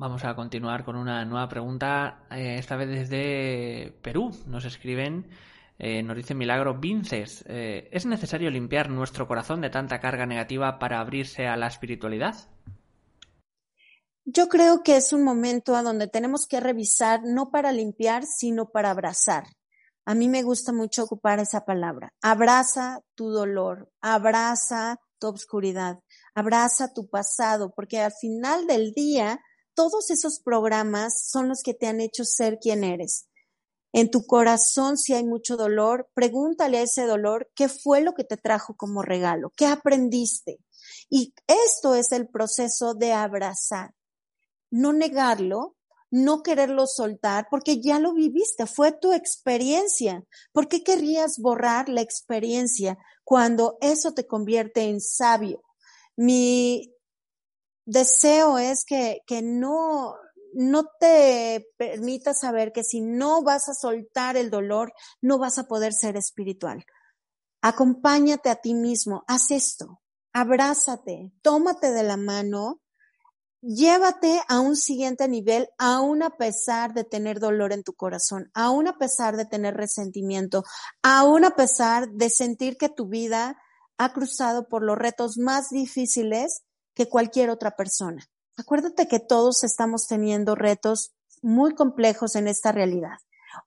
Vamos 0.00 0.24
a 0.24 0.34
continuar 0.34 0.82
con 0.82 0.96
una 0.96 1.26
nueva 1.26 1.46
pregunta, 1.46 2.24
eh, 2.30 2.56
esta 2.58 2.74
vez 2.74 2.88
desde 2.88 3.92
Perú. 4.00 4.34
Nos 4.46 4.64
escriben, 4.64 5.28
eh, 5.78 6.02
nos 6.02 6.16
dice 6.16 6.34
Milagro 6.34 6.78
Vinces, 6.80 7.44
eh, 7.46 7.86
¿es 7.92 8.06
necesario 8.06 8.50
limpiar 8.50 8.88
nuestro 8.88 9.28
corazón 9.28 9.60
de 9.60 9.68
tanta 9.68 10.00
carga 10.00 10.24
negativa 10.24 10.78
para 10.78 11.00
abrirse 11.00 11.46
a 11.46 11.58
la 11.58 11.66
espiritualidad? 11.66 12.34
Yo 14.24 14.48
creo 14.48 14.82
que 14.82 14.96
es 14.96 15.12
un 15.12 15.22
momento 15.22 15.76
a 15.76 15.82
donde 15.82 16.08
tenemos 16.08 16.46
que 16.46 16.60
revisar, 16.60 17.20
no 17.22 17.50
para 17.50 17.70
limpiar, 17.70 18.24
sino 18.24 18.70
para 18.70 18.92
abrazar. 18.92 19.44
A 20.06 20.14
mí 20.14 20.30
me 20.30 20.42
gusta 20.42 20.72
mucho 20.72 21.04
ocupar 21.04 21.40
esa 21.40 21.66
palabra. 21.66 22.14
Abraza 22.22 23.00
tu 23.14 23.28
dolor, 23.28 23.90
abraza 24.00 24.98
tu 25.18 25.26
obscuridad, 25.26 25.98
abraza 26.34 26.94
tu 26.94 27.10
pasado, 27.10 27.74
porque 27.76 28.00
al 28.00 28.12
final 28.18 28.66
del 28.66 28.92
día 28.92 29.40
todos 29.80 30.10
esos 30.10 30.40
programas 30.40 31.22
son 31.30 31.48
los 31.48 31.62
que 31.62 31.72
te 31.72 31.86
han 31.86 32.02
hecho 32.02 32.26
ser 32.26 32.58
quien 32.58 32.84
eres. 32.84 33.30
En 33.94 34.10
tu 34.10 34.26
corazón, 34.26 34.98
si 34.98 35.14
hay 35.14 35.24
mucho 35.24 35.56
dolor, 35.56 36.10
pregúntale 36.12 36.76
a 36.76 36.82
ese 36.82 37.06
dolor 37.06 37.50
qué 37.54 37.70
fue 37.70 38.02
lo 38.02 38.12
que 38.12 38.24
te 38.24 38.36
trajo 38.36 38.76
como 38.76 39.00
regalo, 39.00 39.50
qué 39.56 39.64
aprendiste. 39.64 40.58
Y 41.08 41.32
esto 41.46 41.94
es 41.94 42.12
el 42.12 42.28
proceso 42.28 42.92
de 42.92 43.14
abrazar, 43.14 43.94
no 44.70 44.92
negarlo, 44.92 45.76
no 46.10 46.42
quererlo 46.42 46.86
soltar, 46.86 47.46
porque 47.50 47.80
ya 47.80 47.98
lo 47.98 48.12
viviste, 48.12 48.66
fue 48.66 48.92
tu 48.92 49.14
experiencia. 49.14 50.22
¿Por 50.52 50.68
qué 50.68 50.84
querrías 50.84 51.38
borrar 51.38 51.88
la 51.88 52.02
experiencia 52.02 52.98
cuando 53.24 53.78
eso 53.80 54.12
te 54.12 54.26
convierte 54.26 54.82
en 54.82 55.00
sabio? 55.00 55.62
Mi 56.16 56.92
deseo 57.90 58.58
es 58.58 58.84
que, 58.84 59.22
que 59.26 59.42
no, 59.42 60.14
no 60.54 60.84
te 60.98 61.66
permita 61.76 62.34
saber 62.34 62.72
que 62.72 62.84
si 62.84 63.00
no 63.00 63.42
vas 63.42 63.68
a 63.68 63.74
soltar 63.74 64.36
el 64.36 64.50
dolor, 64.50 64.92
no 65.20 65.38
vas 65.38 65.58
a 65.58 65.64
poder 65.66 65.92
ser 65.92 66.16
espiritual. 66.16 66.84
Acompáñate 67.62 68.48
a 68.48 68.56
ti 68.56 68.74
mismo, 68.74 69.24
haz 69.26 69.50
esto, 69.50 70.00
abrázate, 70.32 71.32
tómate 71.42 71.92
de 71.92 72.04
la 72.04 72.16
mano, 72.16 72.80
llévate 73.60 74.40
a 74.48 74.60
un 74.60 74.76
siguiente 74.76 75.28
nivel, 75.28 75.68
aún 75.76 76.22
a 76.22 76.30
pesar 76.30 76.94
de 76.94 77.04
tener 77.04 77.40
dolor 77.40 77.72
en 77.72 77.82
tu 77.82 77.92
corazón, 77.92 78.50
aún 78.54 78.86
a 78.86 78.96
pesar 78.98 79.36
de 79.36 79.44
tener 79.44 79.74
resentimiento, 79.74 80.62
aún 81.02 81.44
a 81.44 81.50
pesar 81.50 82.08
de 82.08 82.30
sentir 82.30 82.78
que 82.78 82.88
tu 82.88 83.08
vida 83.08 83.60
ha 83.98 84.12
cruzado 84.12 84.68
por 84.68 84.82
los 84.82 84.96
retos 84.96 85.36
más 85.36 85.68
difíciles 85.68 86.62
que 86.94 87.08
cualquier 87.08 87.50
otra 87.50 87.76
persona. 87.76 88.24
Acuérdate 88.56 89.08
que 89.08 89.20
todos 89.20 89.64
estamos 89.64 90.06
teniendo 90.06 90.54
retos 90.54 91.12
muy 91.42 91.74
complejos 91.74 92.36
en 92.36 92.48
esta 92.48 92.72
realidad. 92.72 93.18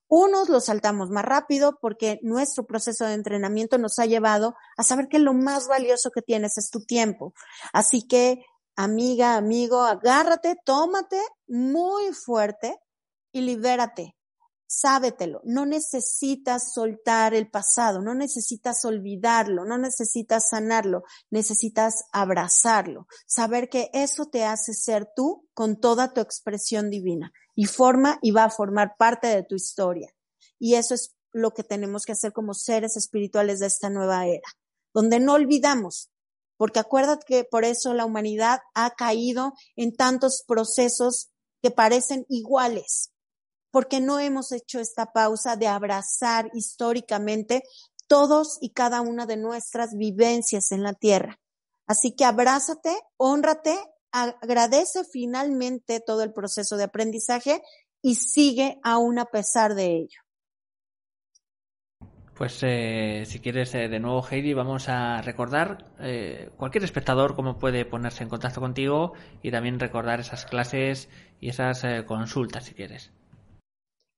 Unos 0.07 0.49
los 0.49 0.65
saltamos 0.65 1.09
más 1.09 1.25
rápido 1.25 1.77
porque 1.81 2.19
nuestro 2.21 2.65
proceso 2.65 3.05
de 3.05 3.13
entrenamiento 3.13 3.77
nos 3.77 3.99
ha 3.99 4.05
llevado 4.05 4.55
a 4.77 4.83
saber 4.83 5.07
que 5.07 5.19
lo 5.19 5.33
más 5.33 5.67
valioso 5.67 6.11
que 6.11 6.21
tienes 6.21 6.57
es 6.57 6.69
tu 6.69 6.81
tiempo. 6.85 7.33
Así 7.73 8.07
que, 8.07 8.45
amiga, 8.75 9.35
amigo, 9.35 9.81
agárrate, 9.81 10.55
tómate 10.63 11.19
muy 11.47 12.13
fuerte 12.13 12.77
y 13.31 13.41
libérate 13.41 14.15
sábetelo, 14.73 15.41
no 15.43 15.65
necesitas 15.65 16.73
soltar 16.73 17.33
el 17.33 17.49
pasado, 17.49 18.01
no 18.01 18.13
necesitas 18.15 18.83
olvidarlo, 18.85 19.65
no 19.65 19.77
necesitas 19.77 20.49
sanarlo, 20.49 21.03
necesitas 21.29 22.05
abrazarlo, 22.11 23.07
saber 23.27 23.69
que 23.69 23.89
eso 23.93 24.25
te 24.25 24.43
hace 24.43 24.73
ser 24.73 25.07
tú 25.15 25.47
con 25.53 25.79
toda 25.79 26.13
tu 26.13 26.21
expresión 26.21 26.89
divina 26.89 27.31
y 27.55 27.65
forma 27.65 28.19
y 28.21 28.31
va 28.31 28.45
a 28.45 28.49
formar 28.49 28.95
parte 28.97 29.27
de 29.27 29.43
tu 29.43 29.55
historia. 29.55 30.13
Y 30.59 30.75
eso 30.75 30.95
es 30.95 31.15
lo 31.31 31.51
que 31.51 31.63
tenemos 31.63 32.03
que 32.05 32.13
hacer 32.13 32.33
como 32.33 32.53
seres 32.53 32.97
espirituales 32.97 33.59
de 33.59 33.67
esta 33.67 33.89
nueva 33.89 34.25
era, 34.27 34.47
donde 34.93 35.19
no 35.19 35.33
olvidamos, 35.33 36.09
porque 36.57 36.79
acuérdate 36.79 37.25
que 37.27 37.43
por 37.43 37.63
eso 37.63 37.93
la 37.93 38.05
humanidad 38.05 38.59
ha 38.73 38.91
caído 38.95 39.53
en 39.75 39.95
tantos 39.95 40.43
procesos 40.47 41.29
que 41.61 41.71
parecen 41.71 42.25
iguales, 42.27 43.12
porque 43.73 43.99
no 43.99 44.19
hemos 44.19 44.51
hecho 44.51 44.79
esta 44.79 45.13
pausa 45.13 45.55
de 45.55 45.67
abrazar 45.67 46.51
históricamente 46.53 47.63
todos 48.07 48.59
y 48.61 48.69
cada 48.69 49.01
una 49.01 49.25
de 49.25 49.35
nuestras 49.35 49.97
vivencias 49.97 50.71
en 50.71 50.83
la 50.83 50.93
tierra. 50.93 51.39
Así 51.87 52.15
que 52.15 52.23
abrázate, 52.23 52.95
honrate, 53.17 53.75
agradece 54.11 55.03
finalmente 55.11 56.01
todo 56.05 56.21
el 56.21 56.31
proceso 56.33 56.77
de 56.77 56.83
aprendizaje 56.83 57.63
y 57.99 58.13
sigue 58.13 58.79
aún 58.83 59.17
a 59.17 59.25
pesar 59.25 59.73
de 59.73 59.97
ello. 59.97 60.21
Pues 62.35 62.59
eh, 62.61 63.23
si 63.25 63.39
quieres 63.39 63.73
eh, 63.73 63.89
de 63.89 63.99
nuevo 63.99 64.23
Heidi 64.23 64.53
vamos 64.53 64.87
a 64.87 65.19
recordar 65.23 65.87
eh, 65.99 66.51
cualquier 66.57 66.83
espectador 66.83 67.35
cómo 67.35 67.57
puede 67.57 67.85
ponerse 67.85 68.21
en 68.21 68.29
contacto 68.29 68.61
contigo 68.61 69.13
y 69.41 69.49
también 69.49 69.79
recordar 69.79 70.19
esas 70.19 70.45
clases 70.45 71.09
y 71.39 71.49
esas 71.49 71.83
consultas 72.05 72.65
si 72.65 72.75
quieres. 72.75 73.11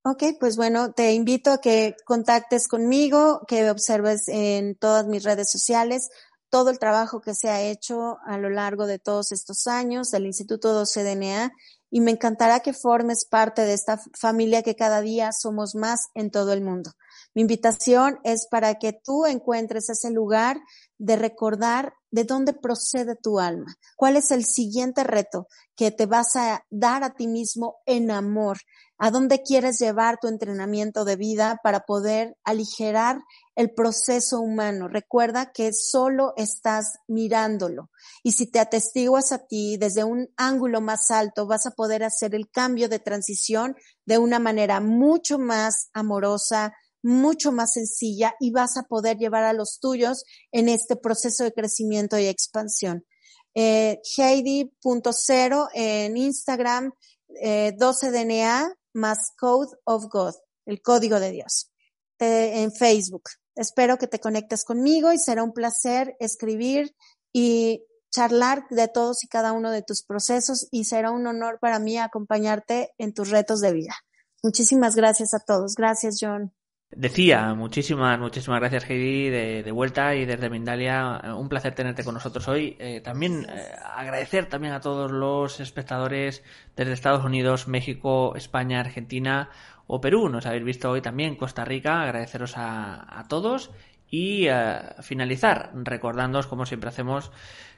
Ok, 0.07 0.23
pues 0.39 0.55
bueno, 0.55 0.93
te 0.93 1.13
invito 1.13 1.51
a 1.51 1.57
que 1.59 1.95
contactes 2.05 2.67
conmigo, 2.67 3.41
que 3.47 3.67
observes 3.71 4.27
en 4.27 4.75
todas 4.75 5.07
mis 5.07 5.23
redes 5.23 5.49
sociales 5.49 6.09
todo 6.51 6.69
el 6.69 6.77
trabajo 6.77 7.21
que 7.21 7.33
se 7.33 7.49
ha 7.49 7.63
hecho 7.63 8.17
a 8.23 8.37
lo 8.37 8.51
largo 8.51 8.85
de 8.85 8.99
todos 8.99 9.31
estos 9.31 9.65
años 9.65 10.11
del 10.11 10.27
Instituto 10.27 10.73
12DNA 10.73 11.51
y 11.89 12.01
me 12.01 12.11
encantará 12.11 12.59
que 12.59 12.71
formes 12.71 13.25
parte 13.25 13.63
de 13.63 13.73
esta 13.73 13.99
familia 14.13 14.61
que 14.61 14.75
cada 14.75 15.01
día 15.01 15.31
somos 15.31 15.73
más 15.73 16.07
en 16.13 16.29
todo 16.29 16.53
el 16.53 16.61
mundo. 16.61 16.91
Mi 17.33 17.41
invitación 17.41 18.19
es 18.23 18.47
para 18.49 18.75
que 18.75 18.93
tú 18.93 19.25
encuentres 19.25 19.89
ese 19.89 20.11
lugar 20.11 20.59
de 20.97 21.15
recordar 21.15 21.93
de 22.11 22.23
dónde 22.23 22.53
procede 22.53 23.15
tu 23.15 23.39
alma, 23.39 23.75
cuál 23.97 24.15
es 24.15 24.31
el 24.31 24.45
siguiente 24.45 25.03
reto 25.03 25.47
que 25.75 25.91
te 25.91 26.05
vas 26.05 26.35
a 26.35 26.63
dar 26.69 27.03
a 27.03 27.15
ti 27.15 27.27
mismo 27.27 27.77
en 27.85 28.11
amor, 28.11 28.59
a 28.97 29.11
dónde 29.11 29.41
quieres 29.41 29.79
llevar 29.79 30.17
tu 30.21 30.27
entrenamiento 30.27 31.03
de 31.03 31.15
vida 31.15 31.59
para 31.63 31.81
poder 31.81 32.37
aligerar 32.43 33.19
el 33.55 33.73
proceso 33.73 34.39
humano. 34.39 34.87
Recuerda 34.87 35.51
que 35.51 35.73
solo 35.73 36.33
estás 36.37 36.99
mirándolo 37.07 37.89
y 38.23 38.33
si 38.33 38.49
te 38.49 38.59
atestiguas 38.59 39.31
a 39.31 39.45
ti 39.45 39.77
desde 39.77 40.03
un 40.03 40.29
ángulo 40.37 40.81
más 40.81 41.11
alto, 41.11 41.45
vas 41.45 41.65
a 41.65 41.71
poder 41.71 42.03
hacer 42.03 42.35
el 42.35 42.49
cambio 42.49 42.87
de 42.89 42.99
transición 42.99 43.75
de 44.05 44.17
una 44.17 44.39
manera 44.39 44.79
mucho 44.79 45.39
más 45.39 45.89
amorosa, 45.93 46.73
mucho 47.03 47.51
más 47.51 47.73
sencilla 47.73 48.33
y 48.39 48.51
vas 48.51 48.77
a 48.77 48.83
poder 48.83 49.17
llevar 49.17 49.43
a 49.43 49.53
los 49.53 49.79
tuyos 49.79 50.23
en 50.51 50.69
este 50.69 50.95
proceso 50.95 51.43
de 51.43 51.53
crecimiento 51.53 52.17
y 52.17 52.27
expansión. 52.27 53.05
Eh, 53.53 54.01
Heidi.0 54.17 55.69
en 55.73 56.17
Instagram, 56.17 56.91
12DNA 57.29 58.67
eh, 58.67 58.75
más 58.95 59.31
Code 59.37 59.75
of 59.83 60.05
God, 60.11 60.33
el 60.65 60.81
código 60.81 61.19
de 61.19 61.31
Dios, 61.31 61.71
en 62.19 62.71
Facebook. 62.71 63.23
Espero 63.55 63.97
que 63.97 64.07
te 64.07 64.19
conectes 64.19 64.63
conmigo 64.65 65.11
y 65.11 65.17
será 65.17 65.43
un 65.43 65.53
placer 65.53 66.15
escribir 66.19 66.95
y 67.31 67.85
charlar 68.09 68.65
de 68.69 68.87
todos 68.87 69.23
y 69.23 69.27
cada 69.27 69.51
uno 69.51 69.71
de 69.71 69.81
tus 69.81 70.03
procesos 70.03 70.67
y 70.71 70.85
será 70.85 71.11
un 71.11 71.27
honor 71.27 71.59
para 71.59 71.79
mí 71.79 71.97
acompañarte 71.97 72.93
en 72.97 73.13
tus 73.13 73.29
retos 73.29 73.59
de 73.61 73.73
vida. 73.73 73.93
Muchísimas 74.41 74.95
gracias 74.95 75.33
a 75.33 75.39
todos. 75.39 75.75
Gracias, 75.75 76.17
John. 76.21 76.53
Decía, 76.95 77.53
muchísimas, 77.55 78.17
muchísimas 78.17 78.61
gracias 78.61 78.89
Heidi 78.89 79.29
de, 79.29 79.71
vuelta 79.73 80.15
y 80.15 80.23
desde 80.23 80.49
Mindalia, 80.49 81.19
eh, 81.25 81.33
un 81.33 81.49
placer 81.49 81.75
tenerte 81.75 82.05
con 82.05 82.13
nosotros 82.13 82.47
hoy. 82.47 82.77
Eh, 82.79 83.01
también 83.01 83.45
eh, 83.49 83.67
agradecer 83.97 84.45
también 84.45 84.73
a 84.73 84.79
todos 84.79 85.11
los 85.11 85.59
espectadores 85.59 86.41
desde 86.77 86.93
Estados 86.93 87.25
Unidos, 87.25 87.67
México, 87.67 88.33
España, 88.37 88.79
Argentina 88.79 89.49
o 89.87 89.99
Perú. 89.99 90.29
Nos 90.29 90.45
habéis 90.45 90.63
visto 90.63 90.89
hoy 90.89 91.01
también 91.01 91.35
Costa 91.35 91.65
Rica. 91.65 92.01
Agradeceros 92.01 92.53
a, 92.55 93.25
todos 93.27 93.71
y 94.09 94.47
finalizar 95.01 95.71
recordándoos 95.73 96.47
como 96.47 96.65
siempre 96.65 96.89
hacemos 96.89 97.29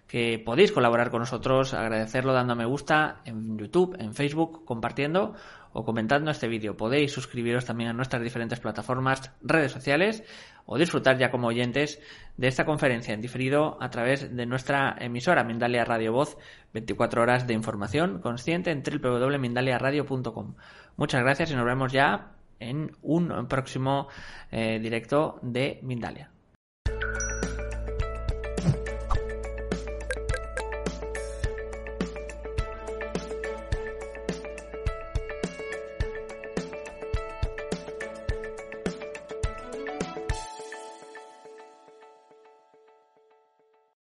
que 0.08 0.42
podéis 0.44 0.72
colaborar 0.72 1.12
con 1.12 1.20
nosotros, 1.20 1.74
agradecerlo 1.74 2.34
dando 2.34 2.54
a 2.54 2.56
me 2.56 2.66
gusta 2.66 3.22
en 3.26 3.58
YouTube, 3.58 3.98
en 4.00 4.14
Facebook, 4.14 4.64
compartiendo 4.64 5.34
o 5.78 5.86
comentando 5.86 6.32
este 6.32 6.48
vídeo. 6.48 6.76
Podéis 6.76 7.12
suscribiros 7.12 7.66
también 7.66 7.92
a 7.92 7.94
nuestras 7.94 8.24
diferentes 8.24 8.60
plataformas, 8.60 9.32
redes 9.44 9.72
sociales 9.72 10.24
o 10.66 10.76
disfrutar 10.80 11.20
ya 11.20 11.30
como 11.30 11.48
oyentes 11.48 12.02
de 12.36 12.48
esta 12.48 12.66
conferencia 12.66 13.14
en 13.14 13.22
diferido 13.22 13.78
a 13.80 13.92
través 13.92 14.36
de 14.36 14.46
nuestra 14.48 14.96
emisora 15.00 15.44
Mindalia 15.44 15.86
Radio 15.86 16.14
Voz, 16.14 16.36
24 16.74 17.22
horas 17.22 17.46
de 17.46 17.54
información 17.54 18.22
consciente 18.22 18.72
en 18.72 18.82
www.mindaliaradio.com. 18.82 20.56
Muchas 20.96 21.22
gracias 21.22 21.52
y 21.52 21.56
nos 21.56 21.66
vemos 21.66 21.94
ya 21.94 22.32
en 22.60 22.92
un 23.04 23.48
próximo 23.48 24.08
eh, 24.50 24.80
directo 24.82 25.38
de 25.44 25.80
Mindalia. 25.84 26.32